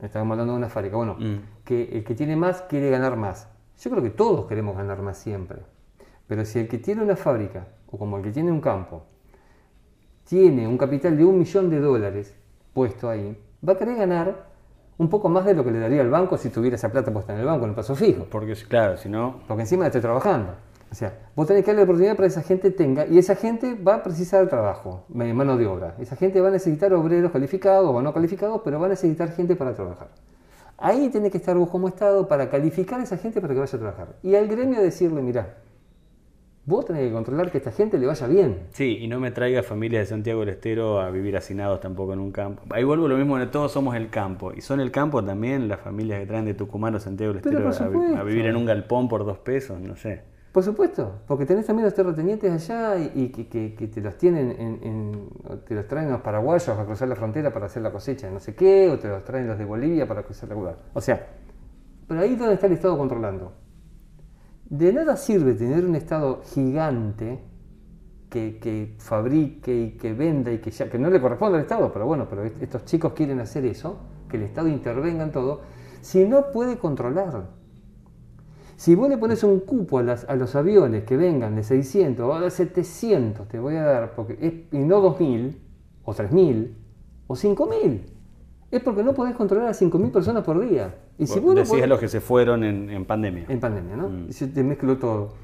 Estamos 0.00 0.32
hablando 0.32 0.54
de 0.54 0.58
una 0.58 0.68
fábrica. 0.68 0.96
Bueno, 0.96 1.14
mm. 1.20 1.36
que 1.64 1.84
el 1.84 2.02
que 2.02 2.16
tiene 2.16 2.34
más 2.34 2.62
quiere 2.62 2.90
ganar 2.90 3.14
más. 3.14 3.46
Yo 3.78 3.92
creo 3.92 4.02
que 4.02 4.10
todos 4.10 4.48
queremos 4.48 4.76
ganar 4.76 5.00
más 5.00 5.16
siempre. 5.16 5.60
Pero 6.26 6.44
si 6.44 6.58
el 6.58 6.66
que 6.66 6.78
tiene 6.78 7.04
una 7.04 7.14
fábrica, 7.14 7.68
o 7.92 7.96
como 7.96 8.16
el 8.16 8.24
que 8.24 8.32
tiene 8.32 8.50
un 8.50 8.60
campo, 8.60 9.04
tiene 10.24 10.66
un 10.66 10.76
capital 10.76 11.16
de 11.16 11.24
un 11.24 11.38
millón 11.38 11.70
de 11.70 11.78
dólares 11.78 12.34
puesto 12.74 13.08
ahí, 13.08 13.40
va 13.64 13.74
a 13.74 13.78
querer 13.78 13.98
ganar 13.98 14.55
un 14.98 15.08
poco 15.08 15.28
más 15.28 15.44
de 15.44 15.54
lo 15.54 15.64
que 15.64 15.70
le 15.70 15.78
daría 15.78 16.00
al 16.00 16.10
banco 16.10 16.38
si 16.38 16.48
tuviera 16.48 16.76
esa 16.76 16.90
plata 16.90 17.12
puesta 17.12 17.34
en 17.34 17.40
el 17.40 17.46
banco, 17.46 17.64
en 17.64 17.70
el 17.70 17.76
paso 17.76 17.94
fijo. 17.94 18.26
Porque, 18.30 18.54
claro, 18.68 18.96
si 18.96 19.08
no... 19.08 19.40
Porque 19.46 19.62
encima 19.62 19.86
estoy 19.86 20.00
trabajando. 20.00 20.54
O 20.90 20.94
sea, 20.94 21.12
vos 21.34 21.46
tenés 21.46 21.64
que 21.64 21.72
darle 21.72 21.80
la 21.80 21.84
oportunidad 21.84 22.16
para 22.16 22.28
que 22.28 22.32
esa 22.32 22.42
gente 22.42 22.70
tenga, 22.70 23.06
y 23.06 23.18
esa 23.18 23.34
gente 23.34 23.74
va 23.74 23.96
a 23.96 24.02
precisar 24.02 24.46
trabajo, 24.48 25.04
mano 25.08 25.56
de 25.56 25.66
obra. 25.66 25.96
Esa 25.98 26.16
gente 26.16 26.40
va 26.40 26.48
a 26.48 26.52
necesitar 26.52 26.94
obreros 26.94 27.32
calificados 27.32 27.90
o 27.90 28.00
no 28.00 28.14
calificados, 28.14 28.60
pero 28.64 28.78
va 28.78 28.86
a 28.86 28.90
necesitar 28.90 29.32
gente 29.32 29.56
para 29.56 29.74
trabajar. 29.74 30.08
Ahí 30.78 31.08
tiene 31.08 31.30
que 31.30 31.38
estar 31.38 31.56
vos 31.56 31.70
como 31.70 31.88
Estado 31.88 32.28
para 32.28 32.48
calificar 32.48 33.00
a 33.00 33.02
esa 33.02 33.16
gente 33.16 33.40
para 33.40 33.52
que 33.52 33.60
vaya 33.60 33.76
a 33.76 33.80
trabajar. 33.80 34.08
Y 34.22 34.36
al 34.36 34.46
gremio 34.46 34.80
decirle, 34.80 35.22
mira, 35.22 35.56
vos 36.66 36.84
tenés 36.84 37.06
que 37.06 37.12
controlar 37.12 37.50
que 37.50 37.58
esta 37.58 37.70
gente 37.70 37.96
le 37.98 38.06
vaya 38.06 38.26
bien. 38.26 38.66
Sí, 38.72 38.98
y 39.00 39.08
no 39.08 39.20
me 39.20 39.30
traiga 39.30 39.62
familias 39.62 40.02
de 40.02 40.06
Santiago 40.06 40.40
del 40.40 40.50
Estero 40.50 41.00
a 41.00 41.10
vivir 41.10 41.36
hacinados 41.36 41.80
tampoco 41.80 42.12
en 42.12 42.18
un 42.18 42.32
campo. 42.32 42.62
Ahí 42.70 42.84
vuelvo 42.84 43.08
lo 43.08 43.16
mismo, 43.16 43.38
todos 43.48 43.72
somos 43.72 43.96
el 43.96 44.10
campo. 44.10 44.52
Y 44.52 44.60
son 44.60 44.80
el 44.80 44.90
campo 44.90 45.24
también 45.24 45.68
las 45.68 45.80
familias 45.80 46.20
que 46.20 46.26
traen 46.26 46.44
de 46.44 46.54
Tucumán 46.54 46.94
o 46.96 47.00
Santiago 47.00 47.32
del 47.32 47.38
Estero 47.38 47.70
a, 47.70 48.20
a, 48.20 48.24
vivir 48.24 48.46
en 48.46 48.56
un 48.56 48.66
galpón 48.66 49.08
por 49.08 49.24
dos 49.24 49.38
pesos, 49.38 49.80
no 49.80 49.96
sé. 49.96 50.36
Por 50.56 50.64
supuesto, 50.64 51.20
porque 51.26 51.44
tenés 51.44 51.66
también 51.66 51.84
los 51.84 51.92
terratenientes 51.92 52.50
allá 52.50 52.96
y, 53.14 53.28
que, 53.28 53.88
te 53.88 54.00
los 54.00 54.16
tienen, 54.16 54.50
en, 54.58 55.28
te 55.68 55.74
los 55.74 55.86
traen 55.86 56.10
los 56.10 56.22
paraguayos 56.22 56.66
a 56.70 56.82
cruzar 56.86 57.08
la 57.08 57.14
frontera 57.14 57.52
para 57.52 57.66
hacer 57.66 57.82
la 57.82 57.92
cosecha, 57.92 58.30
no 58.30 58.40
sé 58.40 58.54
qué, 58.54 58.88
o 58.88 58.98
te 58.98 59.06
los 59.06 59.22
traen 59.22 59.46
los 59.46 59.58
de 59.58 59.66
Bolivia 59.66 60.08
para 60.08 60.22
cruzar 60.22 60.48
la 60.48 60.54
ciudad. 60.54 60.76
O 60.94 61.00
sea, 61.02 61.26
pero 62.08 62.20
ahí 62.22 62.32
es 62.32 62.38
donde 62.38 62.54
está 62.54 62.68
el 62.68 62.72
Estado 62.72 62.96
controlando. 62.96 63.52
De 64.68 64.92
nada 64.92 65.16
sirve 65.16 65.54
tener 65.54 65.84
un 65.84 65.94
Estado 65.94 66.42
gigante 66.52 67.40
que, 68.28 68.96
fabrique 68.98 69.74
y 69.74 69.90
que 69.96 70.12
venda 70.12 70.52
y 70.52 70.58
que 70.58 70.70
ya, 70.70 70.90
que 70.90 70.98
no 70.98 71.08
le 71.08 71.20
corresponde 71.20 71.56
al 71.56 71.62
Estado, 71.62 71.90
pero 71.92 72.06
bueno, 72.06 72.26
pero 72.28 72.44
estos 72.44 72.84
chicos 72.84 73.12
quieren 73.14 73.40
hacer 73.40 73.64
eso, 73.64 73.96
que 74.28 74.36
el 74.36 74.42
Estado 74.42 74.68
intervenga 74.68 75.22
en 75.24 75.32
todo, 75.32 75.62
si 76.02 76.26
no 76.26 76.50
puede 76.52 76.76
controlar. 76.76 77.48
Si 78.76 78.94
vos 78.94 79.08
le 79.08 79.16
pones 79.16 79.42
un 79.42 79.60
cupo 79.60 79.98
a, 79.98 80.02
las- 80.02 80.28
a 80.28 80.36
los 80.36 80.54
aviones 80.54 81.04
que 81.04 81.16
vengan 81.16 81.54
de 81.56 81.62
600 81.62 82.28
o 82.28 82.40
de 82.40 82.50
700, 82.50 83.48
te 83.48 83.58
voy 83.58 83.76
a 83.76 83.84
dar, 83.84 84.14
porque 84.14 84.36
es- 84.38 84.74
y 84.78 84.84
no 84.84 85.00
2.000, 85.00 85.58
o 86.04 86.12
3.000, 86.12 86.76
o 87.26 87.36
5.000. 87.36 88.02
Es 88.70 88.82
porque 88.82 89.02
no 89.04 89.14
podés 89.14 89.34
controlar 89.36 89.68
a 89.68 89.72
5.000 89.72 90.10
personas 90.10 90.42
por 90.44 90.58
día. 90.66 90.94
Y 91.18 91.26
si 91.26 91.38
Vos 91.40 91.54
no 91.54 91.60
decís 91.60 91.70
podés- 91.72 91.84
a 91.84 91.86
los 91.86 92.00
que 92.00 92.08
se 92.08 92.20
fueron 92.20 92.64
en, 92.64 92.90
en 92.90 93.04
pandemia. 93.04 93.44
en 93.48 93.60
pandemia, 93.60 93.96
¿no? 93.96 94.08
Mm. 94.08 94.26
Y 94.28 94.32
se 94.32 94.48
te 94.48 94.62
mezcló 94.64 94.96
todo. 94.98 95.34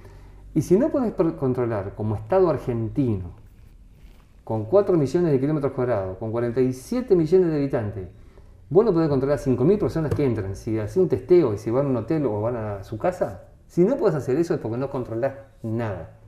Y 0.55 0.63
si 0.63 0.77
no 0.77 0.89
podés 0.91 1.13
controlar 1.15 1.95
como 1.95 2.17
Estado 2.17 2.51
argentino, 2.51 3.31
con 4.45 4.65
4 4.65 4.97
millones 4.97 5.33
de 5.33 5.41
kilómetros 5.41 5.73
cuadrados, 5.73 6.19
con 6.19 6.33
47 6.33 7.15
millones 7.15 7.51
de 7.51 7.57
habitantes, 7.57 8.09
vos 8.69 8.85
no 8.85 8.93
podés 8.93 9.09
controlar 9.09 9.39
5.000 9.39 9.79
personas 9.79 10.13
que 10.15 10.25
entran, 10.25 10.57
si 10.57 10.79
haces 10.79 10.97
un 10.97 11.09
testeo 11.09 11.55
y 11.55 11.59
si 11.59 11.71
van 11.71 11.87
a 11.87 11.89
un 11.89 11.97
hotel 11.97 12.27
o 12.27 12.41
van 12.41 12.57
a 12.57 12.83
su 12.85 12.99
casa, 12.99 13.45
si 13.69 13.85
no 13.85 13.97
podés 13.97 14.17
hacer 14.17 14.37
eso 14.37 14.53
es 14.55 14.61
porque 14.61 14.77
no 14.79 14.91
controlás 14.91 15.35
nada. 15.63 16.19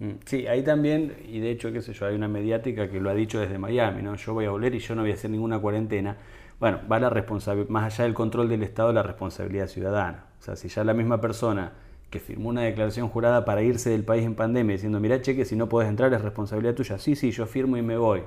Mm, 0.00 0.10
Sí, 0.26 0.46
ahí 0.46 0.62
también, 0.62 1.14
y 1.26 1.40
de 1.40 1.50
hecho, 1.52 1.72
qué 1.72 1.80
sé 1.80 1.92
yo, 1.92 2.06
hay 2.06 2.14
una 2.16 2.28
mediática 2.28 2.88
que 2.90 3.00
lo 3.00 3.08
ha 3.08 3.14
dicho 3.14 3.38
desde 3.38 3.56
Miami, 3.58 4.02
¿no? 4.02 4.14
Yo 4.16 4.34
voy 4.34 4.46
a 4.46 4.50
volver 4.50 4.74
y 4.74 4.78
yo 4.80 4.94
no 4.94 5.02
voy 5.02 5.12
a 5.12 5.14
hacer 5.14 5.30
ninguna 5.30 5.58
cuarentena. 5.60 6.16
Bueno, 6.60 6.80
va 6.90 7.00
la 7.00 7.08
responsabilidad, 7.08 7.70
más 7.70 7.94
allá 7.94 8.04
del 8.04 8.14
control 8.14 8.48
del 8.50 8.62
Estado, 8.62 8.92
la 8.92 9.02
responsabilidad 9.02 9.66
ciudadana. 9.66 10.26
O 10.38 10.42
sea, 10.42 10.56
si 10.56 10.68
ya 10.68 10.84
la 10.84 10.92
misma 10.92 11.20
persona 11.20 11.72
que 12.10 12.20
firmó 12.20 12.50
una 12.50 12.62
declaración 12.62 13.08
jurada 13.08 13.44
para 13.44 13.62
irse 13.62 13.88
del 13.90 14.04
país 14.04 14.26
en 14.26 14.34
pandemia 14.34 14.74
diciendo, 14.74 15.00
mira, 15.00 15.22
cheque, 15.22 15.44
si 15.44 15.56
no 15.56 15.68
podés 15.68 15.88
entrar 15.88 16.12
es 16.12 16.20
responsabilidad 16.20 16.74
tuya. 16.74 16.98
Sí, 16.98 17.16
sí, 17.16 17.30
yo 17.30 17.46
firmo 17.46 17.76
y 17.78 17.82
me 17.82 17.96
voy. 17.96 18.22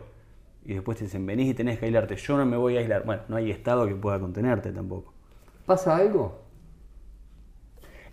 Y 0.66 0.74
después 0.74 0.98
te 0.98 1.04
dicen, 1.04 1.26
venís 1.26 1.52
y 1.52 1.54
tenés 1.54 1.78
que 1.78 1.86
aislarte. 1.86 2.16
Yo 2.16 2.38
no 2.38 2.46
me 2.46 2.58
voy 2.58 2.78
a 2.78 2.80
aislar. 2.80 3.06
Bueno, 3.06 3.22
no 3.28 3.36
hay 3.36 3.52
Estado 3.52 3.88
que 3.88 3.96
pueda 3.96 4.20
contenerte 4.20 4.72
tampoco. 4.72 5.14
¿Pasa 5.66 5.96
algo? 5.96 6.42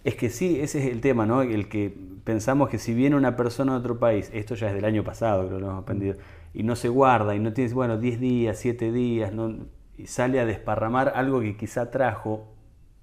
Es 0.05 0.17
que 0.17 0.29
sí, 0.29 0.61
ese 0.61 0.81
es 0.81 0.93
el 0.93 1.01
tema, 1.01 1.25
¿no? 1.25 1.43
El 1.43 1.69
que 1.69 1.95
pensamos 2.25 2.69
que 2.69 2.79
si 2.79 2.93
viene 2.93 3.17
una 3.17 3.37
persona 3.37 3.73
de 3.73 3.79
otro 3.79 3.99
país, 3.99 4.31
esto 4.35 4.55
ya 4.55 4.69
es 4.69 4.75
del 4.75 4.85
año 4.85 5.05
pasado, 5.05 5.47
creo 5.47 5.59
que 5.59 5.63
lo 5.63 5.71
hemos 5.71 5.83
aprendido, 5.83 6.17
y 6.55 6.63
no 6.63 6.75
se 6.75 6.89
guarda, 6.89 7.35
y 7.35 7.39
no 7.39 7.53
tienes, 7.53 7.75
bueno, 7.75 7.99
10 7.99 8.19
días, 8.19 8.59
7 8.59 8.93
días, 8.93 9.33
no, 9.33 9.59
sale 10.07 10.41
a 10.41 10.47
desparramar 10.47 11.13
algo 11.15 11.41
que 11.41 11.57
quizá 11.57 11.91
trajo 11.91 12.49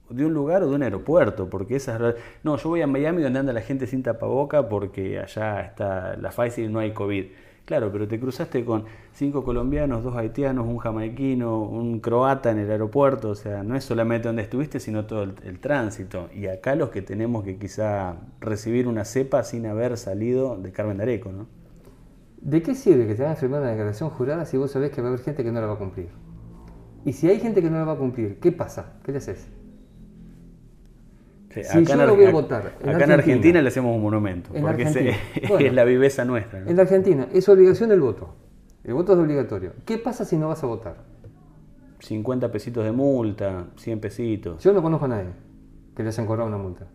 de 0.10 0.26
un 0.26 0.34
lugar 0.34 0.64
o 0.64 0.70
de 0.70 0.76
un 0.76 0.84
aeropuerto, 0.84 1.50
porque 1.50 1.76
esa 1.76 2.10
es... 2.10 2.16
No, 2.44 2.58
yo 2.58 2.70
voy 2.70 2.82
a 2.82 2.88
Miami 2.88 3.22
donde 3.22 3.40
anda 3.40 3.54
la 3.54 3.62
gente 3.62 3.88
sin 3.88 4.04
tapaboca 4.04 4.70
porque 4.70 5.20
allá 5.20 5.62
está 5.62 6.16
la 6.18 6.30
Pfizer 6.30 6.66
y 6.66 6.68
no 6.70 6.80
hay 6.80 6.92
COVID. 6.94 7.26
Claro, 7.68 7.92
pero 7.92 8.08
te 8.08 8.18
cruzaste 8.18 8.64
con 8.64 8.86
cinco 9.12 9.44
colombianos, 9.44 10.02
dos 10.02 10.16
haitianos, 10.16 10.66
un 10.66 10.78
jamaiquino, 10.78 11.64
un 11.64 12.00
croata 12.00 12.52
en 12.52 12.60
el 12.60 12.72
aeropuerto, 12.72 13.32
o 13.32 13.36
sea, 13.36 13.62
no 13.62 13.76
es 13.76 13.84
solamente 13.84 14.30
donde 14.30 14.42
estuviste, 14.42 14.80
sino 14.80 15.06
todo 15.06 15.24
el, 15.24 15.60
tránsito. 15.60 16.30
Y 16.34 16.48
acá 16.48 16.76
los 16.76 16.92
que 16.92 17.02
tenemos 17.02 17.44
que 17.44 17.58
quizá 17.58 18.16
recibir 18.40 18.88
una 18.88 19.04
cepa 19.04 19.44
sin 19.44 19.66
haber 19.66 19.98
salido 19.98 20.56
de 20.56 20.72
Carmen 20.72 20.96
de 20.96 21.04
Areco, 21.04 21.34
¿no? 21.34 21.48
¿De 22.40 22.62
qué 22.62 22.74
sirve 22.74 23.06
que 23.06 23.16
te 23.16 23.26
hagan 23.26 23.36
firmar 23.36 23.60
una 23.60 23.72
declaración 23.72 24.12
jurada 24.12 24.46
si 24.46 24.56
vos 24.56 24.72
sabés 24.72 24.92
que 24.92 25.02
va 25.02 25.10
a 25.10 25.12
haber 25.12 25.26
gente 25.26 25.44
que 25.44 25.52
no 25.52 25.60
la 25.60 25.68
va 25.68 25.74
a 25.74 25.78
cumplir? 25.78 26.08
Y 27.06 27.14
si 27.14 27.30
hay 27.30 27.40
gente 27.40 27.62
que 27.62 27.70
no 27.70 27.78
la 27.78 27.86
va 27.86 27.94
a 27.94 27.98
cumplir, 27.98 28.40
¿qué 28.40 28.52
pasa? 28.52 29.00
¿Qué 29.04 29.12
le 29.12 29.20
haces? 29.20 29.48
Sí, 31.50 31.64
Si 31.64 31.86
yo 31.86 31.96
no 31.96 32.16
voy 32.16 32.26
a 32.26 32.32
votar 32.32 32.74
en 32.82 32.90
acá 32.90 33.06
en 33.06 33.12
Argentina. 33.12 33.14
Argentina 33.14 33.62
le 33.62 33.68
hacemos 33.70 33.96
un 33.96 34.02
monumento, 34.02 34.50
En 34.54 34.62
porque. 34.62 35.16
Bueno. 35.48 35.66
es 35.66 35.74
la 35.74 35.86
viveza 35.86 36.26
nuestra. 36.26 36.60
¿no? 36.60 36.70
En 36.70 36.76
la 36.76 36.82
Argentina 36.84 37.28
es 37.34 37.48
obligación 37.50 37.92
el 37.92 38.02
voto. 38.02 38.36
El 38.84 38.94
voto 38.94 39.14
es 39.14 39.20
obligatorio. 39.20 39.74
¿Qué 39.86 39.98
pasa 39.98 40.26
si 40.26 40.38
no 40.38 40.50
vas 40.50 40.64
a 40.64 40.68
votar? 40.68 40.98
50 42.00 42.52
pesitos 42.52 42.84
de 42.84 42.92
multa, 42.92 43.68
100 43.78 44.00
pesitos. 44.00 44.64
Yo 44.64 44.74
no 44.74 44.82
conozco 44.82 45.06
a 45.06 45.10
nadie 45.10 45.30
que 45.96 46.04
le 46.04 46.10
hayan 46.10 46.26
cobrado 46.26 46.48
una 46.48 46.58
multa. 46.58 46.86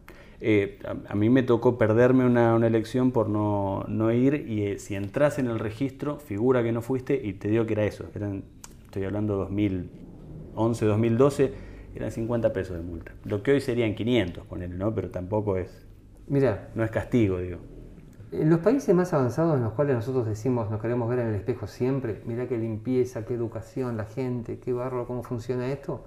Eh, 0.40 0.78
a, 0.84 1.12
a 1.12 1.14
mí 1.14 1.28
me 1.28 1.42
tocó 1.42 1.78
perderme 1.78 2.24
una, 2.24 2.54
una 2.54 2.66
elección 2.66 3.12
por 3.12 3.28
no, 3.28 3.84
no 3.88 4.12
ir 4.12 4.46
y 4.48 4.66
eh, 4.66 4.78
si 4.78 4.94
entras 4.94 5.38
en 5.38 5.46
el 5.46 5.58
registro 5.58 6.18
figura 6.18 6.62
que 6.62 6.72
no 6.72 6.82
fuiste 6.82 7.20
y 7.22 7.34
te 7.34 7.48
digo 7.48 7.66
que 7.66 7.74
era 7.74 7.84
eso. 7.84 8.06
Eran, 8.14 8.44
estoy 8.92 9.04
hablando 9.04 9.36
2011, 9.36 10.84
2012, 10.84 11.54
eran 11.94 12.10
50 12.10 12.52
pesos 12.52 12.76
de 12.76 12.82
multa. 12.82 13.12
Lo 13.24 13.42
que 13.42 13.52
hoy 13.52 13.60
serían 13.62 13.94
500, 13.94 14.44
ponele, 14.46 14.74
¿no? 14.76 14.94
Pero 14.94 15.10
tampoco 15.10 15.56
es, 15.56 15.86
Mira, 16.28 16.68
no 16.74 16.84
es 16.84 16.90
castigo, 16.90 17.38
digo. 17.38 17.56
en 18.32 18.50
los 18.50 18.60
países 18.60 18.94
más 18.94 19.12
avanzados 19.14 19.56
en 19.56 19.64
los 19.64 19.72
cuales 19.72 19.96
nosotros 19.96 20.26
decimos, 20.26 20.70
nos 20.70 20.80
queremos 20.80 21.08
ver 21.08 21.20
en 21.20 21.28
el 21.28 21.34
espejo 21.36 21.66
siempre, 21.66 22.20
mira 22.26 22.46
qué 22.48 22.58
limpieza, 22.58 23.24
qué 23.24 23.32
educación, 23.34 23.96
la 23.96 24.04
gente, 24.04 24.58
qué 24.58 24.72
barro, 24.74 25.06
cómo 25.06 25.22
funciona 25.22 25.66
esto, 25.72 26.04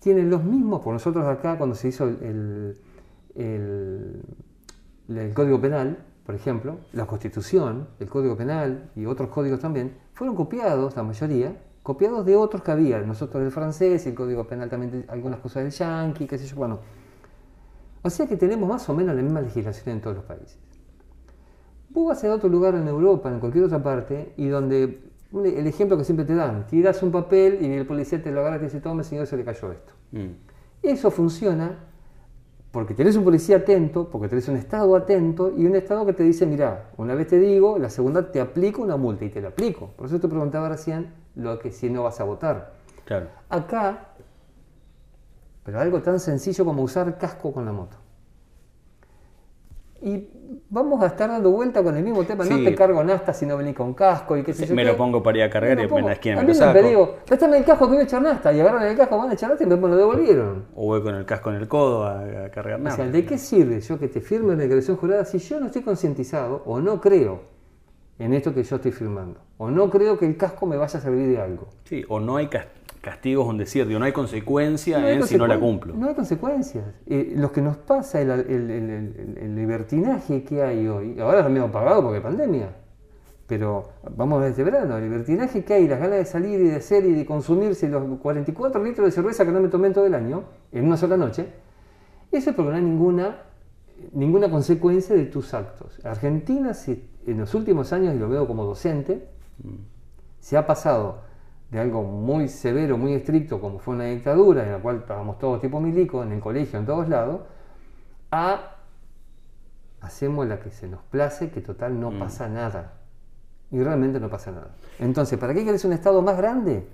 tienen 0.00 0.30
los 0.30 0.42
mismos, 0.42 0.80
por 0.82 0.94
nosotros 0.94 1.26
acá 1.26 1.58
cuando 1.58 1.74
se 1.76 1.88
hizo 1.88 2.08
el, 2.08 2.76
el- 3.36 4.22
el 5.08 5.34
Código 5.34 5.60
Penal, 5.60 5.98
por 6.24 6.34
ejemplo, 6.34 6.78
la 6.92 7.06
Constitución, 7.06 7.88
el 7.98 8.08
Código 8.08 8.36
Penal 8.36 8.90
y 8.96 9.04
otros 9.06 9.28
códigos 9.30 9.60
también, 9.60 9.92
fueron 10.20 10.36
copiados, 10.36 10.94
la 10.96 11.02
mayoría, 11.02 11.56
copiados 11.82 12.26
de 12.26 12.36
otros 12.36 12.62
que 12.62 12.70
había, 12.70 13.00
nosotros 13.00 13.42
del 13.42 13.50
francés, 13.50 14.06
el 14.06 14.14
Código 14.14 14.46
Penal 14.46 14.68
también, 14.68 15.06
algunas 15.08 15.40
cosas 15.40 15.62
del 15.62 15.72
yanqui, 15.72 16.26
qué 16.26 16.36
sé 16.36 16.46
yo, 16.46 16.56
bueno. 16.56 16.78
O 18.02 18.10
sea 18.10 18.26
que 18.26 18.36
tenemos 18.36 18.68
más 18.68 18.86
o 18.90 18.92
menos 18.92 19.16
la 19.16 19.22
misma 19.22 19.40
legislación 19.40 19.94
en 19.94 20.02
todos 20.02 20.16
los 20.16 20.26
países. 20.26 20.58
Vos 21.88 22.08
vas 22.08 22.22
a 22.22 22.34
otro 22.34 22.50
lugar 22.50 22.74
en 22.74 22.86
Europa, 22.86 23.30
en 23.30 23.40
cualquier 23.40 23.64
otra 23.64 23.82
parte, 23.82 24.34
y 24.36 24.48
donde 24.48 25.04
un- 25.32 25.46
el 25.46 25.66
ejemplo 25.66 25.96
que 25.96 26.04
siempre 26.04 26.26
te 26.26 26.34
dan, 26.34 26.66
tiras 26.66 27.02
un 27.02 27.12
papel 27.12 27.56
y 27.62 27.72
el 27.72 27.86
policía 27.86 28.22
te 28.22 28.30
lo 28.30 28.40
agarra 28.40 28.56
y 28.56 28.58
te 28.58 28.64
dice, 28.66 28.80
tome 28.82 29.02
señor, 29.04 29.26
se 29.26 29.38
le 29.38 29.44
cayó 29.44 29.72
esto. 29.72 29.94
Mm. 30.12 30.32
Eso 30.82 31.10
funciona 31.10 31.78
porque 32.70 32.94
tenés 32.94 33.16
un 33.16 33.24
policía 33.24 33.56
atento, 33.56 34.08
porque 34.08 34.28
tenés 34.28 34.48
un 34.48 34.56
Estado 34.56 34.94
atento 34.94 35.52
y 35.56 35.66
un 35.66 35.74
Estado 35.74 36.06
que 36.06 36.12
te 36.12 36.22
dice, 36.22 36.46
mira, 36.46 36.90
una 36.96 37.14
vez 37.14 37.26
te 37.26 37.38
digo, 37.38 37.78
la 37.78 37.90
segunda 37.90 38.30
te 38.30 38.40
aplico 38.40 38.82
una 38.82 38.96
multa 38.96 39.24
y 39.24 39.28
te 39.28 39.40
la 39.40 39.48
aplico. 39.48 39.90
Por 39.96 40.06
eso 40.06 40.20
te 40.20 40.28
preguntaba 40.28 40.68
recién 40.68 41.12
lo 41.34 41.58
que 41.58 41.72
si 41.72 41.90
no 41.90 42.04
vas 42.04 42.20
a 42.20 42.24
votar. 42.24 42.74
Claro. 43.04 43.26
Acá, 43.48 44.10
pero 45.64 45.80
algo 45.80 46.00
tan 46.00 46.20
sencillo 46.20 46.64
como 46.64 46.82
usar 46.82 47.18
casco 47.18 47.52
con 47.52 47.64
la 47.64 47.72
moto. 47.72 47.96
Y 50.02 50.28
vamos 50.70 51.02
a 51.02 51.06
estar 51.08 51.28
dando 51.28 51.50
vuelta 51.50 51.82
con 51.82 51.96
el 51.96 52.02
mismo 52.02 52.24
tema. 52.24 52.44
No 52.44 52.56
te 52.62 52.74
cargo 52.74 53.04
nasta 53.04 53.32
si 53.34 53.44
no 53.46 53.56
venís 53.56 53.74
con 53.74 53.92
casco 53.94 54.36
y 54.36 54.42
qué 54.42 54.52
sé 54.54 54.66
yo. 54.66 54.74
Me 54.74 54.82
qué. 54.82 54.88
lo 54.88 54.96
pongo 54.96 55.22
para 55.22 55.38
ir 55.38 55.44
a 55.44 55.50
cargar 55.50 55.70
Me 55.70 55.72
y 55.72 55.76
lo 55.76 55.82
después 55.82 55.98
en 55.98 56.02
pongo. 56.04 56.08
la 56.08 56.14
esquina 56.14 56.34
A 56.36 56.38
me 56.38 56.42
mí 56.42 56.54
lo 56.54 56.54
me 56.54 56.54
saco. 56.66 56.82
digo, 56.88 57.16
préstame 57.26 57.58
el 57.58 57.64
casco 57.64 57.84
que 57.86 57.92
voy 57.92 58.00
a 58.00 58.04
echar 58.04 58.22
nasta. 58.22 58.52
Y 58.52 58.60
agarran 58.60 58.82
el 58.86 58.96
casco, 58.96 59.18
van 59.18 59.30
a 59.30 59.34
echar 59.34 59.50
nasta 59.50 59.64
y 59.64 59.66
me 59.66 59.76
lo 59.76 59.96
devolvieron. 59.96 60.66
O 60.74 60.86
voy 60.86 61.02
con 61.02 61.14
el 61.14 61.24
casco 61.26 61.50
en 61.50 61.56
el 61.56 61.68
codo 61.68 62.04
a, 62.04 62.20
a 62.46 62.50
cargar 62.50 62.80
O 62.80 62.82
nada. 62.82 62.96
sea, 62.96 63.06
¿de 63.06 63.24
qué 63.26 63.36
sirve 63.38 63.80
yo 63.80 63.98
que 63.98 64.08
te 64.08 64.20
firme 64.20 64.48
una 64.54 64.62
declaración 64.62 64.96
jurada 64.96 65.24
si 65.24 65.38
yo 65.38 65.60
no 65.60 65.66
estoy 65.66 65.82
concientizado 65.82 66.62
o 66.64 66.80
no 66.80 67.00
creo 67.00 67.40
en 68.20 68.32
esto 68.34 68.54
que 68.54 68.62
yo 68.62 68.76
estoy 68.76 68.92
firmando? 68.92 69.40
O 69.58 69.70
no 69.70 69.90
creo 69.90 70.18
que 70.18 70.26
el 70.26 70.36
casco 70.36 70.66
me 70.66 70.76
vaya 70.76 70.98
a 70.98 71.02
servir 71.02 71.28
de 71.28 71.40
algo. 71.40 71.68
Sí, 71.84 72.04
o 72.08 72.20
no 72.20 72.36
hay 72.36 72.46
cas- 72.48 72.66
castigos, 73.00 73.46
un 73.46 73.56
decir, 73.58 73.86
no 73.86 74.04
hay 74.04 74.12
consecuencia 74.12 74.98
No 74.98 75.06
hay 75.06 75.16
en 75.16 75.22
si 75.26 75.36
no 75.38 75.46
la 75.46 75.58
cumplo. 75.58 75.94
No 75.94 76.08
hay 76.08 76.14
consecuencias. 76.14 76.84
Eh, 77.06 77.32
lo 77.34 77.50
que 77.50 77.62
nos 77.62 77.76
pasa, 77.78 78.20
el, 78.20 78.30
el- 78.30 78.70
el- 78.70 78.70
el- 78.70 79.38
el 79.40 79.54
libertinaje 79.56 80.42
que 80.44 80.62
hay 80.62 80.86
hoy, 80.86 81.18
ahora 81.18 81.42
también 81.42 81.64
hemos 81.64 81.72
pagado 81.74 82.02
porque 82.02 82.20
pandemia, 82.20 82.68
pero 83.46 83.88
vamos 84.16 84.42
desde 84.42 84.62
verano, 84.64 84.96
el 84.98 85.04
libertinaje 85.04 85.64
que 85.64 85.74
hay, 85.74 85.88
las 85.88 85.98
ganas 85.98 86.18
de 86.18 86.24
salir 86.26 86.60
y 86.60 86.64
de 86.68 86.76
hacer 86.76 87.04
y 87.06 87.12
de 87.14 87.24
consumirse 87.26 87.88
los 87.88 88.18
44 88.20 88.82
litros 88.84 89.06
de 89.06 89.10
cerveza 89.12 89.44
que 89.46 89.50
no 89.52 89.60
me 89.60 89.68
tomé 89.68 89.88
en 89.88 89.94
todo 89.94 90.06
el 90.06 90.14
año, 90.14 90.44
en 90.70 90.86
una 90.86 90.96
sola 90.96 91.16
noche, 91.16 91.46
eso 92.30 92.50
es 92.50 92.54
porque 92.56 92.70
no 92.70 92.76
hay 92.76 92.82
ninguna, 92.82 93.38
ninguna 94.12 94.50
consecuencia 94.50 95.16
de 95.16 95.24
tus 95.24 95.52
actos. 95.54 95.98
Argentina, 96.04 96.74
se- 96.74 97.09
en 97.26 97.38
los 97.38 97.54
últimos 97.54 97.92
años, 97.92 98.14
y 98.14 98.18
lo 98.18 98.28
veo 98.28 98.46
como 98.46 98.64
docente, 98.64 99.28
se 100.40 100.56
ha 100.56 100.66
pasado 100.66 101.22
de 101.70 101.78
algo 101.78 102.02
muy 102.02 102.48
severo, 102.48 102.98
muy 102.98 103.14
estricto, 103.14 103.60
como 103.60 103.78
fue 103.78 103.94
una 103.94 104.04
dictadura, 104.04 104.64
en 104.64 104.72
la 104.72 104.78
cual 104.78 104.96
estábamos 104.96 105.38
todos 105.38 105.60
tipo 105.60 105.80
milico, 105.80 106.22
en 106.22 106.32
el 106.32 106.40
colegio, 106.40 106.78
en 106.78 106.86
todos 106.86 107.08
lados, 107.08 107.42
a 108.30 108.76
hacemos 110.00 110.46
la 110.46 110.60
que 110.60 110.70
se 110.70 110.88
nos 110.88 111.02
place, 111.02 111.50
que 111.50 111.60
total 111.60 112.00
no 112.00 112.18
pasa 112.18 112.48
nada. 112.48 112.94
Y 113.70 113.80
realmente 113.80 114.18
no 114.18 114.28
pasa 114.28 114.50
nada. 114.50 114.74
Entonces, 114.98 115.38
¿para 115.38 115.54
qué 115.54 115.64
querés 115.64 115.84
un 115.84 115.92
Estado 115.92 116.20
más 116.22 116.36
grande 116.36 116.88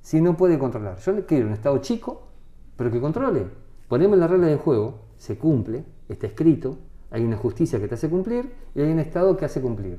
si 0.00 0.20
no 0.20 0.36
puede 0.36 0.58
controlar? 0.58 0.96
Yo 0.98 1.26
quiero 1.26 1.46
un 1.46 1.52
Estado 1.52 1.76
chico, 1.78 2.28
pero 2.76 2.90
que 2.90 3.00
controle. 3.00 3.46
Ponemos 3.88 4.16
la 4.18 4.26
regla 4.26 4.46
del 4.46 4.58
juego, 4.58 5.00
se 5.18 5.36
cumple, 5.36 5.84
está 6.08 6.26
escrito, 6.26 6.78
hay 7.16 7.24
una 7.24 7.36
justicia 7.38 7.80
que 7.80 7.88
te 7.88 7.94
hace 7.94 8.10
cumplir 8.10 8.52
y 8.74 8.82
hay 8.82 8.90
un 8.92 8.98
Estado 8.98 9.34
que 9.38 9.46
hace 9.46 9.62
cumplir. 9.62 9.98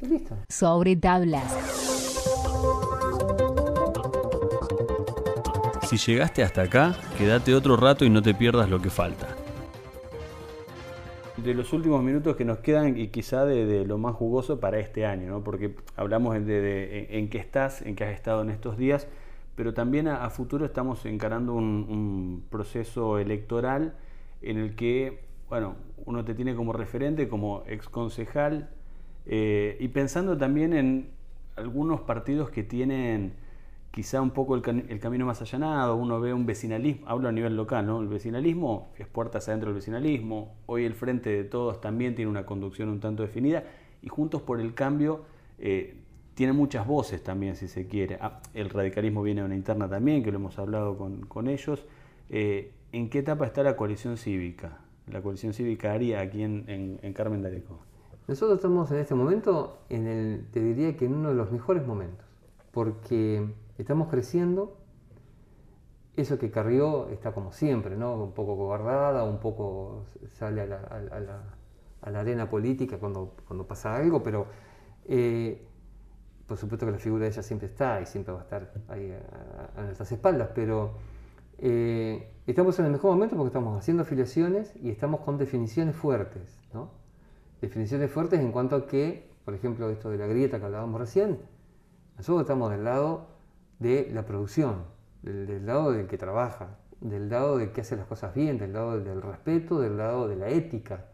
Y 0.00 0.06
listo. 0.06 0.36
Sobre 0.48 0.96
tablas. 0.96 1.54
Si 5.82 5.98
llegaste 5.98 6.42
hasta 6.42 6.62
acá, 6.62 6.96
quédate 7.18 7.54
otro 7.54 7.76
rato 7.76 8.04
y 8.06 8.10
no 8.10 8.22
te 8.22 8.32
pierdas 8.34 8.70
lo 8.70 8.80
que 8.80 8.88
falta. 8.88 9.28
De 11.36 11.52
los 11.52 11.72
últimos 11.74 12.02
minutos 12.02 12.36
que 12.36 12.44
nos 12.46 12.58
quedan 12.58 12.98
y 12.98 13.08
quizá 13.08 13.44
de, 13.44 13.66
de 13.66 13.84
lo 13.84 13.98
más 13.98 14.14
jugoso 14.14 14.58
para 14.58 14.78
este 14.78 15.04
año, 15.04 15.28
¿no? 15.30 15.44
porque 15.44 15.76
hablamos 15.94 16.34
de, 16.34 16.40
de- 16.40 16.98
en, 17.10 17.18
en 17.24 17.28
qué 17.28 17.36
estás, 17.38 17.82
en 17.82 17.94
qué 17.94 18.04
has 18.04 18.14
estado 18.14 18.40
en 18.40 18.48
estos 18.50 18.78
días, 18.78 19.06
pero 19.56 19.74
también 19.74 20.08
a, 20.08 20.24
a 20.24 20.30
futuro 20.30 20.64
estamos 20.64 21.04
encarando 21.04 21.52
un, 21.52 21.86
un 21.88 22.44
proceso 22.48 23.18
electoral 23.18 23.94
en 24.40 24.56
el 24.56 24.74
que, 24.74 25.20
bueno, 25.48 25.76
uno 26.04 26.24
te 26.24 26.34
tiene 26.34 26.54
como 26.54 26.72
referente, 26.72 27.28
como 27.28 27.62
ex 27.66 27.88
concejal, 27.88 28.68
eh, 29.26 29.76
y 29.80 29.88
pensando 29.88 30.36
también 30.36 30.72
en 30.72 31.10
algunos 31.56 32.00
partidos 32.02 32.50
que 32.50 32.62
tienen 32.62 33.34
quizá 33.90 34.20
un 34.20 34.30
poco 34.30 34.54
el, 34.54 35.00
camino 35.00 35.24
más 35.24 35.40
allanado, 35.40 35.96
uno 35.96 36.20
ve 36.20 36.34
un 36.34 36.44
vecinalismo, 36.44 37.08
hablo 37.08 37.28
a 37.28 37.32
nivel 37.32 37.56
local, 37.56 37.86
¿no? 37.86 38.02
El 38.02 38.08
vecinalismo 38.08 38.92
es 38.98 39.06
puertas 39.06 39.48
adentro 39.48 39.70
del 39.70 39.76
vecinalismo, 39.76 40.54
hoy 40.66 40.84
el 40.84 40.94
Frente 40.94 41.30
de 41.30 41.44
Todos 41.44 41.80
también 41.80 42.14
tiene 42.14 42.30
una 42.30 42.44
conducción 42.44 42.90
un 42.90 43.00
tanto 43.00 43.22
definida, 43.22 43.64
y 44.02 44.08
Juntos 44.08 44.42
por 44.42 44.60
el 44.60 44.74
Cambio 44.74 45.24
eh, 45.58 45.96
tiene 46.34 46.52
muchas 46.52 46.86
voces 46.86 47.22
también, 47.22 47.56
si 47.56 47.68
se 47.68 47.86
quiere. 47.86 48.18
Ah, 48.20 48.42
el 48.52 48.68
radicalismo 48.68 49.22
viene 49.22 49.40
de 49.40 49.46
una 49.46 49.56
interna 49.56 49.88
también, 49.88 50.22
que 50.22 50.30
lo 50.30 50.36
hemos 50.36 50.58
hablado 50.58 50.98
con, 50.98 51.48
ellos. 51.48 51.86
Eh, 52.28 52.72
¿En 52.92 53.08
qué 53.08 53.20
etapa 53.20 53.46
está 53.46 53.62
la 53.62 53.76
coalición 53.76 54.18
cívica? 54.18 54.78
La 55.10 55.22
coalición 55.22 55.52
cívica 55.52 55.92
haría 55.92 56.20
aquí 56.20 56.42
en, 56.42 56.98
en, 57.02 57.12
Carmen 57.12 57.42
de 57.42 57.62
Nosotros 58.26 58.58
estamos 58.58 58.90
en 58.90 58.98
este 58.98 59.14
momento, 59.14 59.78
en 59.88 60.06
el, 60.06 60.46
te 60.50 60.60
diría 60.60 60.96
que 60.96 61.04
en 61.04 61.14
uno 61.14 61.28
de 61.28 61.34
los 61.36 61.52
mejores 61.52 61.86
momentos, 61.86 62.26
porque 62.72 63.46
estamos 63.78 64.08
creciendo. 64.08 64.76
Eso 66.16 66.38
que 66.38 66.50
Carrió 66.50 67.10
está 67.10 67.32
como 67.32 67.52
siempre, 67.52 67.94
¿no? 67.94 68.14
un 68.14 68.32
poco 68.32 68.54
guardada, 68.54 69.24
un 69.24 69.38
poco 69.38 70.06
sale 70.38 70.62
a 70.62 70.66
la, 70.66 70.78
a 72.00 72.20
arena 72.20 72.48
política 72.48 72.98
cuando, 72.98 73.34
cuando 73.46 73.66
pasa 73.66 73.94
algo, 73.94 74.22
pero 74.22 74.46
eh, 75.04 75.66
por 76.46 76.56
supuesto 76.56 76.86
que 76.86 76.92
la 76.92 76.98
figura 76.98 77.24
de 77.24 77.30
ella 77.30 77.42
siempre 77.42 77.66
está 77.68 78.00
y 78.00 78.06
siempre 78.06 78.32
va 78.32 78.40
a 78.40 78.42
estar 78.44 78.72
ahí 78.88 79.12
a, 79.76 79.82
nuestras 79.82 80.10
espaldas, 80.12 80.50
pero 80.54 80.94
eh, 81.58 82.30
estamos 82.52 82.78
en 82.78 82.86
el 82.86 82.92
mejor 82.92 83.12
momento 83.12 83.36
porque 83.36 83.48
estamos 83.48 83.78
haciendo 83.78 84.02
afiliaciones 84.02 84.74
y 84.82 84.90
estamos 84.90 85.20
con 85.20 85.38
definiciones 85.38 85.96
fuertes, 85.96 86.60
¿no? 86.72 86.90
Definiciones 87.60 88.10
fuertes 88.10 88.40
en 88.40 88.52
cuanto 88.52 88.76
a 88.76 88.86
que, 88.86 89.30
por 89.44 89.54
ejemplo, 89.54 89.90
esto 89.90 90.10
de 90.10 90.18
la 90.18 90.26
grieta 90.26 90.58
que 90.58 90.66
hablábamos 90.66 91.00
recién, 91.00 91.38
nosotros 92.16 92.42
estamos 92.42 92.70
del 92.70 92.84
lado 92.84 93.26
de 93.78 94.10
la 94.12 94.24
producción, 94.24 94.84
del, 95.22 95.66
lado 95.66 95.92
del 95.92 96.06
que 96.06 96.18
trabaja, 96.18 96.78
del 97.00 97.28
lado 97.28 97.58
del 97.58 97.72
que 97.72 97.82
hace 97.82 97.96
las 97.96 98.06
cosas 98.06 98.34
bien, 98.34 98.58
del 98.58 98.72
lado 98.72 99.00
del 99.00 99.22
respeto, 99.22 99.80
del 99.80 99.96
lado 99.96 100.28
de 100.28 100.36
la 100.36 100.48
ética, 100.48 101.06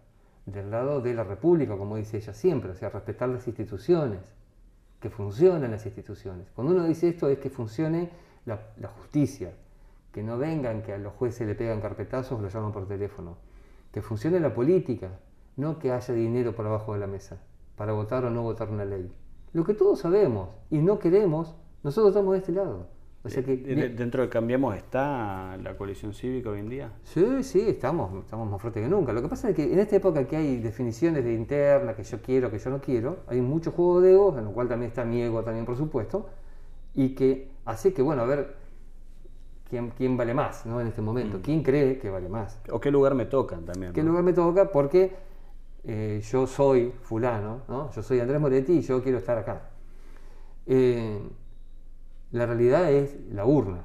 del 0.46 0.70
lado 0.70 1.00
de 1.00 1.14
la 1.14 1.24
república, 1.24 1.76
como 1.76 1.96
dice 1.96 2.18
ella 2.18 2.34
siempre, 2.34 2.70
o 2.70 2.74
sea, 2.74 2.90
respetar 2.90 3.28
las 3.28 3.46
instituciones 3.46 4.20
que 5.00 5.10
funcionen 5.10 5.70
las 5.70 5.84
instituciones. 5.84 6.46
Cuando 6.54 6.74
uno 6.74 6.84
dice 6.84 7.08
esto 7.08 7.28
es 7.28 7.38
que 7.38 7.50
funcione 7.50 8.10
la, 8.44 8.58
justicia, 8.96 9.52
que 10.12 10.22
no 10.22 10.38
vengan, 10.38 10.82
que 10.82 10.92
a 10.92 10.98
los 10.98 11.12
jueces 11.14 11.46
le 11.46 11.54
pegan 11.54 11.80
carpetazos 11.80 12.38
o 12.38 12.42
lo 12.42 12.48
llaman 12.48 12.72
por 12.72 12.86
teléfono, 12.86 13.36
que 13.90 14.02
funcione 14.02 14.40
la 14.40 14.54
política, 14.54 15.18
no 15.56 15.78
que 15.78 15.90
haya 15.90 16.14
dinero 16.14 16.54
por 16.54 16.66
abajo 16.66 16.94
de 16.94 17.00
la 17.00 17.06
mesa 17.06 17.42
para 17.76 17.92
votar 17.92 18.24
o 18.24 18.30
no 18.30 18.42
votar 18.42 18.70
una 18.70 18.84
ley. 18.84 19.10
Lo 19.52 19.64
que 19.64 19.74
todos 19.74 20.00
sabemos 20.00 20.50
y 20.70 20.78
no 20.78 20.98
queremos, 20.98 21.54
nosotros 21.82 22.10
estamos 22.10 22.32
de 22.32 22.38
este 22.38 22.52
lado. 22.52 22.86
Eh, 23.24 23.94
¿Dentro 23.96 24.22
de 24.22 24.28
Cambiemos 24.28 24.74
está 24.76 25.56
la 25.62 25.76
coalición 25.76 26.12
cívica 26.12 26.50
hoy 26.50 26.58
en 26.58 26.68
día? 26.68 26.92
Sí, 27.04 27.44
sí, 27.44 27.60
estamos, 27.68 28.24
estamos 28.24 28.50
más 28.50 28.60
fuertes 28.60 28.82
que 28.82 28.88
nunca. 28.88 29.12
Lo 29.12 29.22
que 29.22 29.28
pasa 29.28 29.50
es 29.50 29.54
que 29.54 29.72
en 29.72 29.78
esta 29.78 29.94
época 29.96 30.26
que 30.26 30.36
hay 30.36 30.56
definiciones 30.56 31.22
de 31.22 31.32
interna, 31.32 31.94
que 31.94 32.02
yo 32.02 32.20
quiero, 32.20 32.50
que 32.50 32.58
yo 32.58 32.70
no 32.70 32.80
quiero, 32.80 33.18
hay 33.28 33.40
mucho 33.40 33.70
juego 33.70 34.00
de 34.00 34.12
egos, 34.12 34.38
en 34.38 34.46
lo 34.46 34.52
cual 34.52 34.68
también 34.68 34.88
está 34.88 35.04
mi 35.04 35.22
ego 35.22 35.44
también, 35.44 35.64
por 35.64 35.76
supuesto, 35.76 36.30
y 36.94 37.14
que 37.14 37.52
hace 37.64 37.94
que, 37.94 38.02
bueno, 38.02 38.22
a 38.22 38.26
ver 38.26 38.56
quién, 39.72 39.88
quién 39.96 40.18
vale 40.18 40.34
más 40.34 40.66
¿no? 40.66 40.82
en 40.82 40.88
este 40.88 41.00
momento, 41.00 41.38
mm. 41.38 41.40
quién 41.40 41.62
cree 41.62 41.98
que 41.98 42.10
vale 42.10 42.28
más. 42.28 42.60
O 42.70 42.78
qué 42.78 42.90
lugar 42.90 43.14
me 43.14 43.24
toca 43.24 43.56
también. 43.56 43.94
¿Qué 43.94 44.02
lugar 44.02 44.22
me 44.22 44.34
toca? 44.34 44.70
Porque 44.70 45.16
eh, 45.84 46.20
yo 46.30 46.46
soy 46.46 46.92
fulano, 47.00 47.62
¿no? 47.68 47.90
yo 47.90 48.02
soy 48.02 48.20
Andrés 48.20 48.38
Moretti 48.38 48.74
y 48.74 48.80
yo 48.82 49.02
quiero 49.02 49.16
estar 49.16 49.38
acá. 49.38 49.70
Eh, 50.66 51.18
la 52.32 52.44
realidad 52.44 52.92
es 52.92 53.16
la 53.30 53.46
urna. 53.46 53.84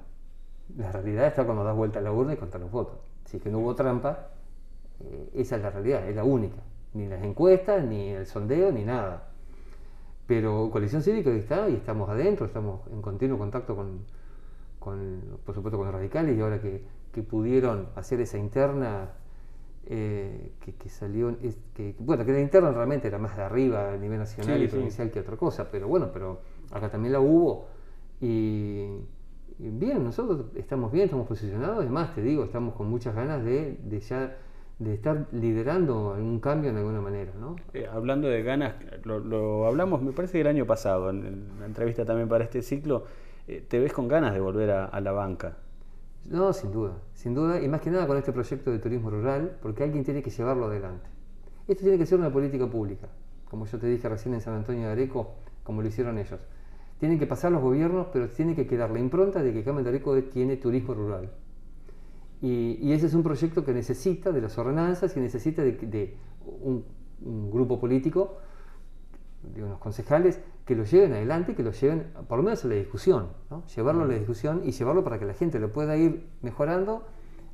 La 0.75 0.91
realidad 0.91 1.27
está 1.27 1.45
cuando 1.45 1.63
das 1.63 1.73
vuelta 1.73 1.99
a 1.99 2.01
la 2.01 2.11
urna 2.11 2.33
y 2.33 2.35
contar 2.35 2.59
los 2.59 2.69
votos. 2.69 2.97
Si 3.23 3.37
es 3.37 3.43
que 3.43 3.49
no 3.49 3.59
hubo 3.59 3.73
trampa, 3.73 4.27
eh, 4.99 5.29
esa 5.35 5.55
es 5.55 5.61
la 5.61 5.69
realidad, 5.69 6.05
es 6.09 6.17
la 6.17 6.25
única. 6.25 6.57
Ni 6.95 7.07
las 7.07 7.23
encuestas, 7.23 7.81
ni 7.85 8.09
el 8.09 8.25
sondeo, 8.25 8.73
ni 8.73 8.83
nada. 8.83 9.29
Pero 10.25 10.69
Coalición 10.69 11.01
Cívica 11.01 11.29
está 11.29 11.69
y 11.69 11.75
estamos 11.75 12.09
adentro, 12.09 12.45
estamos 12.45 12.81
en 12.91 13.01
continuo 13.01 13.37
contacto 13.37 13.73
con, 13.73 14.01
por 15.45 15.55
supuesto, 15.55 15.77
con 15.77 15.87
los 15.87 15.95
radicales 15.95 16.37
y 16.37 16.41
ahora 16.41 16.61
que, 16.61 16.97
pudieron 17.27 17.87
hacer 17.95 18.21
esa 18.21 18.37
interna 18.37 19.09
eh, 19.87 20.51
que, 20.59 20.87
salió, 20.87 21.35
que, 21.73 21.95
bueno, 21.97 22.23
que 22.23 22.31
la 22.31 22.39
interna 22.39 22.71
realmente 22.71 23.07
era 23.07 23.17
más 23.17 23.35
de 23.35 23.41
arriba 23.41 23.93
a 23.93 23.97
nivel 23.97 24.19
nacional 24.19 24.61
y 24.61 24.67
provincial 24.67 25.09
que 25.09 25.21
otra 25.21 25.35
cosa, 25.35 25.67
pero 25.71 25.87
bueno, 25.87 26.11
pero 26.13 26.41
acá 26.71 26.91
también 26.91 27.13
la 27.13 27.19
hubo 27.19 27.69
y, 28.21 28.85
bien, 29.57 30.03
nosotros 30.03 30.45
estamos 30.55 30.91
bien, 30.91 31.05
estamos 31.05 31.27
posicionados, 31.27 31.79
además 31.79 32.13
te 32.13 32.21
digo, 32.21 32.43
estamos 32.43 32.75
con 32.75 32.87
muchas 32.87 33.15
ganas 33.15 33.43
de, 33.43 33.79
de 33.83 33.99
ya 33.99 34.37
de 34.79 34.93
estar 34.93 35.25
liderando 35.31 36.13
un 36.13 36.39
cambio 36.39 36.71
de 36.71 36.79
alguna 36.79 37.01
manera. 37.01 37.31
¿no? 37.39 37.55
Eh, 37.73 37.87
hablando 37.91 38.27
de 38.27 38.43
ganas, 38.43 38.75
lo, 39.03 39.65
hablamos, 39.65 40.01
me 40.01 40.11
parece 40.11 40.33
que 40.33 40.41
el 40.41 40.47
año 40.47 40.65
pasado, 40.65 41.09
en, 41.09 41.47
la 41.59 41.65
entrevista 41.65 42.05
también 42.05 42.29
para 42.29 42.43
este 42.43 42.61
ciclo, 42.61 43.05
¿te 43.47 43.79
ves 43.79 43.93
con 43.93 44.07
ganas 44.07 44.33
de 44.33 44.39
volver 44.39 44.71
a, 44.71 44.99
la 45.01 45.11
banca? 45.11 45.57
No, 46.25 46.51
sin 46.53 46.71
duda, 46.71 46.93
sin 47.13 47.33
duda, 47.33 47.61
y 47.61 47.67
más 47.67 47.81
que 47.81 47.89
nada 47.89 48.05
con 48.05 48.17
este 48.17 48.33
proyecto 48.33 48.71
de 48.71 48.79
turismo 48.79 49.09
rural, 49.09 49.57
porque 49.61 49.83
alguien 49.83 50.03
tiene 50.03 50.21
que 50.21 50.29
llevarlo 50.29 50.65
adelante. 50.65 51.07
Esto 51.67 51.83
tiene 51.83 51.97
que 51.97 52.05
ser 52.05 52.19
una 52.19 52.31
política 52.31 52.67
pública, 52.67 53.07
como 53.49 53.65
yo 53.65 53.79
te 53.79 53.87
dije 53.87 54.07
recién 54.09 54.33
en 54.33 54.41
San 54.41 54.53
Antonio 54.53 54.87
de 54.87 54.91
Areco, 54.91 55.35
como 55.63 55.81
lo 55.81 55.87
hicieron 55.87 56.17
ellos. 56.17 56.39
Tienen 56.99 57.19
que 57.19 57.27
pasar 57.27 57.51
los 57.51 57.61
gobiernos, 57.61 58.07
pero 58.11 58.29
tiene 58.29 58.55
que 58.55 58.65
quedar 58.67 58.89
la 58.89 58.99
impronta 58.99 59.43
de 59.43 59.53
que 59.53 59.63
Carmen 59.63 59.83
de 59.83 60.21
tiene 60.23 60.57
turismo 60.57 60.93
rural. 60.93 61.29
Y, 62.41 62.91
ese 62.91 63.07
es 63.07 63.13
un 63.13 63.23
proyecto 63.23 63.65
que 63.65 63.73
necesita 63.73 64.31
de 64.31 64.41
las 64.41 64.57
ordenanzas 64.57 65.15
y 65.17 65.19
necesita 65.19 65.63
de, 65.63 66.15
un, 66.61 66.83
grupo 67.51 67.79
político, 67.79 68.37
de 69.53 69.63
unos 69.63 69.79
concejales, 69.79 70.39
que 70.65 70.75
lo 70.75 70.83
lleven 70.83 71.13
adelante, 71.13 71.55
que 71.55 71.63
lo 71.63 71.71
lleven 71.71 72.07
por 72.27 72.37
lo 72.37 72.43
menos 72.43 72.63
a 72.65 72.67
la 72.67 72.75
discusión, 72.75 73.29
llevarlo 73.75 74.03
a 74.03 74.07
la 74.07 74.15
discusión 74.15 74.61
y 74.65 74.71
llevarlo 74.71 75.03
para 75.03 75.17
que 75.19 75.25
la 75.25 75.33
gente 75.33 75.59
lo 75.59 75.71
pueda 75.71 75.95
ir 75.95 76.27
mejorando 76.41 77.05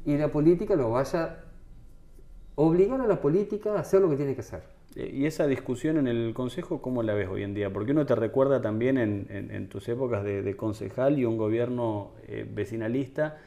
y 0.06 0.18
la 0.18 0.32
política 0.32 0.76
lo 0.76 0.90
vaya 0.92 1.44
obligar 2.56 3.02
a 3.02 3.08
la 3.08 3.20
política 3.20 3.74
a 3.74 3.80
hacer 3.80 4.02
lo 4.02 4.10
que 4.10 4.18
tiene 4.18 4.36
que 4.36 4.42
hacer. 4.42 4.64
Eh, 4.96 5.10
¿Y 5.12 5.26
esa 5.26 5.48
discusión 5.48 5.98
en 5.98 6.08
el 6.08 6.34
Consejo 6.34 6.82
cómo 6.82 7.04
la 7.04 7.14
ves 7.14 7.28
hoy 7.28 7.44
en 7.44 7.54
día? 7.54 7.72
Porque 7.72 7.92
uno 7.92 8.06
te 8.06 8.16
recuerda 8.16 8.62
también 8.62 8.98
en, 8.98 9.70
tus 9.70 9.88
épocas 9.90 10.24
de, 10.24 10.56
concejal 10.56 11.18
y 11.18 11.26
un 11.26 11.38
gobierno 11.38 12.12
eh, 12.28 12.48
vecinalista, 12.50 13.38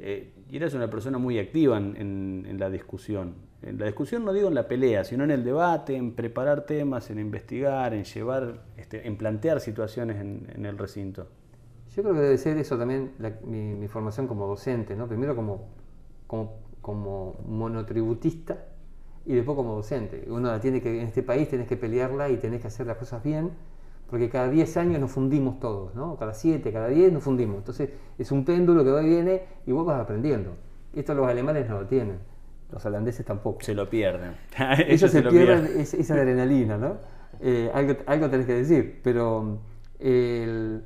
eh, 0.00 0.32
y 0.50 0.56
eres 0.56 0.74
una 0.74 0.90
persona 0.90 1.18
muy 1.18 1.38
activa 1.38 1.78
en, 1.78 2.56
la 2.58 2.70
discusión. 2.70 3.34
En 3.62 3.78
la 3.78 3.86
discusión 3.86 4.24
no 4.24 4.32
digo 4.32 4.48
en 4.48 4.54
la 4.54 4.68
pelea, 4.68 5.04
sino 5.04 5.24
en 5.24 5.32
el 5.32 5.44
debate, 5.44 5.96
en 5.96 6.14
preparar 6.14 6.64
temas, 6.64 7.10
en 7.10 7.18
investigar, 7.18 7.92
en 7.92 8.04
llevar, 8.04 8.62
este, 8.76 9.06
en 9.06 9.16
plantear 9.16 9.60
situaciones 9.60 10.20
en, 10.20 10.64
el 10.64 10.78
recinto. 10.78 11.26
Yo 11.96 12.02
creo 12.02 12.14
que 12.14 12.20
debe 12.20 12.38
ser 12.38 12.56
eso 12.58 12.78
también 12.78 13.12
mi, 13.44 13.88
formación 13.88 14.28
como 14.28 14.46
docente, 14.46 14.94
¿no? 14.94 15.08
Primero 15.08 15.34
como, 15.34 15.70
como, 16.26 16.60
como 16.80 17.40
monotributista, 17.46 18.58
y 19.28 19.34
después 19.34 19.56
como 19.56 19.74
docente. 19.74 20.24
Uno 20.28 20.58
tiene 20.58 20.80
que, 20.80 21.02
en 21.02 21.06
este 21.06 21.22
país 21.22 21.48
tenés 21.50 21.68
que 21.68 21.76
pelearla 21.76 22.30
y 22.30 22.38
tenés 22.38 22.62
que 22.62 22.68
hacer 22.68 22.86
las 22.86 22.96
cosas 22.96 23.22
bien, 23.22 23.50
porque 24.08 24.30
cada 24.30 24.48
10 24.48 24.76
años 24.78 25.00
nos 25.00 25.10
fundimos 25.10 25.60
todos, 25.60 25.94
¿no? 25.94 26.16
Cada 26.16 26.32
7, 26.32 26.72
cada 26.72 26.88
10 26.88 27.12
nos 27.12 27.22
fundimos. 27.22 27.58
Entonces 27.58 27.90
es 28.16 28.32
un 28.32 28.46
péndulo 28.46 28.82
que 28.84 28.90
va 28.90 29.02
y 29.02 29.06
viene 29.06 29.42
y 29.66 29.72
vos 29.72 29.84
vas 29.84 30.00
aprendiendo. 30.00 30.52
Esto 30.94 31.12
los 31.12 31.28
alemanes 31.28 31.68
no 31.68 31.82
lo 31.82 31.86
tienen, 31.86 32.18
los 32.70 32.84
holandeses 32.84 33.24
tampoco. 33.24 33.62
Se 33.62 33.74
lo 33.74 33.88
pierden. 33.88 34.32
Ellos, 34.86 35.10
se, 35.10 35.22
pierden, 35.22 35.80
esa 35.80 36.14
adrenalina, 36.14 36.76
¿no? 36.76 36.96
Eh, 37.40 37.70
algo, 37.72 37.94
algo 38.06 38.30
tenés 38.30 38.46
que 38.46 38.54
decir, 38.54 39.00
pero 39.02 39.60
el 39.98 40.82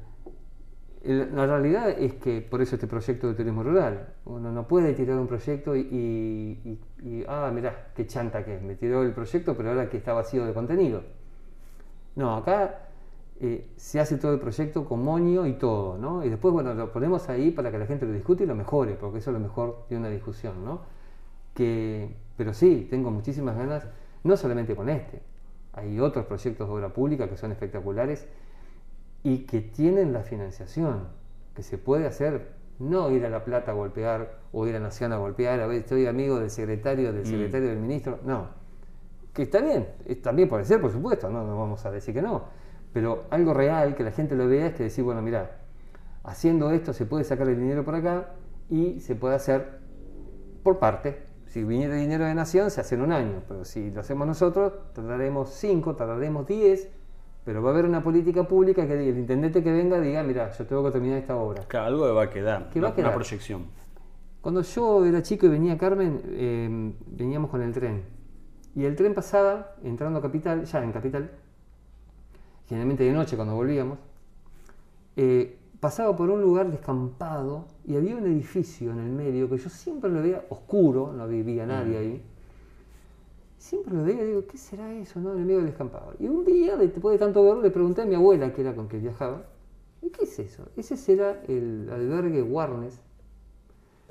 la 1.04 1.46
realidad 1.46 1.90
es 1.90 2.14
que 2.14 2.40
por 2.40 2.62
eso 2.62 2.76
este 2.76 2.86
proyecto 2.86 3.26
de 3.26 3.34
turismo 3.34 3.64
rural, 3.64 4.14
uno 4.24 4.52
no 4.52 4.68
puede 4.68 4.92
tirar 4.92 5.18
un 5.18 5.26
proyecto 5.26 5.74
y, 5.74 6.78
ah, 7.26 7.50
mirá, 7.52 7.88
qué 7.94 8.06
chanta 8.06 8.44
que 8.44 8.56
es, 8.56 8.62
me 8.62 8.76
tiró 8.76 9.02
el 9.02 9.12
proyecto, 9.12 9.56
pero 9.56 9.70
ahora 9.70 9.88
que 9.88 9.96
está 9.96 10.12
vacío 10.12 10.46
de 10.46 10.54
contenido. 10.54 11.02
No, 12.14 12.36
acá 12.36 12.88
eh, 13.40 13.72
se 13.76 13.98
hace 13.98 14.16
todo 14.16 14.34
el 14.34 14.38
proyecto 14.38 14.84
con 14.84 15.02
moño 15.02 15.46
y 15.46 15.54
todo, 15.54 15.98
¿no? 15.98 16.24
Y 16.24 16.28
después, 16.28 16.52
bueno, 16.54 16.72
lo 16.74 16.92
ponemos 16.92 17.28
ahí 17.28 17.50
para 17.50 17.72
que 17.72 17.78
la 17.78 17.86
gente 17.86 18.06
lo 18.06 18.12
discute 18.12 18.44
y 18.44 18.46
lo 18.46 18.54
mejore, 18.54 18.94
porque 18.94 19.18
eso 19.18 19.30
es 19.30 19.34
lo 19.34 19.40
mejor 19.40 19.86
de 19.90 19.96
una 19.96 20.08
discusión, 20.08 20.64
¿no? 20.64 20.82
Que, 21.54 22.14
pero 22.36 22.54
sí, 22.54 22.86
tengo 22.90 23.10
muchísimas 23.10 23.56
ganas, 23.56 23.86
no 24.24 24.36
solamente 24.36 24.74
con 24.74 24.88
este, 24.88 25.20
hay 25.72 26.00
otros 26.00 26.26
proyectos 26.26 26.68
de 26.68 26.74
obra 26.74 26.92
pública 26.92 27.28
que 27.28 27.36
son 27.36 27.52
espectaculares 27.52 28.26
y 29.22 29.40
que 29.46 29.60
tienen 29.60 30.12
la 30.12 30.22
financiación, 30.22 31.08
que 31.54 31.62
se 31.62 31.78
puede 31.78 32.06
hacer 32.06 32.52
no 32.78 33.10
ir 33.10 33.24
a 33.26 33.30
La 33.30 33.44
Plata 33.44 33.72
a 33.72 33.74
golpear 33.74 34.38
o 34.52 34.66
ir 34.66 34.74
a 34.76 34.80
Nación 34.80 35.12
a 35.12 35.18
golpear, 35.18 35.60
a 35.60 35.66
ver, 35.66 35.78
estoy 35.78 36.06
amigo 36.06 36.40
del 36.40 36.50
secretario, 36.50 37.12
del 37.12 37.22
Mm. 37.22 37.26
secretario 37.26 37.68
del 37.68 37.78
ministro, 37.78 38.18
no. 38.24 38.48
Que 39.32 39.42
está 39.42 39.60
bien, 39.60 39.88
también 40.22 40.48
puede 40.48 40.64
ser, 40.64 40.80
por 40.80 40.90
supuesto, 40.90 41.30
no, 41.30 41.44
no 41.46 41.58
vamos 41.58 41.84
a 41.86 41.90
decir 41.90 42.12
que 42.14 42.22
no, 42.22 42.44
pero 42.92 43.24
algo 43.30 43.54
real, 43.54 43.94
que 43.94 44.02
la 44.02 44.10
gente 44.10 44.34
lo 44.34 44.46
vea, 44.48 44.66
es 44.68 44.74
que 44.74 44.82
decir, 44.84 45.04
bueno, 45.04 45.22
mira, 45.22 45.58
haciendo 46.24 46.70
esto 46.70 46.92
se 46.92 47.06
puede 47.06 47.24
sacar 47.24 47.48
el 47.48 47.58
dinero 47.58 47.84
por 47.84 47.94
acá 47.94 48.30
y 48.68 49.00
se 49.00 49.14
puede 49.14 49.34
hacer 49.36 49.78
por 50.62 50.78
parte. 50.78 51.30
Si 51.52 51.62
viniera 51.62 51.96
dinero 51.96 52.24
de 52.24 52.34
Nación, 52.34 52.70
se 52.70 52.80
hace 52.80 52.94
en 52.94 53.02
un 53.02 53.12
año, 53.12 53.42
pero 53.46 53.66
si 53.66 53.90
lo 53.90 54.00
hacemos 54.00 54.26
nosotros, 54.26 54.72
tardaremos 54.94 55.50
cinco, 55.50 55.94
tardaremos 55.94 56.46
10, 56.46 56.88
pero 57.44 57.62
va 57.62 57.68
a 57.68 57.72
haber 57.74 57.84
una 57.84 58.02
política 58.02 58.48
pública 58.48 58.86
que 58.86 58.94
el 58.94 59.18
intendente 59.18 59.62
que 59.62 59.70
venga 59.70 60.00
diga, 60.00 60.22
mira, 60.22 60.50
yo 60.50 60.64
tengo 60.64 60.82
que 60.84 60.92
terminar 60.92 61.18
esta 61.18 61.36
obra. 61.36 61.64
Claro, 61.68 61.88
algo 61.88 62.14
va 62.14 62.22
a 62.22 62.30
quedar, 62.30 62.70
Que 62.70 62.80
va 62.80 62.88
a 62.88 62.94
quedar. 62.94 63.08
una 63.08 63.16
proyección. 63.16 63.66
Cuando 64.40 64.62
yo 64.62 65.04
era 65.04 65.20
chico 65.20 65.44
y 65.44 65.50
venía 65.50 65.76
Carmen, 65.76 66.22
eh, 66.24 66.94
veníamos 67.08 67.50
con 67.50 67.60
el 67.60 67.74
tren. 67.74 68.02
Y 68.74 68.86
el 68.86 68.96
tren 68.96 69.12
pasaba, 69.12 69.74
entrando 69.84 70.20
a 70.20 70.22
Capital, 70.22 70.64
ya 70.64 70.82
en 70.82 70.90
Capital, 70.90 71.32
generalmente 72.66 73.04
de 73.04 73.12
noche 73.12 73.36
cuando 73.36 73.54
volvíamos, 73.54 73.98
eh, 75.16 75.58
pasaba 75.82 76.14
por 76.14 76.30
un 76.30 76.40
lugar 76.40 76.70
descampado 76.70 77.64
y 77.84 77.96
había 77.96 78.14
un 78.14 78.24
edificio 78.24 78.92
en 78.92 79.00
el 79.00 79.10
medio 79.10 79.50
que 79.50 79.58
yo 79.58 79.68
siempre 79.68 80.08
lo 80.08 80.22
veía 80.22 80.46
oscuro, 80.48 81.12
no 81.12 81.26
vivía 81.26 81.66
nadie 81.66 81.98
ahí. 81.98 82.22
Siempre 83.58 83.92
lo 83.92 84.04
veía 84.04 84.22
y 84.22 84.28
digo, 84.28 84.46
¿qué 84.46 84.58
será 84.58 84.92
eso, 84.94 85.18
no? 85.18 85.32
En 85.32 85.40
el 85.40 85.44
medio 85.44 85.56
del 85.56 85.66
descampado. 85.66 86.14
Y 86.20 86.28
un 86.28 86.44
día, 86.44 86.76
después 86.76 87.14
de 87.14 87.18
tanto 87.18 87.42
verlo, 87.42 87.62
le 87.62 87.72
pregunté 87.72 88.02
a 88.02 88.04
mi 88.06 88.14
abuela, 88.14 88.52
que 88.52 88.60
era 88.60 88.76
con 88.76 88.86
que 88.86 88.98
viajaba, 88.98 89.42
¿y 90.00 90.10
qué 90.10 90.22
es 90.22 90.38
eso? 90.38 90.68
Ese 90.76 90.96
será 90.96 91.42
el 91.48 91.90
albergue 91.90 92.42
Warnes, 92.42 93.00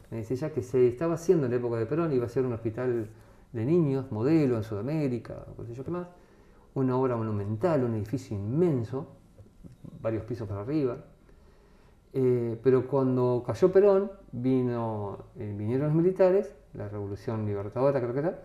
me 0.10 0.18
dice 0.18 0.34
ella 0.34 0.52
que 0.52 0.64
se 0.64 0.90
estaba 0.90 1.14
haciendo 1.14 1.46
en 1.46 1.52
la 1.52 1.58
época 1.58 1.78
de 1.78 1.86
Perón, 1.86 2.12
iba 2.12 2.26
a 2.26 2.30
ser 2.30 2.46
un 2.46 2.52
hospital 2.52 3.08
de 3.54 3.66
niños, 3.66 4.12
modelo 4.12 4.58
en 4.58 4.64
Sudamérica, 4.64 5.46
o 5.50 5.62
qué 5.62 5.70
sé 5.70 5.76
yo 5.76 5.86
qué 5.86 5.92
más, 5.92 6.10
una 6.74 6.98
obra 6.98 7.16
monumental, 7.16 7.86
un 7.86 7.94
edificio 7.94 8.36
inmenso, 8.36 9.08
varios 10.02 10.26
pisos 10.26 10.50
para 10.50 10.64
arriba. 10.64 11.06
Eh, 12.14 12.60
pero 12.62 12.88
cuando 12.88 13.44
cayó 13.46 13.72
Perón, 13.72 14.12
vino, 14.32 15.26
eh, 15.38 15.54
vinieron 15.58 15.88
los 15.88 15.96
militares, 15.96 16.54
la 16.74 16.90
Revolución 16.90 17.46
Libertadora 17.46 18.00
creo 18.02 18.14
que 18.14 18.20
era, 18.20 18.40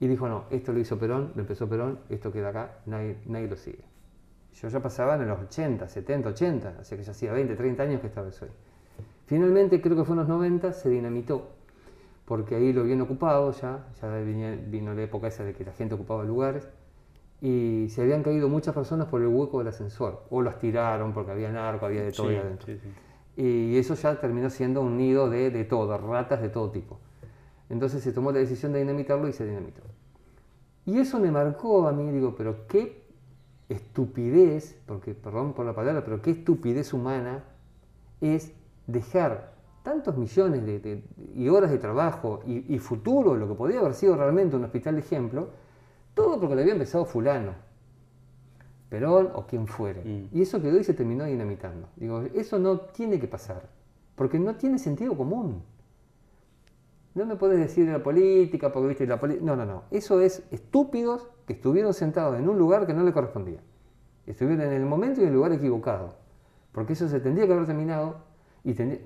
y 0.00 0.06
dijo, 0.06 0.28
no, 0.28 0.44
esto 0.50 0.72
lo 0.72 0.78
hizo 0.78 0.98
Perón, 0.98 1.32
lo 1.34 1.40
empezó 1.40 1.68
Perón, 1.68 1.98
esto 2.08 2.32
queda 2.32 2.50
acá, 2.50 2.78
nadie, 2.86 3.16
nadie 3.26 3.48
lo 3.48 3.56
sigue. 3.56 3.84
Yo 4.54 4.68
ya 4.68 4.80
pasaba 4.80 5.16
en 5.16 5.26
los 5.28 5.40
80, 5.40 5.88
70, 5.88 6.28
80, 6.28 6.76
así 6.80 6.96
que 6.96 7.02
ya 7.02 7.10
hacía 7.10 7.32
20, 7.32 7.56
30 7.56 7.82
años 7.82 8.00
que 8.00 8.06
estaba 8.06 8.28
eso 8.28 8.44
ahí. 8.44 8.50
Finalmente, 9.26 9.80
creo 9.80 9.96
que 9.96 10.04
fue 10.04 10.14
en 10.14 10.20
los 10.20 10.28
90, 10.28 10.72
se 10.72 10.88
dinamitó, 10.88 11.48
porque 12.24 12.54
ahí 12.54 12.72
lo 12.72 12.82
habían 12.82 13.00
ocupado 13.00 13.50
ya, 13.52 13.86
ya 14.00 14.08
vino 14.18 14.94
la 14.94 15.02
época 15.02 15.28
esa 15.28 15.44
de 15.44 15.52
que 15.52 15.64
la 15.64 15.72
gente 15.72 15.94
ocupaba 15.94 16.24
lugares, 16.24 16.68
y 17.40 17.86
se 17.90 18.02
habían 18.02 18.22
caído 18.22 18.48
muchas 18.48 18.74
personas 18.74 19.06
por 19.08 19.20
el 19.20 19.28
hueco 19.28 19.58
del 19.58 19.68
ascensor, 19.68 20.24
o 20.30 20.42
los 20.42 20.58
tiraron 20.58 21.12
porque 21.12 21.30
había 21.30 21.52
narco, 21.52 21.86
había 21.86 22.02
de 22.02 22.12
todo 22.12 22.28
Sí, 22.28 22.32
ahí 22.34 22.38
adentro. 22.40 22.66
sí, 22.66 22.78
sí. 22.82 23.42
Y 23.42 23.76
eso 23.78 23.94
ya 23.94 24.18
terminó 24.20 24.50
siendo 24.50 24.80
un 24.82 24.96
nido 24.96 25.30
de, 25.30 25.50
de 25.50 25.64
todo, 25.64 25.96
ratas 25.98 26.40
de 26.42 26.48
todo 26.48 26.70
tipo. 26.70 26.98
Entonces 27.70 28.02
se 28.02 28.12
tomó 28.12 28.32
la 28.32 28.38
decisión 28.38 28.72
de 28.72 28.80
dinamitarlo 28.80 29.28
y 29.28 29.32
se 29.32 29.46
dinamitó. 29.46 29.82
Y 30.86 30.98
eso 30.98 31.20
me 31.20 31.30
marcó 31.30 31.86
a 31.86 31.92
mí, 31.92 32.10
digo, 32.10 32.34
pero 32.36 32.66
qué 32.66 33.04
estupidez, 33.68 34.76
porque 34.86 35.14
perdón 35.14 35.52
por 35.52 35.66
la 35.66 35.74
palabra, 35.74 36.02
pero 36.04 36.20
qué 36.22 36.30
estupidez 36.32 36.92
humana 36.92 37.44
es 38.20 38.52
dejar 38.86 39.52
tantos 39.82 40.16
millones 40.16 40.64
de, 40.66 40.80
de- 40.80 41.04
y 41.36 41.48
horas 41.48 41.70
de 41.70 41.78
trabajo 41.78 42.40
y, 42.46 42.74
y 42.74 42.78
futuro, 42.78 43.36
lo 43.36 43.46
que 43.48 43.54
podría 43.54 43.80
haber 43.80 43.94
sido 43.94 44.16
realmente 44.16 44.56
un 44.56 44.64
hospital 44.64 44.94
de 44.94 45.00
ejemplo, 45.02 45.50
todo 46.18 46.38
porque 46.40 46.54
lo 46.54 46.60
había 46.60 46.72
empezado 46.72 47.04
fulano, 47.04 47.52
Perón 48.88 49.30
o 49.34 49.46
quien 49.46 49.66
fuere. 49.66 50.02
Mm. 50.04 50.28
Y 50.32 50.42
eso 50.42 50.60
quedó 50.60 50.78
y 50.78 50.84
se 50.84 50.94
terminó 50.94 51.24
dinamitando. 51.24 51.88
Digo, 51.96 52.22
eso 52.34 52.58
no 52.58 52.80
tiene 52.80 53.20
que 53.20 53.28
pasar, 53.28 53.68
porque 54.14 54.38
no 54.38 54.56
tiene 54.56 54.78
sentido 54.78 55.16
común. 55.16 55.62
No 57.14 57.26
me 57.26 57.36
puedes 57.36 57.58
decir 57.58 57.88
la 57.88 58.02
política, 58.02 58.72
porque 58.72 58.88
viste 58.88 59.06
la 59.06 59.18
política. 59.18 59.44
No, 59.44 59.56
no, 59.56 59.64
no. 59.66 59.82
Eso 59.90 60.20
es 60.20 60.42
estúpidos 60.50 61.28
que 61.46 61.54
estuvieron 61.54 61.92
sentados 61.92 62.38
en 62.38 62.48
un 62.48 62.58
lugar 62.58 62.86
que 62.86 62.94
no 62.94 63.02
le 63.02 63.12
correspondía. 63.12 63.60
Estuvieron 64.26 64.66
en 64.66 64.72
el 64.72 64.84
momento 64.86 65.20
y 65.20 65.24
en 65.24 65.30
el 65.30 65.34
lugar 65.34 65.52
equivocado. 65.52 66.14
Porque 66.72 66.92
eso 66.92 67.08
se 67.08 67.18
tendría 67.20 67.46
que 67.46 67.52
haber 67.54 67.66
terminado 67.66 68.16
y 68.62 68.74
tendría- 68.74 69.00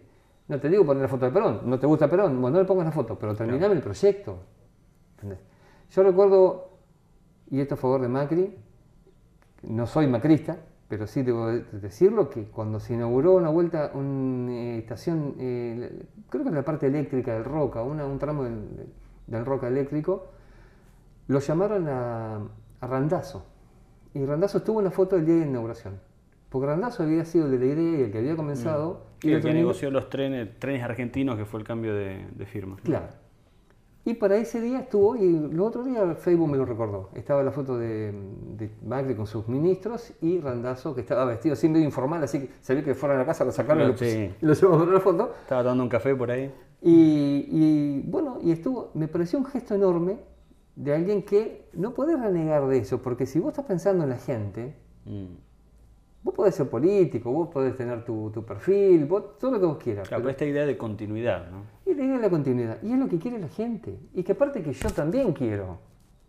No 0.49 0.61
te 0.61 0.69
digo 0.69 0.85
poner 0.85 1.03
la 1.03 1.09
foto 1.09 1.25
de 1.25 1.33
Perón, 1.33 1.61
no 1.65 1.79
te 1.79 1.87
gusta 1.87 2.11
Perón, 2.11 2.41
bueno, 2.41 2.57
no 2.57 2.63
le 2.63 2.67
pongas 2.67 2.85
la 2.85 2.93
foto, 2.93 3.17
pero 3.19 3.35
terminame 3.35 3.75
el 3.75 3.81
proyecto. 3.81 4.37
¿Entendés? 5.15 5.39
Yo 5.91 6.03
recuerdo, 6.03 6.72
y 7.53 7.61
esto 7.61 7.75
a 7.75 7.77
favor 7.77 8.01
de 8.01 8.09
Macri, 8.09 8.53
no 9.63 9.87
soy 9.87 10.09
macrista, 10.09 10.57
pero 10.89 11.07
sí 11.07 11.23
debo 11.23 11.47
de- 11.47 11.63
decirlo, 11.81 12.29
que 12.29 12.45
cuando 12.47 12.81
se 12.81 12.95
inauguró 12.95 13.35
una 13.37 13.49
vuelta, 13.51 13.93
una 13.95 14.53
eh, 14.53 14.79
estación, 14.79 15.37
eh, 15.39 16.03
creo 16.29 16.43
que 16.43 16.49
en 16.49 16.55
la 16.57 16.65
parte 16.65 16.87
eléctrica 16.89 17.35
del 17.35 17.45
Roca, 17.45 17.83
una- 17.83 18.05
un 18.05 18.19
tramo 18.19 18.43
del, 18.45 18.89
del 19.27 19.45
Roca 19.47 19.69
eléctrico, 19.69 20.27
lo 21.29 21.39
llamaron 21.39 21.87
a, 21.89 22.37
a 22.81 22.87
Randazzo. 22.87 23.47
Y 24.15 24.25
Randazzo 24.25 24.59
estuvo 24.59 24.81
en 24.81 24.85
la 24.87 24.91
foto 24.91 25.17
del 25.17 25.25
día 25.27 25.37
de 25.37 25.47
inauguración. 25.47 25.95
Porque 26.51 26.67
Randazzo 26.67 27.05
había 27.05 27.25
sido 27.25 27.47
el 27.47 27.53
de 27.53 27.59
la 27.59 27.65
idea 27.73 27.99
y 28.01 28.03
el 28.03 28.13
que 28.13 28.19
había 28.19 28.37
comenzado. 28.37 29.07
Y 29.23 29.31
lo 29.31 29.37
el 29.37 29.43
que 29.43 29.55
negoció 29.55 29.91
los 29.91 30.11
trenes, 30.11 30.59
trenes 30.59 30.83
argentinos, 30.83 31.37
que 31.39 31.45
fue 31.47 31.61
el 31.61 31.67
cambio 31.67 31.95
de, 31.95 32.27
de 32.35 32.47
firma. 32.47 32.77
Claro. 32.83 33.07
Y 34.05 34.15
para 34.15 34.37
ese 34.37 34.61
día 34.61 34.81
estuvo, 34.81 35.15
y 35.15 35.23
el 35.37 35.61
otro 35.61 35.85
día 35.85 36.15
Facebook 36.17 36.49
me 36.51 36.57
lo 36.57 36.65
recordó. 36.65 37.11
Estaba 37.15 37.43
la 37.45 37.53
foto 37.53 37.79
de, 37.79 38.13
de 38.57 38.71
Macri 38.85 39.15
con 39.15 39.29
sus 39.29 39.47
ministros 39.47 40.13
y 40.21 40.41
Randazzo, 40.41 40.93
que 40.95 41.03
estaba 41.03 41.25
vestido 41.25 41.53
así 41.53 41.69
medio 41.69 41.85
informal, 41.85 42.23
así 42.25 42.41
que 42.67 42.75
ve 42.75 42.83
que 42.83 42.95
fueron 42.97 43.17
a 43.19 43.21
la 43.21 43.27
casa, 43.27 43.45
lo 43.45 43.53
sacaron 43.53 43.85
y 43.85 43.87
lo, 43.93 43.97
Sí. 43.97 44.05
pus- 44.05 44.43
y 44.43 44.47
lo 44.47 44.55
llevamos 44.55 44.89
a 44.89 44.93
la 44.93 45.01
foto. 45.01 45.33
Estaba 45.43 45.63
tomando 45.63 45.85
un 45.85 45.89
café 45.89 46.17
por 46.17 46.31
ahí. 46.33 46.53
Y, 46.81 47.47
y, 47.49 48.03
bueno, 48.11 48.39
y 48.43 48.51
estuvo, 48.51 48.91
me 48.95 49.07
pareció 49.07 49.39
un 49.39 49.45
gesto 49.45 49.75
enorme 49.77 50.17
de 50.75 50.95
alguien 50.95 51.23
que 51.23 51.69
no 51.75 51.95
podés 51.95 52.19
renegar 52.19 52.67
de 52.67 52.79
eso, 52.79 53.01
porque 53.03 53.25
si 53.27 53.39
vos 53.39 53.51
estás 53.53 53.67
pensando 53.67 54.03
en 54.05 54.11
la 54.11 54.19
gente, 54.19 54.75
Mm. 55.05 55.27
Vos 56.23 56.35
podés 56.35 56.55
ser 56.55 56.69
político, 56.69 57.33
vos 57.33 57.49
podés 57.49 57.77
tener 57.77 58.05
tu, 58.05 58.31
tu 58.31 58.45
perfil, 58.45 59.07
vos, 59.07 59.39
todo 59.39 59.53
lo 59.53 59.61
que 59.61 59.67
vos 59.67 59.79
quieras. 59.79 60.09
Claro, 60.09 60.23
pero- 60.23 60.31
esta 60.31 60.45
idea 60.45 60.65
de 60.67 60.77
continuidad, 60.77 61.51
¿no? 61.51 61.65
y 61.85 61.95
la 61.95 62.05
idea 62.05 62.17
de 62.17 62.23
la 62.23 62.31
continuidad. 62.31 62.79
Y 62.83 62.93
es 62.93 62.99
lo 62.99 63.09
que 63.09 63.19
quiere 63.19 63.39
la 63.39 63.49
gente. 63.49 63.99
Y 64.15 64.23
que 64.23 64.33
aparte 64.33 64.63
que 64.63 64.73
yo 64.73 64.91
también 64.91 65.33
quiero. 65.33 65.79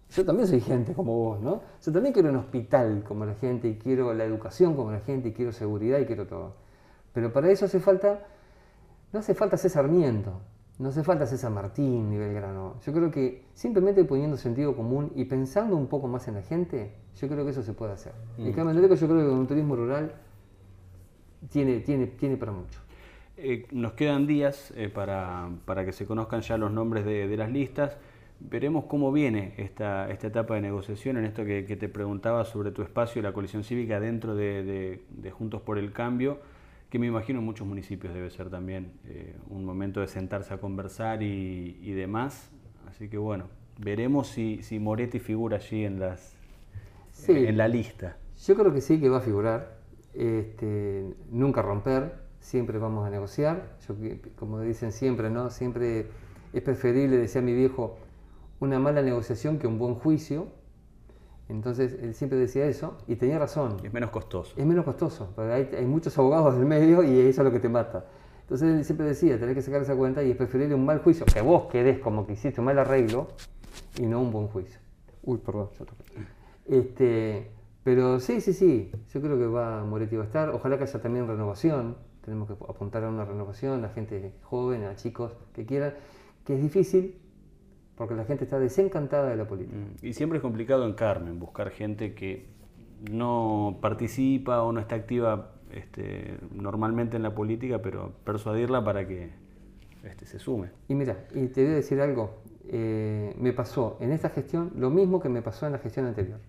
Yo 0.10 0.26
también 0.26 0.48
soy 0.48 0.60
gente 0.62 0.94
como 0.94 1.16
vos, 1.16 1.42
¿no? 1.42 1.62
Yo 1.84 1.92
también 1.92 2.14
quiero 2.14 2.30
un 2.30 2.36
hospital 2.36 3.04
como 3.08 3.26
la 3.26 3.34
gente, 3.34 3.68
y 3.68 3.76
quiero 3.78 4.14
la 4.14 4.26
educación 4.26 4.76
como 4.76 4.92
la 4.92 5.00
gente, 5.00 5.30
y 5.30 5.32
quiero 5.34 5.52
seguridad, 5.52 6.00
y 6.00 6.06
quiero 6.06 6.28
todo. 6.28 6.54
Pero 7.14 7.32
para 7.34 7.50
eso 7.50 7.66
hace 7.66 7.80
falta, 7.80 8.20
no 9.12 9.20
hace 9.20 9.34
falta 9.34 9.58
César 9.58 9.84
Sarmiento, 9.86 10.40
no 10.84 10.90
hace 10.90 11.02
falta 11.04 11.26
César 11.26 11.50
Martín 11.50 12.10
ni 12.10 12.18
Belgrano. 12.18 12.76
Yo 12.86 12.92
creo 12.92 13.10
que 13.10 13.46
simplemente 13.54 14.04
poniendo 14.04 14.36
sentido 14.36 14.76
común 14.76 15.14
y 15.16 15.24
pensando 15.24 15.78
un 15.78 15.88
poco 15.88 16.10
más 16.10 16.28
en 16.28 16.36
la 16.36 16.42
gente, 16.42 16.92
yo 17.16 17.30
creo 17.30 17.46
que 17.46 17.52
eso 17.52 17.64
se 17.64 17.72
puede 17.74 17.94
hacer. 17.94 18.12
Y 18.38 18.52
Carmen 18.52 18.76
yo 18.76 18.82
creo 18.86 18.98
que 18.98 19.08
con 19.08 19.40
un 19.40 19.48
turismo 19.48 19.78
rural 19.78 20.12
tiene, 21.50 21.80
tiene, 21.80 22.08
tiene 22.08 22.36
para 22.36 22.52
mucho. 22.52 22.80
Eh, 23.38 23.66
nos 23.72 23.94
quedan 23.94 24.28
días 24.28 24.74
eh, 24.76 24.90
para, 24.90 25.50
para 25.66 25.86
que 25.86 25.94
se 25.94 26.06
conozcan 26.06 26.42
ya 26.42 26.58
los 26.58 26.72
nombres 26.72 27.06
de, 27.06 27.28
de 27.30 27.38
las 27.38 27.50
listas. 27.50 27.98
Veremos 28.42 28.84
cómo 28.86 29.14
viene 29.14 29.54
esta, 29.58 30.10
esta 30.12 30.28
etapa 30.28 30.56
de 30.56 30.62
negociación 30.62 31.16
en 31.16 31.24
esto 31.24 31.46
que, 31.46 31.66
que 31.66 31.78
te 31.78 31.88
preguntaba 31.88 32.44
sobre 32.44 32.72
tu 32.72 32.82
espacio 32.82 33.20
y 33.20 33.24
la 33.24 33.32
coalición 33.32 33.64
cívica 33.64 34.02
dentro 34.02 34.36
de, 34.36 34.64
de- 34.64 35.02
de 35.10 35.32
Juntos 35.32 35.62
por 35.62 35.78
el 35.78 35.94
Cambio, 35.94 36.40
que 36.94 37.00
me 37.00 37.08
imagino 37.08 37.40
en 37.40 37.46
muchos 37.46 37.66
municipios 37.66 38.14
debe 38.14 38.30
ser 38.30 38.52
también 38.52 38.92
eh, 39.06 39.36
un 39.50 39.66
momento 39.66 40.00
de 40.00 40.06
sentarse 40.06 40.54
a 40.54 40.60
conversar 40.60 41.24
y, 41.24 41.80
y 41.82 41.92
demás. 41.94 42.52
Así 42.88 43.10
que 43.10 43.18
bueno, 43.18 43.46
veremos 43.80 44.28
si, 44.28 44.62
si 44.62 44.78
Moretti 44.78 45.18
figura 45.18 45.58
allí 45.58 45.86
en, 45.86 46.00
las, 46.00 46.36
Sí. 47.12 47.32
en 47.32 47.58
la 47.58 47.68
lista. 47.68 48.18
Yo 48.46 48.54
creo 48.54 48.72
que 48.72 48.80
sí 48.80 49.00
que 49.00 49.10
va 49.10 49.18
a 49.18 49.22
figurar. 49.22 49.80
Este, 50.14 51.16
nunca 51.32 51.64
romper, 51.64 52.14
siempre 52.40 52.78
vamos 52.78 53.08
a 53.08 53.10
negociar. 53.10 53.76
Yo, 53.88 53.96
como 54.36 54.60
dicen 54.62 54.92
siempre, 54.92 55.32
¿no? 55.32 55.50
Siempre 55.50 56.06
es 56.54 56.62
preferible, 56.62 57.18
decía 57.18 57.42
mi 57.42 57.56
viejo, 57.56 57.98
una 58.60 58.78
mala 58.78 59.02
negociación 59.02 59.58
que 59.58 59.66
un 59.66 59.80
buen 59.80 59.96
juicio. 59.96 60.46
Entonces 61.50 61.98
él 62.02 62.14
siempre 62.14 62.38
decía 62.38 62.66
eso 62.66 62.98
y 63.08 63.16
tenía 63.16 63.38
razón. 63.38 63.78
Es 63.84 63.94
menos 63.94 64.10
costoso. 64.10 64.54
Es 64.58 64.66
menos 64.66 64.86
costoso, 64.86 65.30
porque 65.36 65.52
hay, 65.52 65.70
hay 65.78 65.86
muchos 65.86 66.18
abogados 66.18 66.56
del 66.56 66.66
medio 66.66 67.04
y 67.04 67.20
eso 67.20 67.42
es 67.42 67.46
lo 67.46 67.52
que 67.52 67.60
te 67.60 67.70
mata. 67.70 68.06
Entonces 68.42 68.78
él 68.78 68.86
siempre 68.86 69.08
decía, 69.08 69.40
tenés 69.40 69.56
que 69.56 69.62
sacar 69.62 69.82
esa 69.82 69.96
cuenta 69.96 70.24
y 70.24 70.32
es 70.32 70.38
preferible 70.38 70.76
un 70.76 70.86
mal 70.86 71.00
juicio, 71.00 71.26
que 71.26 71.42
vos 71.42 71.68
quedes 71.72 72.00
como 72.00 72.26
que 72.26 72.34
hiciste 72.34 72.62
un 72.62 72.66
mal 72.66 72.80
arreglo 72.80 73.28
y 73.98 74.06
no 74.06 74.22
un 74.22 74.32
buen 74.32 74.48
juicio. 74.48 74.80
Uy, 75.24 75.38
perdón, 75.38 75.70
yo 75.78 75.86
toqué. 75.86 76.04
Este, 76.66 77.52
pero 77.84 78.20
sí, 78.20 78.42
sí, 78.42 78.54
sí, 78.54 78.92
yo 79.14 79.22
creo 79.22 79.38
que 79.38 79.46
va, 79.46 79.84
Moretti 79.84 80.16
va 80.16 80.24
a 80.24 80.26
estar. 80.26 80.50
Ojalá 80.50 80.78
que 80.78 80.84
haya 80.84 81.02
también 81.02 81.28
renovación, 81.28 81.98
tenemos 82.24 82.48
que 82.48 82.54
apuntar 82.54 83.04
a 83.04 83.10
una 83.10 83.26
renovación, 83.26 83.84
a 83.86 83.90
gente 83.90 84.34
joven, 84.44 84.84
a 84.84 84.96
chicos 84.96 85.34
que 85.54 85.66
quieran, 85.66 85.94
que 86.46 86.56
es 86.56 86.62
difícil 86.62 87.23
porque 87.96 88.16
la 88.16 88.26
gente 88.26 88.44
está 88.44 88.60
desencantada 88.60 89.30
de 89.30 89.36
la 89.36 89.48
política. 89.48 89.78
Mm, 89.78 90.06
Y 90.06 90.14
siempre 90.14 90.38
es 90.38 90.42
complicado 90.42 90.86
en 90.86 90.94
Carmen 90.94 91.40
buscar 91.40 91.70
gente 91.70 92.14
que 92.14 92.46
no 93.12 93.78
participa 93.82 94.64
o 94.64 94.72
no 94.72 94.80
está 94.80 94.96
activa 94.96 95.52
este, 95.72 96.38
normalmente 96.52 97.18
en 97.18 97.24
la 97.24 97.34
política, 97.34 97.82
pero 97.82 98.14
persuadirla 98.24 98.84
para 98.84 99.08
que 99.08 99.32
este, 100.04 100.26
se 100.26 100.40
sume. 100.40 100.70
Y 100.88 100.96
mira, 100.96 101.26
y 101.34 101.48
te 101.48 101.64
voy 101.64 101.72
a 101.74 101.76
decir 101.76 102.02
algo, 102.02 102.42
eh, 102.68 103.36
me 103.38 103.54
pasó 103.54 103.98
en 104.00 104.12
esta 104.12 104.30
gestión 104.30 104.72
lo 104.76 104.90
mismo 104.90 105.20
que 105.20 105.30
me 105.30 105.42
pasó 105.42 105.66
en 105.66 105.74
la 105.74 105.80
gestión 105.80 106.06
anterior. 106.06 106.40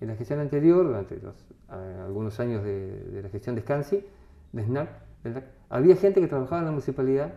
En 0.00 0.08
la 0.08 0.16
gestión 0.16 0.40
anterior, 0.40 0.86
durante 0.86 1.18
los, 1.18 1.34
eh, 1.70 1.96
algunos 2.04 2.38
años 2.40 2.62
de, 2.62 3.04
de 3.04 3.22
la 3.22 3.28
gestión 3.30 3.54
de 3.54 3.62
Scansi, 3.62 4.04
de 4.52 4.64
SNAC, 4.64 4.88
había 5.68 5.96
gente 5.96 6.20
que 6.20 6.28
trabajaba 6.28 6.60
en 6.60 6.64
la 6.66 6.70
municipalidad 6.70 7.34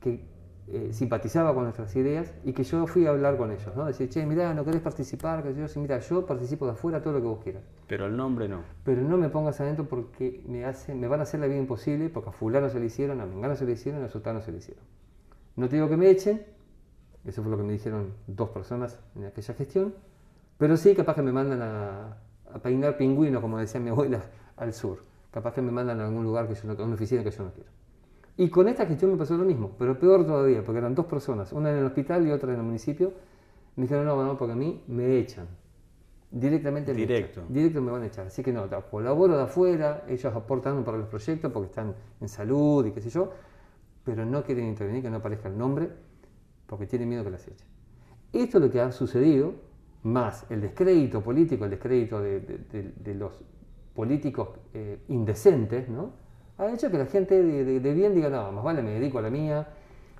que 0.00 0.24
eh, 0.72 0.92
simpatizaba 0.92 1.52
con 1.52 1.64
nuestras 1.64 1.94
ideas 1.96 2.32
y 2.44 2.52
que 2.52 2.62
yo 2.62 2.86
fui 2.86 3.04
a 3.04 3.10
hablar 3.10 3.36
con 3.36 3.50
ellos, 3.50 3.74
¿no? 3.74 3.86
Decir, 3.86 4.08
che, 4.08 4.24
mirá, 4.24 4.54
¿no 4.54 4.64
querés 4.64 4.80
participar? 4.80 5.42
Que 5.42 5.52
yo, 5.52 5.66
mira, 5.80 5.98
yo 5.98 6.24
participo 6.24 6.64
de 6.66 6.72
afuera 6.72 7.02
todo 7.02 7.14
lo 7.14 7.20
que 7.20 7.26
vos 7.26 7.42
quieras. 7.42 7.62
Pero 7.88 8.06
el 8.06 8.16
nombre 8.16 8.48
no. 8.48 8.62
Pero 8.84 9.02
no 9.02 9.16
me 9.16 9.28
pongas 9.28 9.60
adentro 9.60 9.86
porque 9.88 10.44
me, 10.46 10.64
hace, 10.64 10.94
me 10.94 11.08
van 11.08 11.20
a 11.20 11.24
hacer 11.24 11.40
la 11.40 11.46
vida 11.46 11.58
imposible, 11.58 12.08
porque 12.08 12.30
a 12.30 12.32
fulano 12.32 12.70
se 12.70 12.78
le 12.78 12.86
hicieron, 12.86 13.20
a 13.20 13.26
mengano 13.26 13.56
se 13.56 13.64
le 13.64 13.72
hicieron, 13.72 14.04
a 14.04 14.08
sultano 14.08 14.40
se 14.42 14.52
le 14.52 14.58
hicieron. 14.58 14.84
No 15.56 15.68
te 15.68 15.74
digo 15.74 15.88
que 15.88 15.96
me 15.96 16.08
echen, 16.08 16.42
eso 17.24 17.42
fue 17.42 17.50
lo 17.50 17.56
que 17.56 17.64
me 17.64 17.72
dijeron 17.72 18.12
dos 18.28 18.50
personas 18.50 19.00
en 19.16 19.24
aquella 19.24 19.54
gestión, 19.54 19.94
pero 20.56 20.76
sí 20.76 20.94
capaz 20.94 21.14
que 21.14 21.22
me 21.22 21.32
mandan 21.32 21.62
a, 21.62 22.16
a 22.54 22.58
peinar 22.62 22.96
pingüinos, 22.96 23.40
como 23.40 23.58
decía 23.58 23.80
mi 23.80 23.90
abuela, 23.90 24.22
al 24.56 24.72
sur. 24.72 25.02
Capaz 25.32 25.52
que 25.54 25.62
me 25.62 25.72
mandan 25.72 26.00
a 26.00 26.06
algún 26.06 26.22
lugar, 26.22 26.46
que 26.46 26.54
yo 26.54 26.62
no, 26.64 26.80
a 26.80 26.84
una 26.84 26.94
oficina 26.94 27.24
que 27.24 27.30
yo 27.30 27.44
no 27.44 27.52
quiero. 27.52 27.70
Y 28.40 28.48
con 28.48 28.68
esta 28.68 28.86
gestión 28.86 29.10
me 29.10 29.18
pasó 29.18 29.36
lo 29.36 29.44
mismo, 29.44 29.72
pero 29.78 29.98
peor 29.98 30.24
todavía, 30.24 30.64
porque 30.64 30.78
eran 30.78 30.94
dos 30.94 31.04
personas, 31.04 31.52
una 31.52 31.70
en 31.70 31.76
el 31.76 31.84
hospital 31.84 32.26
y 32.26 32.30
otra 32.30 32.50
en 32.54 32.60
el 32.60 32.64
municipio. 32.64 33.12
Me 33.76 33.82
dijeron, 33.82 34.06
no, 34.06 34.24
no, 34.24 34.38
porque 34.38 34.52
a 34.54 34.56
mí 34.56 34.82
me 34.88 35.18
echan. 35.18 35.46
Directamente 36.30 36.94
me 36.94 37.00
Directo. 37.00 37.40
echan. 37.42 37.52
Directo 37.52 37.82
me 37.82 37.90
van 37.92 38.02
a 38.02 38.06
echar. 38.06 38.28
Así 38.28 38.42
que 38.42 38.50
no, 38.50 38.66
colaboro 38.90 39.36
de 39.36 39.42
afuera, 39.42 40.04
ellos 40.08 40.34
aportan 40.34 40.82
para 40.84 40.96
los 40.96 41.08
proyectos 41.08 41.52
porque 41.52 41.66
están 41.66 41.94
en 42.18 42.28
salud 42.30 42.86
y 42.86 42.92
qué 42.92 43.02
sé 43.02 43.10
yo, 43.10 43.30
pero 44.04 44.24
no 44.24 44.42
quieren 44.42 44.64
intervenir, 44.68 45.02
que 45.02 45.10
no 45.10 45.18
aparezca 45.18 45.48
el 45.48 45.58
nombre, 45.58 45.90
porque 46.66 46.86
tienen 46.86 47.10
miedo 47.10 47.22
que 47.24 47.30
las 47.32 47.46
echen. 47.46 47.66
Esto 48.32 48.56
es 48.56 48.64
lo 48.64 48.70
que 48.70 48.80
ha 48.80 48.90
sucedido, 48.90 49.52
más 50.02 50.46
el 50.50 50.62
descrédito 50.62 51.20
político, 51.20 51.64
el 51.66 51.72
descrédito 51.72 52.22
de, 52.22 52.40
de- 52.40 52.58
de- 52.72 52.92
de 53.04 53.14
los 53.14 53.38
políticos 53.94 54.48
eh, 54.72 54.98
indecentes, 55.08 55.90
¿no? 55.90 56.29
Ha 56.60 56.70
hecho 56.72 56.90
que 56.90 56.98
la 56.98 57.06
gente 57.06 57.42
de, 57.42 57.64
de- 57.64 57.80
de 57.80 57.94
bien 57.94 58.14
diga, 58.14 58.28
no, 58.28 58.52
más 58.52 58.62
vale 58.64 58.82
me 58.82 58.90
dedico 58.90 59.18
a 59.18 59.22
la 59.22 59.30
mía, 59.30 59.66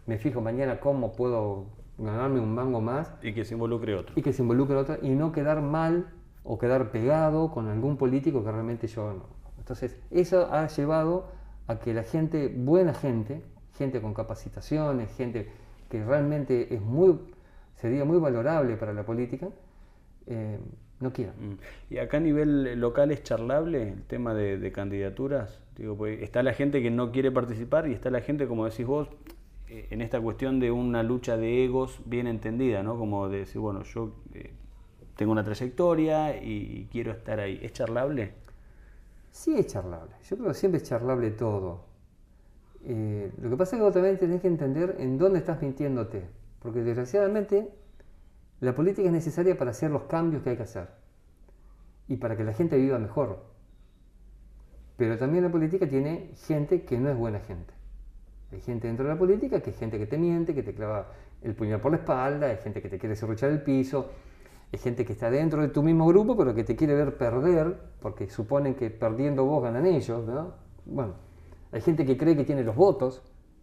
me 0.06 0.16
fijo 0.18 0.40
mañana 0.40 0.80
cómo 0.80 1.12
puedo 1.12 1.66
ganarme 1.98 2.40
un 2.40 2.54
mango 2.54 2.80
más 2.80 3.12
Y 3.22 3.34
que 3.34 3.44
se 3.44 3.54
involucre 3.54 3.94
otro. 3.94 4.14
y 4.16 4.22
que 4.22 4.32
se 4.32 4.42
involucre 4.42 4.74
otra 4.76 4.98
y 5.02 5.10
no 5.10 5.32
quedar 5.32 5.60
mal 5.60 6.06
o 6.42 6.58
quedar 6.58 6.90
pegado 6.90 7.50
con 7.50 7.68
algún 7.68 7.98
político 7.98 8.42
que 8.42 8.50
realmente 8.50 8.86
yo 8.86 9.12
no. 9.12 9.24
Entonces, 9.58 9.96
eso 10.10 10.48
ha 10.50 10.66
llevado 10.66 11.26
a 11.66 11.78
que 11.78 11.92
la 11.92 12.02
gente, 12.02 12.48
buena 12.48 12.94
gente, 12.94 13.42
gente 13.76 14.00
con 14.00 14.14
capacitaciones, 14.14 15.14
gente 15.16 15.50
que 15.90 16.02
realmente 16.02 16.74
es 16.74 16.80
muy, 16.80 17.18
sería 17.76 18.04
muy 18.06 18.18
valorable 18.18 18.76
para 18.76 18.94
la 18.94 19.04
política, 19.04 19.48
eh, 20.26 20.58
no 21.00 21.12
quiera. 21.12 21.32
Mm. 21.32 21.94
Y 21.94 21.98
acá 21.98 22.18
a 22.18 22.20
nivel 22.20 22.78
local 22.80 23.10
es 23.10 23.22
charlable 23.22 23.88
el 23.88 24.02
tema 24.04 24.34
de, 24.34 24.58
de 24.58 24.72
candidaturas. 24.72 25.58
Digo, 25.76 25.96
pues 25.96 26.22
está 26.22 26.42
la 26.42 26.52
gente 26.52 26.82
que 26.82 26.90
no 26.90 27.10
quiere 27.10 27.32
participar 27.32 27.88
y 27.88 27.92
está 27.92 28.10
la 28.10 28.20
gente, 28.20 28.46
como 28.46 28.66
decís 28.66 28.86
vos, 28.86 29.08
eh, 29.68 29.86
en 29.90 30.02
esta 30.02 30.20
cuestión 30.20 30.60
de 30.60 30.70
una 30.70 31.02
lucha 31.02 31.36
de 31.36 31.64
egos 31.64 32.00
bien 32.04 32.26
entendida, 32.26 32.82
¿no? 32.82 32.98
Como 32.98 33.28
de 33.28 33.38
decir, 33.38 33.60
bueno, 33.60 33.82
yo 33.84 34.12
eh, 34.34 34.50
tengo 35.16 35.32
una 35.32 35.44
trayectoria 35.44 36.42
y 36.42 36.88
quiero 36.90 37.12
estar 37.12 37.40
ahí. 37.40 37.58
¿Es 37.62 37.72
charlable? 37.72 38.34
Sí 39.30 39.54
es 39.56 39.68
charlable. 39.68 40.12
Yo 40.28 40.36
creo 40.36 40.48
que 40.48 40.54
siempre 40.54 40.80
es 40.80 40.88
charlable 40.88 41.30
todo. 41.30 41.84
Eh, 42.84 43.30
lo 43.40 43.50
que 43.50 43.56
pasa 43.56 43.76
es 43.76 43.80
que 43.80 43.84
vos 43.84 43.94
también 43.94 44.18
tenés 44.18 44.40
que 44.40 44.48
entender 44.48 44.96
en 44.98 45.18
dónde 45.18 45.38
estás 45.38 45.62
mintiéndote. 45.62 46.24
Porque 46.60 46.80
desgraciadamente 46.82 47.68
la 48.60 48.74
política 48.74 49.06
es 49.06 49.12
necesaria 49.12 49.56
para 49.56 49.70
hacer 49.70 49.90
los 49.90 50.02
cambios 50.02 50.42
que 50.42 50.50
hay 50.50 50.56
que 50.56 50.64
hacer. 50.64 50.88
Y 52.08 52.16
para 52.16 52.36
que 52.36 52.44
la 52.44 52.52
gente 52.52 52.76
viva 52.76 52.98
mejor. 52.98 53.44
Pero 54.96 55.16
también 55.16 55.44
la 55.44 55.50
política 55.50 55.88
tiene 55.88 56.32
gente 56.46 56.82
que 56.82 56.98
no 56.98 57.08
es 57.08 57.16
buena 57.16 57.40
gente. 57.40 57.72
Hay 58.52 58.60
gente 58.60 58.88
dentro 58.88 59.06
de 59.06 59.14
la 59.14 59.18
política 59.18 59.60
que 59.60 59.70
es 59.70 59.76
gente 59.78 59.98
que 59.98 60.06
te 60.06 60.18
miente, 60.18 60.54
que 60.54 60.62
te 60.62 60.74
clava 60.74 61.06
el 61.40 61.54
puñal 61.54 61.80
por 61.80 61.92
la 61.92 61.98
espalda, 61.98 62.48
hay 62.48 62.56
gente 62.58 62.82
que 62.82 62.88
te 62.88 62.98
quiere 62.98 63.16
serruchar 63.16 63.50
el 63.50 63.62
piso, 63.62 64.10
hay 64.72 64.78
gente 64.78 65.04
que 65.04 65.12
está 65.12 65.30
dentro 65.30 65.62
de 65.62 65.68
tu 65.68 65.82
mismo 65.82 66.06
grupo 66.06 66.36
pero 66.36 66.54
que 66.54 66.64
te 66.64 66.76
quiere 66.76 66.94
ver 66.94 67.16
perder 67.16 67.76
porque 68.00 68.28
suponen 68.28 68.74
que 68.74 68.90
perdiendo 68.90 69.44
vos 69.44 69.62
ganan 69.62 69.86
ellos, 69.86 70.26
¿no? 70.26 70.54
Bueno, 70.84 71.14
hay 71.72 71.80
gente 71.80 72.04
que 72.04 72.16
cree 72.16 72.36
que 72.36 72.44
tiene 72.44 72.62
los 72.62 72.76
votos, 72.76 73.22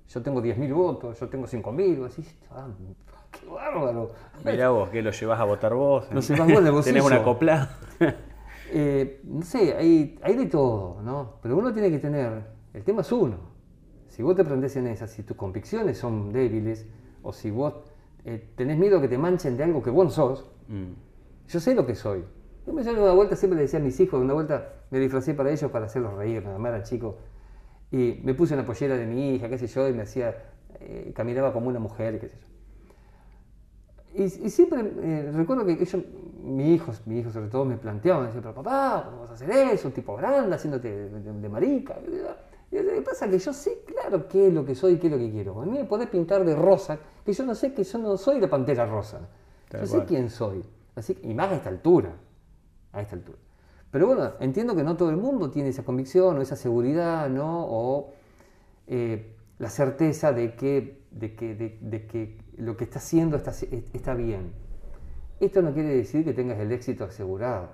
yo 0.09 0.21
tengo 0.21 0.41
10.000 0.41 0.73
votos, 0.73 1.19
yo 1.19 1.27
tengo 1.27 1.45
5.000, 1.45 1.99
vos 1.99 2.15
decís, 2.15 2.35
ah, 2.51 2.67
qué 3.39 3.47
bárbaro. 3.47 4.11
Mirá 4.43 4.69
vos, 4.69 4.89
que 4.89 5.01
lo 5.01 5.11
llevas 5.11 5.39
a 5.39 5.43
votar 5.43 5.73
vos. 5.73 6.11
Lo 6.11 6.21
llevas 6.21 6.47
vos 6.47 6.59
en 6.59 6.67
el 6.67 6.83
Tenés 6.83 7.03
una 7.03 7.23
copla. 7.23 7.69
Eh, 8.69 9.21
no 9.23 9.43
sé, 9.43 9.75
hay, 9.77 10.19
hay 10.21 10.35
de 10.35 10.47
todo, 10.47 11.01
¿no? 11.01 11.35
Pero 11.41 11.55
uno 11.55 11.71
tiene 11.71 11.89
que 11.89 11.99
tener, 11.99 12.43
el 12.73 12.83
tema 12.83 12.99
es 12.99 13.09
uno. 13.13 13.37
Si 14.09 14.21
vos 14.21 14.35
te 14.35 14.43
prendés 14.43 14.75
en 14.75 14.87
esa, 14.87 15.07
si 15.07 15.23
tus 15.23 15.37
convicciones 15.37 15.97
son 15.97 16.33
débiles, 16.33 16.85
o 17.23 17.31
si 17.31 17.49
vos 17.49 17.75
eh, 18.25 18.51
tenés 18.57 18.77
miedo 18.77 18.99
que 18.99 19.07
te 19.07 19.17
manchen 19.17 19.55
de 19.55 19.63
algo 19.63 19.81
que 19.81 19.89
vos 19.89 20.03
no 20.03 20.11
sos, 20.11 20.45
Mm. 20.67 20.91
yo 21.47 21.59
sé 21.61 21.73
lo 21.75 21.85
que 21.85 21.95
soy. 21.95 22.25
Yo 22.65 22.73
me 22.73 22.83
salgo 22.83 23.03
una 23.03 23.13
vuelta, 23.13 23.37
siempre 23.37 23.55
le 23.55 23.61
decía 23.63 23.79
a 23.79 23.81
mis 23.81 23.97
hijos, 24.01 24.19
una 24.19 24.33
vuelta 24.33 24.73
me 24.91 24.99
disfracé 24.99 25.33
para 25.33 25.49
ellos 25.49 25.71
para 25.71 25.85
hacerlos 25.85 26.15
reír, 26.15 26.43
nada 26.43 26.57
más 26.57 26.73
era 26.73 26.83
chico. 26.83 27.19
Y 27.89 28.19
me 28.23 28.33
puse 28.33 28.53
una 28.53 28.65
pollera 28.65 28.97
de 28.97 29.05
mi 29.05 29.35
hija, 29.35 29.47
qué 29.47 29.57
sé 29.57 29.67
yo, 29.67 29.87
y 29.87 29.93
me 29.93 30.01
hacía, 30.03 30.35
eh, 30.81 31.13
caminaba 31.15 31.53
como 31.53 31.69
una 31.69 31.79
mujer, 31.79 32.19
qué 32.19 32.27
sé 32.27 32.35
yo. 32.37 32.47
Y, 34.13 34.23
y 34.23 34.49
siempre 34.49 34.79
eh, 35.01 35.31
recuerdo 35.33 35.65
que 35.65 35.73
ellos, 35.73 35.97
mis 36.43 36.67
hijos, 36.67 37.01
mis 37.05 37.19
hijos 37.21 37.33
sobre 37.33 37.49
todo, 37.49 37.65
me 37.65 37.77
planteaban, 37.77 38.23
me 38.23 38.27
decían, 38.27 38.43
pero 38.43 38.55
papá, 38.55 39.03
¿cómo 39.05 39.21
vas 39.21 39.31
a 39.31 39.33
hacer 39.33 39.49
eso? 39.51 39.87
Un 39.89 39.93
tipo 39.93 40.15
grande, 40.15 40.55
haciéndote 40.55 40.89
de, 40.89 41.09
de- 41.09 41.33
de 41.33 41.49
marica. 41.49 41.95
Y 42.71 42.77
lo 42.81 42.93
que 42.93 43.01
pasa 43.01 43.25
es 43.25 43.31
que 43.31 43.39
yo 43.39 43.53
sé 43.53 43.83
claro 43.85 44.27
qué 44.27 44.47
es 44.47 44.53
lo 44.53 44.65
que 44.65 44.75
soy 44.75 44.93
y 44.93 44.97
qué 44.97 45.07
es 45.07 45.13
lo 45.13 45.19
que 45.19 45.29
quiero. 45.31 45.61
A 45.61 45.65
mí 45.65 45.77
me 45.77 45.85
podés 45.85 46.09
pintar 46.09 46.43
de 46.43 46.55
rosa, 46.55 46.97
que 47.25 47.31
yo 47.33 47.45
no 47.45 47.53
sé 47.55 47.73
que 47.73 47.83
yo 47.83 47.97
no 47.99 48.17
soy 48.17 48.39
la 48.39 48.49
pantera 48.49 48.85
rosa. 48.85 49.19
Tal 49.69 49.81
yo 49.81 49.87
sé 49.87 50.03
quién 50.05 50.29
soy. 50.29 50.63
Así, 50.95 51.17
y 51.23 51.33
más 51.33 51.51
a 51.51 51.55
esta 51.55 51.69
altura. 51.69 52.13
A 52.93 53.01
esta 53.01 53.15
altura. 53.15 53.37
Pero 53.91 54.07
bueno, 54.07 54.31
entiendo 54.39 54.75
que 54.75 54.83
no 54.83 54.97
todo 54.97 55.09
el 55.11 55.17
mundo 55.17 55.49
tiene 55.51 55.69
esa 55.69 55.83
convicción 55.83 56.37
o 56.37 56.41
esa 56.41 56.55
seguridad, 56.55 57.29
¿no? 57.29 57.65
O 57.69 58.13
eh, 58.87 59.33
la 59.59 59.69
certeza 59.69 60.33
de 60.33 60.55
que, 60.55 61.03
de, 61.11 61.35
que, 61.35 61.55
de, 61.55 61.77
de 61.81 62.05
que 62.07 62.37
lo 62.57 62.75
que 62.75 62.83
está 62.83 62.99
haciendo 62.99 63.37
está, 63.37 63.51
está 63.51 64.13
bien. 64.15 64.51
Esto 65.39 65.61
no 65.61 65.73
quiere 65.73 65.89
decir 65.89 66.23
que 66.23 66.33
tengas 66.33 66.59
el 66.59 66.71
éxito 66.71 67.03
asegurado. 67.03 67.69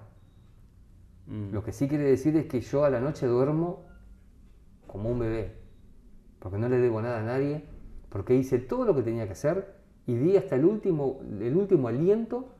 Mm. 1.27 1.51
Lo 1.51 1.63
que 1.63 1.71
sí 1.71 1.87
quiere 1.87 2.03
decir 2.03 2.35
es 2.35 2.45
que 2.45 2.61
yo 2.61 2.83
a 2.83 2.89
la 2.89 2.99
noche 2.99 3.25
duermo 3.25 3.85
como 4.87 5.09
un 5.09 5.19
bebé, 5.19 5.55
porque 6.39 6.57
no 6.57 6.69
le 6.69 6.77
debo 6.77 7.01
nada 7.01 7.19
a 7.19 7.23
nadie, 7.23 7.63
porque 8.09 8.35
hice 8.35 8.59
todo 8.59 8.85
lo 8.85 8.93
que 8.95 9.01
tenía 9.01 9.25
que 9.25 9.31
hacer 9.31 9.75
y 10.05 10.15
di 10.15 10.37
hasta 10.37 10.55
el 10.55 10.65
último, 10.65 11.21
el 11.39 11.55
último 11.55 11.87
aliento 11.87 12.52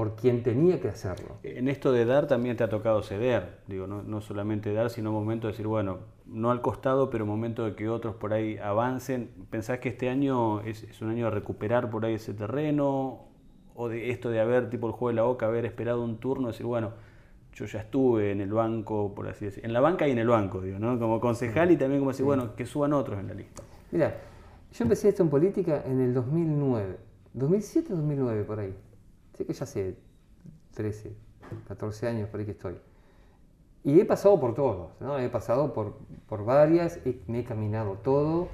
por 0.00 0.16
quien 0.16 0.42
tenía 0.42 0.80
que 0.80 0.88
hacerlo. 0.88 1.36
En 1.42 1.68
esto 1.68 1.92
de 1.92 2.06
dar 2.06 2.26
también 2.26 2.56
te 2.56 2.64
ha 2.64 2.70
tocado 2.70 3.02
ceder, 3.02 3.58
digo, 3.66 3.86
no, 3.86 4.02
no 4.02 4.22
solamente 4.22 4.72
dar, 4.72 4.88
sino 4.88 5.12
momento 5.12 5.46
de 5.46 5.52
decir, 5.52 5.66
bueno, 5.66 5.98
no 6.24 6.50
al 6.50 6.62
costado, 6.62 7.10
pero 7.10 7.26
momento 7.26 7.66
de 7.66 7.74
que 7.74 7.86
otros 7.90 8.14
por 8.14 8.32
ahí 8.32 8.56
avancen. 8.56 9.28
¿Pensás 9.50 9.78
que 9.80 9.90
este 9.90 10.08
año 10.08 10.62
es, 10.62 10.84
es 10.84 11.02
un 11.02 11.10
año 11.10 11.26
de 11.26 11.32
recuperar 11.32 11.90
por 11.90 12.06
ahí 12.06 12.14
ese 12.14 12.32
terreno? 12.32 13.26
¿O 13.74 13.90
de 13.90 14.10
esto 14.10 14.30
de 14.30 14.40
haber, 14.40 14.70
tipo 14.70 14.86
el 14.86 14.94
juego 14.94 15.08
de 15.08 15.16
la 15.16 15.24
boca, 15.24 15.44
haber 15.44 15.66
esperado 15.66 16.02
un 16.02 16.16
turno, 16.16 16.48
decir, 16.48 16.64
bueno, 16.64 16.92
yo 17.52 17.66
ya 17.66 17.80
estuve 17.80 18.32
en 18.32 18.40
el 18.40 18.54
banco, 18.54 19.14
por 19.14 19.28
así 19.28 19.44
decir, 19.44 19.66
en 19.66 19.74
la 19.74 19.80
banca 19.80 20.08
y 20.08 20.12
en 20.12 20.18
el 20.18 20.28
banco, 20.28 20.62
digo, 20.62 20.78
¿no? 20.78 20.98
Como 20.98 21.20
concejal 21.20 21.72
y 21.72 21.76
también 21.76 22.00
como 22.00 22.12
decir, 22.12 22.24
bueno, 22.24 22.56
que 22.56 22.64
suban 22.64 22.94
otros 22.94 23.20
en 23.20 23.28
la 23.28 23.34
lista. 23.34 23.62
Mira, 23.92 24.14
yo 24.72 24.82
empecé 24.82 25.10
esto 25.10 25.22
en 25.22 25.28
política 25.28 25.82
en 25.84 26.00
el 26.00 26.14
2009, 26.14 26.96
2007 27.34 27.92
2009 27.92 28.44
por 28.44 28.60
ahí. 28.60 28.74
Sé 29.40 29.46
que 29.46 29.54
ya 29.54 29.64
hace 29.64 29.96
13, 30.74 31.14
14 31.66 32.06
años 32.06 32.28
por 32.28 32.40
ahí 32.40 32.44
que 32.46 32.52
estoy. 32.52 32.76
Y 33.84 33.98
he 33.98 34.04
pasado 34.04 34.38
por 34.38 34.54
todos, 34.54 34.90
¿no? 35.00 35.18
He 35.18 35.30
pasado 35.30 35.72
por, 35.72 35.96
por 36.28 36.44
varias, 36.44 36.98
he- 37.06 37.22
me 37.26 37.40
he 37.40 37.44
caminado 37.44 37.94
todo 38.04 38.48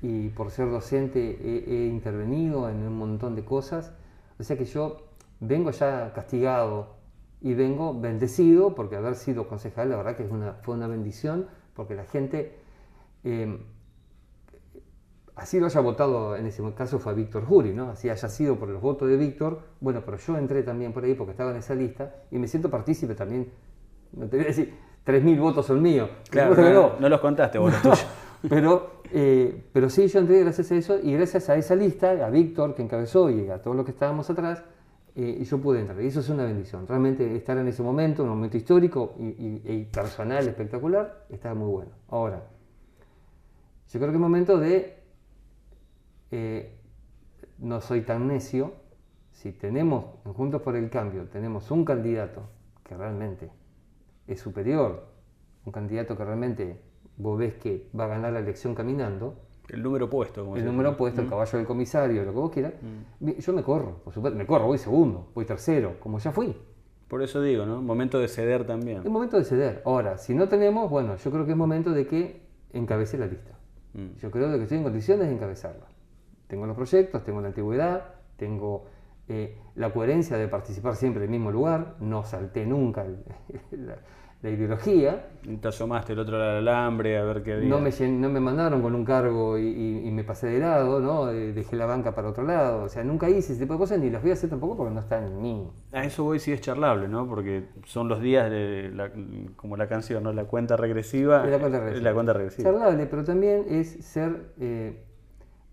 y 0.00 0.30
por 0.30 0.50
ser 0.50 0.70
docente 0.70 1.20
he, 1.20 1.84
he 1.84 1.86
intervenido 1.88 2.70
en 2.70 2.76
un 2.82 2.96
montón 2.96 3.34
de 3.36 3.44
cosas. 3.44 3.92
O 4.38 4.42
sea 4.42 4.56
que 4.56 4.64
yo 4.64 5.02
vengo 5.40 5.70
ya 5.70 6.14
castigado 6.14 6.96
y 7.42 7.52
vengo 7.52 7.92
bendecido 8.00 8.74
porque 8.74 8.96
haber 8.96 9.16
sido 9.16 9.48
concejal, 9.48 9.90
la 9.90 9.96
verdad 9.98 10.16
que 10.16 10.24
es 10.24 10.30
una, 10.30 10.54
fue 10.62 10.74
una 10.76 10.86
bendición 10.86 11.46
porque 11.74 11.94
la 11.94 12.04
gente 12.04 12.56
eh, 13.24 13.58
así 15.42 15.58
lo 15.60 15.66
haya 15.66 15.80
votado, 15.80 16.36
en 16.36 16.46
ese 16.46 16.62
caso 16.74 16.98
fue 16.98 17.14
Víctor 17.14 17.44
Jury, 17.44 17.74
¿no? 17.74 17.90
Así 17.90 18.08
haya 18.08 18.28
sido 18.28 18.56
por 18.56 18.68
los 18.68 18.80
votos 18.80 19.08
de 19.08 19.16
Víctor, 19.16 19.60
bueno, 19.80 20.02
pero 20.04 20.16
yo 20.16 20.38
entré 20.38 20.62
también 20.62 20.92
por 20.92 21.04
ahí 21.04 21.14
porque 21.14 21.32
estaba 21.32 21.50
en 21.50 21.56
esa 21.56 21.74
lista 21.74 22.14
y 22.30 22.38
me 22.38 22.46
siento 22.46 22.70
partícipe 22.70 23.14
también, 23.14 23.50
no 24.12 24.28
te 24.28 24.36
voy 24.36 24.44
a 24.44 24.48
decir, 24.48 24.74
3.000 25.04 25.40
votos 25.40 25.66
son 25.66 25.82
míos. 25.82 26.08
Claro, 26.30 26.54
no, 26.54 26.92
no, 27.00 27.08
los 27.08 27.20
contaste 27.20 27.58
vos, 27.58 27.72
los 27.72 27.82
tuyos. 27.82 28.06
Pero, 28.48 29.02
eh, 29.12 29.66
pero 29.72 29.88
sí, 29.88 30.08
yo 30.08 30.18
entré 30.18 30.40
gracias 30.40 30.72
a 30.72 30.74
eso 30.74 30.98
y 31.00 31.12
gracias 31.12 31.48
a 31.48 31.54
esa 31.54 31.76
lista, 31.76 32.10
a 32.26 32.28
Víctor 32.28 32.74
que 32.74 32.82
encabezó 32.82 33.30
y 33.30 33.48
a 33.48 33.62
todos 33.62 33.76
los 33.76 33.84
que 33.84 33.92
estábamos 33.92 34.28
atrás, 34.30 34.64
eh, 35.14 35.44
yo 35.44 35.58
pude 35.60 35.78
entrar. 35.78 36.02
Y 36.02 36.08
eso 36.08 36.18
es 36.18 36.28
una 36.28 36.44
bendición. 36.44 36.84
Realmente 36.88 37.36
estar 37.36 37.56
en 37.56 37.68
ese 37.68 37.84
momento, 37.84 38.24
un 38.24 38.30
momento 38.30 38.56
histórico 38.56 39.14
y, 39.16 39.84
personal 39.84 40.48
espectacular, 40.48 41.26
estaba 41.28 41.54
muy 41.54 41.70
bueno. 41.70 41.92
Ahora, 42.08 42.42
yo 43.92 44.00
creo 44.00 44.10
que 44.10 44.16
es 44.16 44.20
momento 44.20 44.58
de, 44.58 45.01
eh, 46.32 46.78
no 47.58 47.80
soy 47.80 48.02
tan 48.02 48.26
necio, 48.26 48.72
si 49.30 49.52
tenemos 49.52 50.06
en 50.24 50.32
Juntos 50.32 50.62
por 50.62 50.74
el 50.76 50.90
Cambio, 50.90 51.28
tenemos 51.28 51.70
un 51.70 51.84
candidato 51.84 52.48
que 52.82 52.96
realmente 52.96 53.50
es 54.26 54.40
superior, 54.40 55.06
un 55.64 55.72
candidato 55.72 56.16
que 56.16 56.24
realmente 56.24 56.80
vos 57.16 57.38
ves 57.38 57.54
que 57.54 57.88
va 57.98 58.04
a 58.04 58.08
ganar 58.08 58.32
la 58.32 58.40
elección 58.40 58.74
caminando, 58.74 59.36
el 59.68 59.82
número 59.82 60.10
puesto. 60.10 60.44
Como 60.44 60.56
el 60.56 60.64
número 60.64 60.96
puesto, 60.96 61.20
el 61.20 61.26
mm. 61.28 61.30
caballo 61.30 61.58
del 61.58 61.66
comisario, 61.66 62.24
lo 62.24 62.32
que 62.32 62.38
vos 62.38 62.50
quieras. 62.50 62.74
Mm. 63.20 63.30
Yo 63.38 63.52
me 63.52 63.62
corro, 63.62 64.00
por 64.02 64.12
supuesto, 64.12 64.36
me 64.36 64.46
corro, 64.46 64.66
voy 64.66 64.78
segundo, 64.78 65.30
voy 65.34 65.44
tercero, 65.44 66.00
como 66.00 66.18
ya 66.18 66.32
fui. 66.32 66.54
Por 67.08 67.22
eso 67.22 67.42
digo, 67.42 67.66
¿no? 67.66 67.82
Momento 67.82 68.18
de 68.18 68.28
ceder 68.28 68.66
también. 68.66 69.02
Es 69.04 69.10
momento 69.10 69.36
de 69.36 69.44
ceder. 69.44 69.82
Ahora, 69.84 70.18
si 70.18 70.34
no 70.34 70.48
tenemos, 70.48 70.90
bueno, 70.90 71.16
yo 71.16 71.30
creo 71.30 71.44
que 71.44 71.52
es 71.52 71.56
momento 71.56 71.90
de 71.90 72.06
que 72.06 72.40
encabece 72.72 73.18
la 73.18 73.26
lista. 73.26 73.52
Mm. 73.92 74.16
Yo 74.18 74.30
creo 74.30 74.50
que 74.56 74.62
estoy 74.62 74.78
en 74.78 74.84
condiciones 74.84 75.28
de 75.28 75.34
encabezarla. 75.34 75.91
Tengo 76.52 76.66
los 76.66 76.76
proyectos, 76.76 77.24
tengo 77.24 77.40
la 77.40 77.48
antigüedad, 77.48 78.02
tengo 78.36 78.84
eh, 79.26 79.56
la 79.74 79.90
coherencia 79.90 80.36
de 80.36 80.48
participar 80.48 80.96
siempre 80.96 81.24
en 81.24 81.30
el 81.32 81.38
mismo 81.38 81.50
lugar, 81.50 81.94
no 82.00 82.24
salté 82.24 82.66
nunca 82.66 83.06
el, 83.06 83.24
la 84.42 84.50
ideología. 84.50 85.28
Te 85.60 85.68
asomaste 85.68 86.12
el 86.12 86.18
otro 86.18 86.36
lado 86.36 86.56
del 86.56 86.68
alambre 86.68 87.16
a 87.16 87.24
ver 87.24 87.42
qué 87.42 87.54
había. 87.54 87.68
No 87.68 87.80
me, 87.80 87.90
no 87.90 88.28
me 88.28 88.40
mandaron 88.40 88.82
con 88.82 88.94
un 88.94 89.04
cargo 89.04 89.56
y, 89.56 90.10
me 90.12 90.24
pasé 90.24 90.48
de 90.48 90.58
lado, 90.58 91.00
¿no? 91.00 91.26
Dejé 91.26 91.74
la 91.74 91.86
banca 91.86 92.14
para 92.14 92.28
otro 92.28 92.44
lado. 92.44 92.82
O 92.82 92.88
sea, 92.90 93.02
nunca 93.02 93.30
hice 93.30 93.54
ese 93.54 93.62
tipo 93.62 93.72
de 93.72 93.78
cosas 93.78 93.98
ni 93.98 94.10
las 94.10 94.20
voy 94.20 94.32
a 94.32 94.34
hacer 94.34 94.50
tampoco 94.50 94.76
porque 94.76 94.92
no 94.92 95.00
están 95.00 95.24
en 95.24 95.40
mí. 95.40 95.70
A 95.92 96.04
eso 96.04 96.24
voy 96.24 96.38
si 96.38 96.52
es 96.52 96.60
charlable, 96.60 97.08
¿no? 97.08 97.26
Porque 97.26 97.68
son 97.84 98.08
los 98.08 98.20
días 98.20 98.50
de, 98.50 98.90
la, 98.92 99.10
como 99.56 99.76
la 99.76 99.86
canción, 99.86 100.22
¿no? 100.24 100.32
La 100.32 100.44
cuenta 100.44 100.76
regresiva. 100.76 101.46
La 101.46 101.58
cuenta 101.58 101.78
regresiva. 101.78 102.10
La 102.10 102.14
cuenta 102.14 102.32
regresiva. 102.34 102.70
Charlable, 102.70 103.06
pero 103.06 103.24
también 103.24 103.64
es 103.68 104.04
ser, 104.04 104.52
eh, 104.60 105.04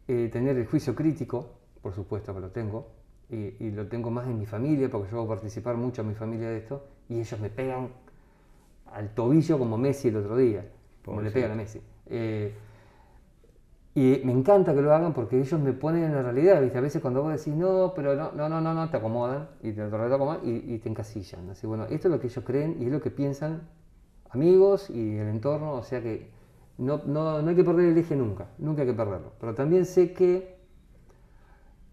eh, 0.09 0.29
tener 0.31 0.57
el 0.57 0.65
juicio 0.65 0.95
crítico, 0.95 1.51
por 1.81 1.93
supuesto 1.93 2.33
que 2.33 2.39
lo 2.39 2.49
tengo, 2.49 2.87
y, 3.29 3.53
y 3.63 3.71
lo 3.71 3.87
tengo 3.87 4.09
más 4.09 4.27
en 4.27 4.39
mi 4.39 4.45
familia, 4.45 4.89
porque 4.89 5.11
yo 5.11 5.17
hago 5.19 5.27
participar 5.27 5.77
mucho 5.77 6.01
a 6.01 6.05
mi 6.05 6.15
familia 6.15 6.49
de 6.49 6.57
esto, 6.57 6.83
y 7.07 7.19
ellos 7.19 7.39
me 7.39 7.49
pegan 7.49 7.89
al 8.91 9.13
tobillo 9.13 9.59
como 9.59 9.77
Messi 9.77 10.07
el 10.07 10.17
otro 10.17 10.35
día, 10.35 10.65
como 11.05 11.21
le 11.21 11.31
pegan 11.31 11.51
a 11.51 11.55
Messi. 11.55 11.79
Eh, 12.07 12.53
y 13.95 14.21
me 14.23 14.31
encanta 14.31 14.73
que 14.73 14.81
lo 14.81 14.93
hagan 14.93 15.13
porque 15.13 15.39
ellos 15.39 15.59
me 15.59 15.73
ponen 15.73 16.05
en 16.05 16.15
la 16.15 16.23
realidad, 16.23 16.57
A 16.57 16.81
veces 16.81 17.01
cuando 17.01 17.21
vos 17.21 17.37
decís, 17.37 17.53
no, 17.53 17.93
pero 17.95 18.15
no, 18.15 18.31
no, 18.31 18.49
no, 18.49 18.73
no, 18.73 18.89
te 18.89 18.97
acomodan 18.97 19.49
y 19.61 19.73
te, 19.73 19.81
acomodan 19.81 20.39
y, 20.43 20.77
te 20.77 20.89
encasillan. 20.89 21.49
Así 21.49 21.67
bueno, 21.67 21.85
esto 21.85 22.07
es 22.07 22.11
lo 22.13 22.19
que 22.19 22.27
ellos 22.27 22.43
creen 22.45 22.77
y 22.79 22.85
es 22.85 22.91
lo 22.91 23.01
que 23.01 23.11
piensan 23.11 23.61
amigos 24.29 24.89
y 24.89 25.17
el 25.17 25.27
entorno, 25.27 25.73
o 25.73 25.83
sea 25.83 26.01
que 26.01 26.29
no, 26.79 27.03
no, 27.05 27.37
hay 27.47 27.55
que 27.55 27.63
perder 27.63 27.89
el 27.89 27.97
eje 27.97 28.15
nunca, 28.15 28.47
nunca 28.57 28.81
hay 28.81 28.87
que 28.87 28.93
perderlo. 28.93 29.33
Pero 29.39 29.53
también 29.53 29.85
sé 29.85 30.13
que 30.13 30.57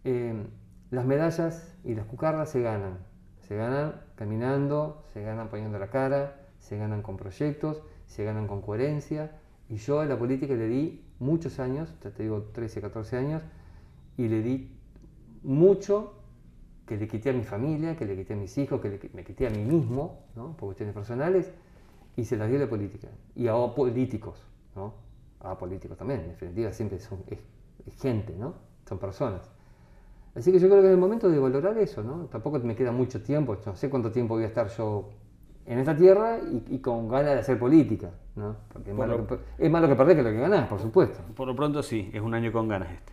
eh, 0.05 0.47
las 0.91 1.05
medallas 1.05 1.77
y 1.85 1.95
las 1.95 2.07
cucarras 2.07 2.51
se 2.51 2.63
ganan, 2.63 2.99
se 3.41 3.57
ganan 3.57 4.01
caminando, 4.15 5.05
se 5.13 5.23
ganan 5.23 5.49
poniendo 5.49 5.79
la 5.81 5.91
cara, 5.91 6.37
se 6.61 6.79
ganan 6.79 7.03
con 7.03 7.17
proyectos, 7.17 7.83
se 8.07 8.25
ganan 8.25 8.47
con 8.47 8.63
coherencia. 8.63 9.33
Y 9.69 9.77
yo 9.77 9.99
a 9.99 10.07
la 10.07 10.17
política 10.17 10.55
le 10.55 10.69
di 10.69 11.05
muchos 11.19 11.59
años, 11.59 11.93
ya 12.05 12.11
te 12.13 12.23
digo 12.23 12.43
13, 12.53 12.81
14 12.81 13.17
años, 13.17 13.43
y 14.17 14.29
le 14.29 14.41
di 14.41 14.71
mucho 15.43 16.15
que 16.87 16.97
le 16.97 17.09
quité 17.09 17.31
a 17.31 17.33
mi 17.33 17.43
familia, 17.43 17.97
que 17.97 18.05
le 18.05 18.15
quité 18.15 18.35
a 18.35 18.37
mis 18.37 18.57
hijos, 18.59 18.81
que 18.81 19.11
me 19.13 19.25
quité 19.25 19.49
a 19.49 19.51
mí 19.51 19.65
mismo, 19.65 20.27
¿no? 20.37 20.57
por 20.57 20.69
cuestiones 20.69 20.95
personales, 20.95 21.51
y 22.17 22.25
se 22.25 22.37
las 22.37 22.49
di 22.49 22.55
a 22.55 22.61
la 22.61 22.69
política. 22.69 23.09
Y 23.35 23.49
a 23.49 23.55
políticos, 23.75 24.41
¿no? 24.77 25.07
a 25.41 25.57
políticos 25.57 25.97
también, 25.97 26.21
en 26.21 26.29
definitiva 26.31 26.73
siempre 26.73 26.99
son, 26.99 27.23
es, 27.29 27.39
gente, 28.01 28.35
¿no? 28.37 28.55
son 28.89 28.99
personas. 28.99 29.43
Así 30.35 30.53
que 30.53 30.59
yo 30.59 30.69
creo 30.69 30.83
que 30.83 30.89
es 30.89 30.93
el 30.93 30.99
momento 31.01 31.31
de 31.31 31.39
valorar 31.39 31.79
eso, 31.79 32.03
¿no? 32.03 32.27
Tampoco 32.27 32.59
me 32.59 32.77
queda 32.77 32.93
mucho 32.93 33.23
tiempo, 33.23 33.57
no 33.65 33.75
sé 33.75 33.89
cuánto 33.89 34.13
tiempo 34.13 34.35
voy 34.35 34.45
a 34.45 34.49
estar 34.49 34.69
yo 34.69 35.09
en 35.65 35.79
esta 35.79 35.97
tierra 35.97 36.39
y, 36.69 36.79
con 36.79 37.09
ganas 37.09 37.35
de 37.35 37.41
hacer 37.41 37.59
política, 37.59 38.11
¿no? 38.35 38.57
Porque 38.71 38.91
es, 38.91 38.97
malo 38.97 39.27
que, 39.27 39.39
es 39.59 39.71
malo 39.71 39.89
que 39.89 39.97
perder 39.97 40.17
que 40.17 40.23
lo 40.23 40.31
que 40.31 40.41
ganás, 40.41 40.69
por 40.69 40.79
supuesto. 40.79 41.21
Por 41.35 41.49
lo 41.49 41.57
pronto 41.57 41.83
sí, 41.83 42.11
es 42.13 42.21
un 42.21 42.35
año 42.35 42.53
con 42.53 42.69
ganas 42.69 42.91
este. 42.93 43.13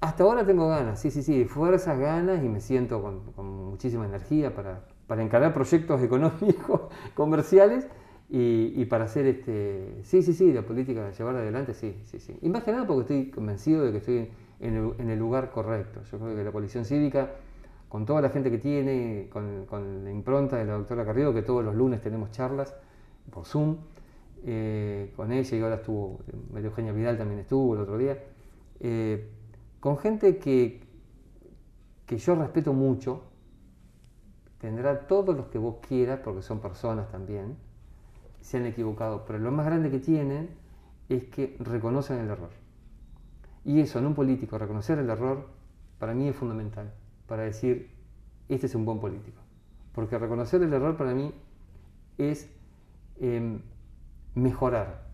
Hasta 0.00 0.22
ahora 0.22 0.46
tengo 0.46 0.68
ganas, 0.68 1.00
sí, 1.00 1.10
sí, 1.10 1.22
sí, 1.22 1.44
fuerzas, 1.44 1.98
ganas 1.98 2.42
y 2.42 2.48
me 2.48 2.60
siento 2.60 3.02
con, 3.02 3.66
muchísima 3.70 4.06
energía 4.06 4.54
para, 4.54 4.84
para, 5.06 5.22
encarar 5.22 5.52
proyectos 5.52 6.00
económicos, 6.02 6.82
comerciales 7.14 7.86
y, 8.32 8.84
para 8.84 9.04
hacer 9.04 9.26
este. 9.26 9.98
Sí, 10.04 10.22
sí, 10.22 10.32
sí, 10.32 10.52
la 10.52 10.62
política, 10.62 11.10
llevar 11.10 11.34
adelante, 11.36 11.74
sí, 11.74 11.96
sí, 12.04 12.20
sí. 12.20 12.38
Y 12.42 12.48
más 12.48 12.62
que 12.62 12.70
nada 12.70 12.86
porque 12.86 13.00
estoy 13.02 13.30
convencido 13.30 13.84
de 13.84 13.90
que 13.90 13.98
estoy 13.98 14.28
en 14.60 14.76
el, 14.76 14.92
en 14.98 15.10
el 15.10 15.18
lugar 15.18 15.50
correcto. 15.50 16.00
Yo 16.10 16.18
creo 16.18 16.36
que 16.36 16.44
la 16.44 16.52
coalición 16.52 16.84
cívica 16.84 17.30
con 17.90 18.06
toda 18.06 18.22
la 18.22 18.30
gente 18.30 18.52
que 18.52 18.58
tiene, 18.58 19.28
con, 19.30 20.04
la 20.04 20.12
impronta 20.12 20.56
de 20.56 20.64
la 20.64 20.74
doctora 20.74 21.04
Carrillo, 21.04 21.34
que 21.34 21.42
todos 21.42 21.64
los 21.64 21.74
lunes 21.74 22.00
tenemos 22.00 22.30
charlas 22.30 22.72
por 23.32 23.44
Zoom, 23.44 23.78
eh, 24.44 25.12
con 25.16 25.32
ella 25.32 25.56
y 25.56 25.60
ahora 25.60 25.74
estuvo, 25.74 26.20
María 26.52 26.68
Eugenia 26.68 26.92
Vidal 26.92 27.18
también 27.18 27.40
estuvo 27.40 27.74
el 27.74 27.80
otro 27.80 27.98
día, 27.98 28.16
eh, 28.78 29.28
con 29.80 29.98
gente 29.98 30.38
que, 30.38 30.80
que 32.06 32.16
yo 32.16 32.36
respeto 32.36 32.72
mucho, 32.72 33.24
tendrá 34.60 35.08
todos 35.08 35.36
los 35.36 35.48
que 35.48 35.58
vos 35.58 35.78
quieras, 35.86 36.20
porque 36.22 36.42
son 36.42 36.60
personas 36.60 37.10
también, 37.10 37.56
se 38.40 38.56
han 38.56 38.66
equivocado, 38.66 39.24
pero 39.26 39.38
lo 39.38 39.50
más 39.50 39.66
grande 39.66 39.90
que 39.90 39.98
tienen 39.98 40.50
es 41.08 41.24
que 41.24 41.56
reconocen 41.60 42.18
el 42.18 42.30
error. 42.30 42.50
Y 43.64 43.80
eso 43.80 43.98
en 43.98 44.06
un 44.06 44.14
político, 44.14 44.58
reconocer 44.58 44.98
el 44.98 45.10
error, 45.10 45.48
para 45.98 46.14
mí 46.14 46.28
es 46.28 46.36
fundamental 46.36 46.92
para 47.30 47.44
decir, 47.44 47.88
este 48.48 48.66
es 48.66 48.74
un 48.74 48.84
buen 48.84 48.98
político. 48.98 49.40
Porque 49.94 50.18
reconocer 50.18 50.60
el 50.62 50.72
error 50.72 50.96
para 50.96 51.14
mí 51.14 51.32
es 52.18 52.52
em, 53.20 53.60
mejorar, 54.34 55.06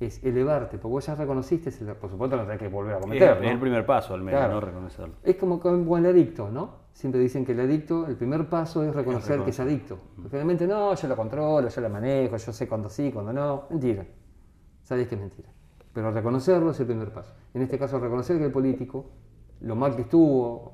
es 0.00 0.24
elevarte, 0.24 0.78
porque 0.78 0.92
vos 0.92 1.06
ya 1.06 1.14
reconociste 1.14 1.68
ese 1.68 1.84
error. 1.84 1.96
Por 1.96 2.10
supuesto 2.10 2.38
no 2.38 2.44
tenés 2.44 2.58
que 2.58 2.68
volver 2.68 2.94
a 2.94 3.00
cometerlo. 3.00 3.44
Es, 3.44 3.50
el 3.50 3.60
primer 3.60 3.84
paso 3.84 4.14
al 4.14 4.22
menos, 4.22 4.48
¿no? 4.48 4.60
Reconocerlo. 4.60 5.14
Es 5.22 5.36
como 5.36 5.60
con 5.60 5.98
el 5.98 6.06
adicto, 6.06 6.50
¿no? 6.50 6.81
Siempre 6.92 7.20
dicen 7.20 7.44
que 7.44 7.52
el 7.52 7.60
adicto, 7.60 8.06
el 8.06 8.16
primer 8.16 8.48
paso 8.48 8.84
es 8.84 8.94
reconocer 8.94 9.42
que 9.42 9.50
es 9.50 9.60
adicto. 9.60 9.98
Finalmente, 10.30 10.66
no, 10.66 10.94
yo 10.94 11.08
lo 11.08 11.16
controlo, 11.16 11.68
yo 11.68 11.80
lo 11.80 11.88
manejo, 11.88 12.36
yo 12.36 12.52
sé 12.52 12.68
cuándo 12.68 12.88
sí, 12.88 13.10
cuándo 13.10 13.32
no. 13.32 13.64
Mentira. 13.70 14.06
Sabés 14.82 15.08
que 15.08 15.14
es 15.14 15.20
mentira. 15.20 15.48
Pero 15.92 16.10
reconocerlo 16.10 16.70
es 16.70 16.80
el 16.80 16.86
primer 16.86 17.12
paso. 17.12 17.34
En 17.54 17.62
este 17.62 17.78
caso, 17.78 17.98
reconocer 17.98 18.38
que 18.38 18.44
el 18.44 18.52
político, 18.52 19.10
lo 19.60 19.74
mal 19.74 19.96
que 19.96 20.02
estuvo, 20.02 20.72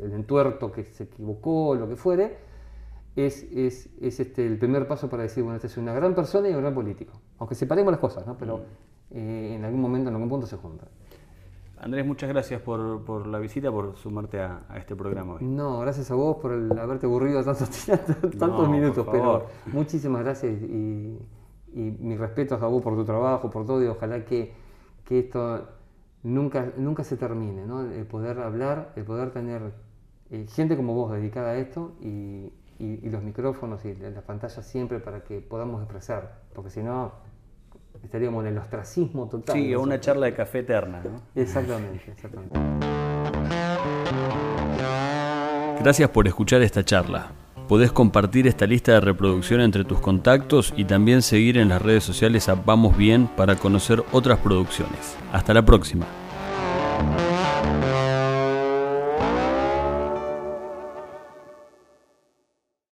el, 0.00 0.12
entuerto 0.12 0.72
que 0.72 0.84
se 0.84 1.04
equivocó, 1.04 1.74
lo 1.74 1.88
que 1.88 1.96
fuere, 1.96 2.38
es, 3.14 3.44
es, 3.44 3.88
es, 4.00 4.20
este, 4.20 4.46
el 4.46 4.58
primer 4.58 4.86
paso 4.86 5.08
para 5.08 5.22
decir, 5.22 5.42
bueno, 5.42 5.56
este 5.56 5.68
es 5.68 5.76
una 5.76 5.94
gran 5.94 6.14
persona 6.14 6.48
y 6.48 6.54
un 6.54 6.60
gran 6.60 6.74
político. 6.74 7.14
Aunque 7.38 7.54
separemos 7.54 7.90
las 7.90 8.00
cosas, 8.00 8.26
¿no? 8.26 8.36
pero 8.36 8.58
mm. 8.58 8.60
eh, 9.12 9.54
en 9.56 9.64
algún 9.64 9.80
momento, 9.80 10.10
en 10.10 10.14
algún 10.14 10.28
punto 10.28 10.46
se 10.46 10.56
juntan. 10.56 10.88
Andrés, 11.78 12.06
muchas 12.06 12.28
gracias 12.28 12.60
por, 12.62 13.04
por 13.04 13.26
la 13.26 13.38
visita, 13.38 13.70
por 13.70 13.96
sumarte 13.96 14.40
a, 14.40 14.62
este 14.76 14.96
programa 14.96 15.34
hoy. 15.34 15.44
No, 15.44 15.80
gracias 15.80 16.10
a 16.10 16.14
vos 16.14 16.38
por 16.40 16.52
haberte 16.52 17.06
aburrido 17.06 17.44
tantos, 17.44 17.68
tantos 18.38 18.68
minutos, 18.68 19.06
pero 19.10 19.46
muchísimas 19.66 20.22
gracias 20.24 20.62
y, 20.62 21.18
y 21.74 21.96
mis 22.00 22.18
respetos 22.18 22.62
a 22.62 22.66
vos 22.66 22.82
por 22.82 22.94
tu 22.94 23.04
trabajo, 23.04 23.50
por 23.50 23.66
todo, 23.66 23.82
y 23.84 23.86
ojalá 23.86 24.24
que, 24.24 24.54
que 25.04 25.18
esto 25.18 25.68
nunca, 26.22 26.72
nunca 26.76 27.04
se 27.04 27.16
termine, 27.16 27.66
¿no? 27.66 27.82
El 27.82 28.06
poder 28.06 28.40
hablar, 28.40 28.92
el 28.96 29.04
poder 29.04 29.30
tener 29.30 29.72
eh, 30.30 30.46
gente 30.48 30.76
como 30.76 30.94
vos 30.94 31.12
dedicada 31.12 31.50
a 31.50 31.56
esto 31.56 31.92
y, 32.00 32.52
los 32.78 33.22
micrófonos 33.22 33.82
y 33.86 33.94
las 33.94 34.22
pantallas 34.24 34.66
siempre 34.66 34.98
para 34.98 35.24
que 35.24 35.40
podamos 35.40 35.80
expresar, 35.80 36.42
porque 36.54 36.68
si 36.68 36.82
no 36.82 37.12
estaríamos 38.02 38.44
en 38.44 38.52
el 38.52 38.58
ostracismo 38.58 39.28
total. 39.28 39.56
Sí, 39.56 39.74
una 39.74 40.00
charla 40.00 40.26
de 40.26 40.34
café 40.34 40.60
eterna, 40.60 41.02
¿no? 41.04 41.22
Exactamente, 41.40 42.10
exactamente. 42.10 42.58
Gracias 45.80 46.10
por 46.10 46.26
escuchar 46.26 46.62
esta 46.62 46.84
charla. 46.84 47.32
Podés 47.68 47.90
compartir 47.90 48.46
esta 48.46 48.66
lista 48.66 48.92
de 48.92 49.00
reproducción 49.00 49.60
entre 49.60 49.84
tus 49.84 49.98
contactos 49.98 50.72
y 50.76 50.84
también 50.84 51.20
seguir 51.22 51.58
en 51.58 51.68
las 51.68 51.82
redes 51.82 52.04
sociales 52.04 52.48
a 52.48 52.54
Vamos 52.54 52.96
Bien 52.96 53.28
para 53.36 53.56
conocer 53.56 54.04
otras 54.12 54.38
producciones. 54.38 55.16
Hasta 55.32 55.52
la 55.52 55.64
próxima. 55.64 56.06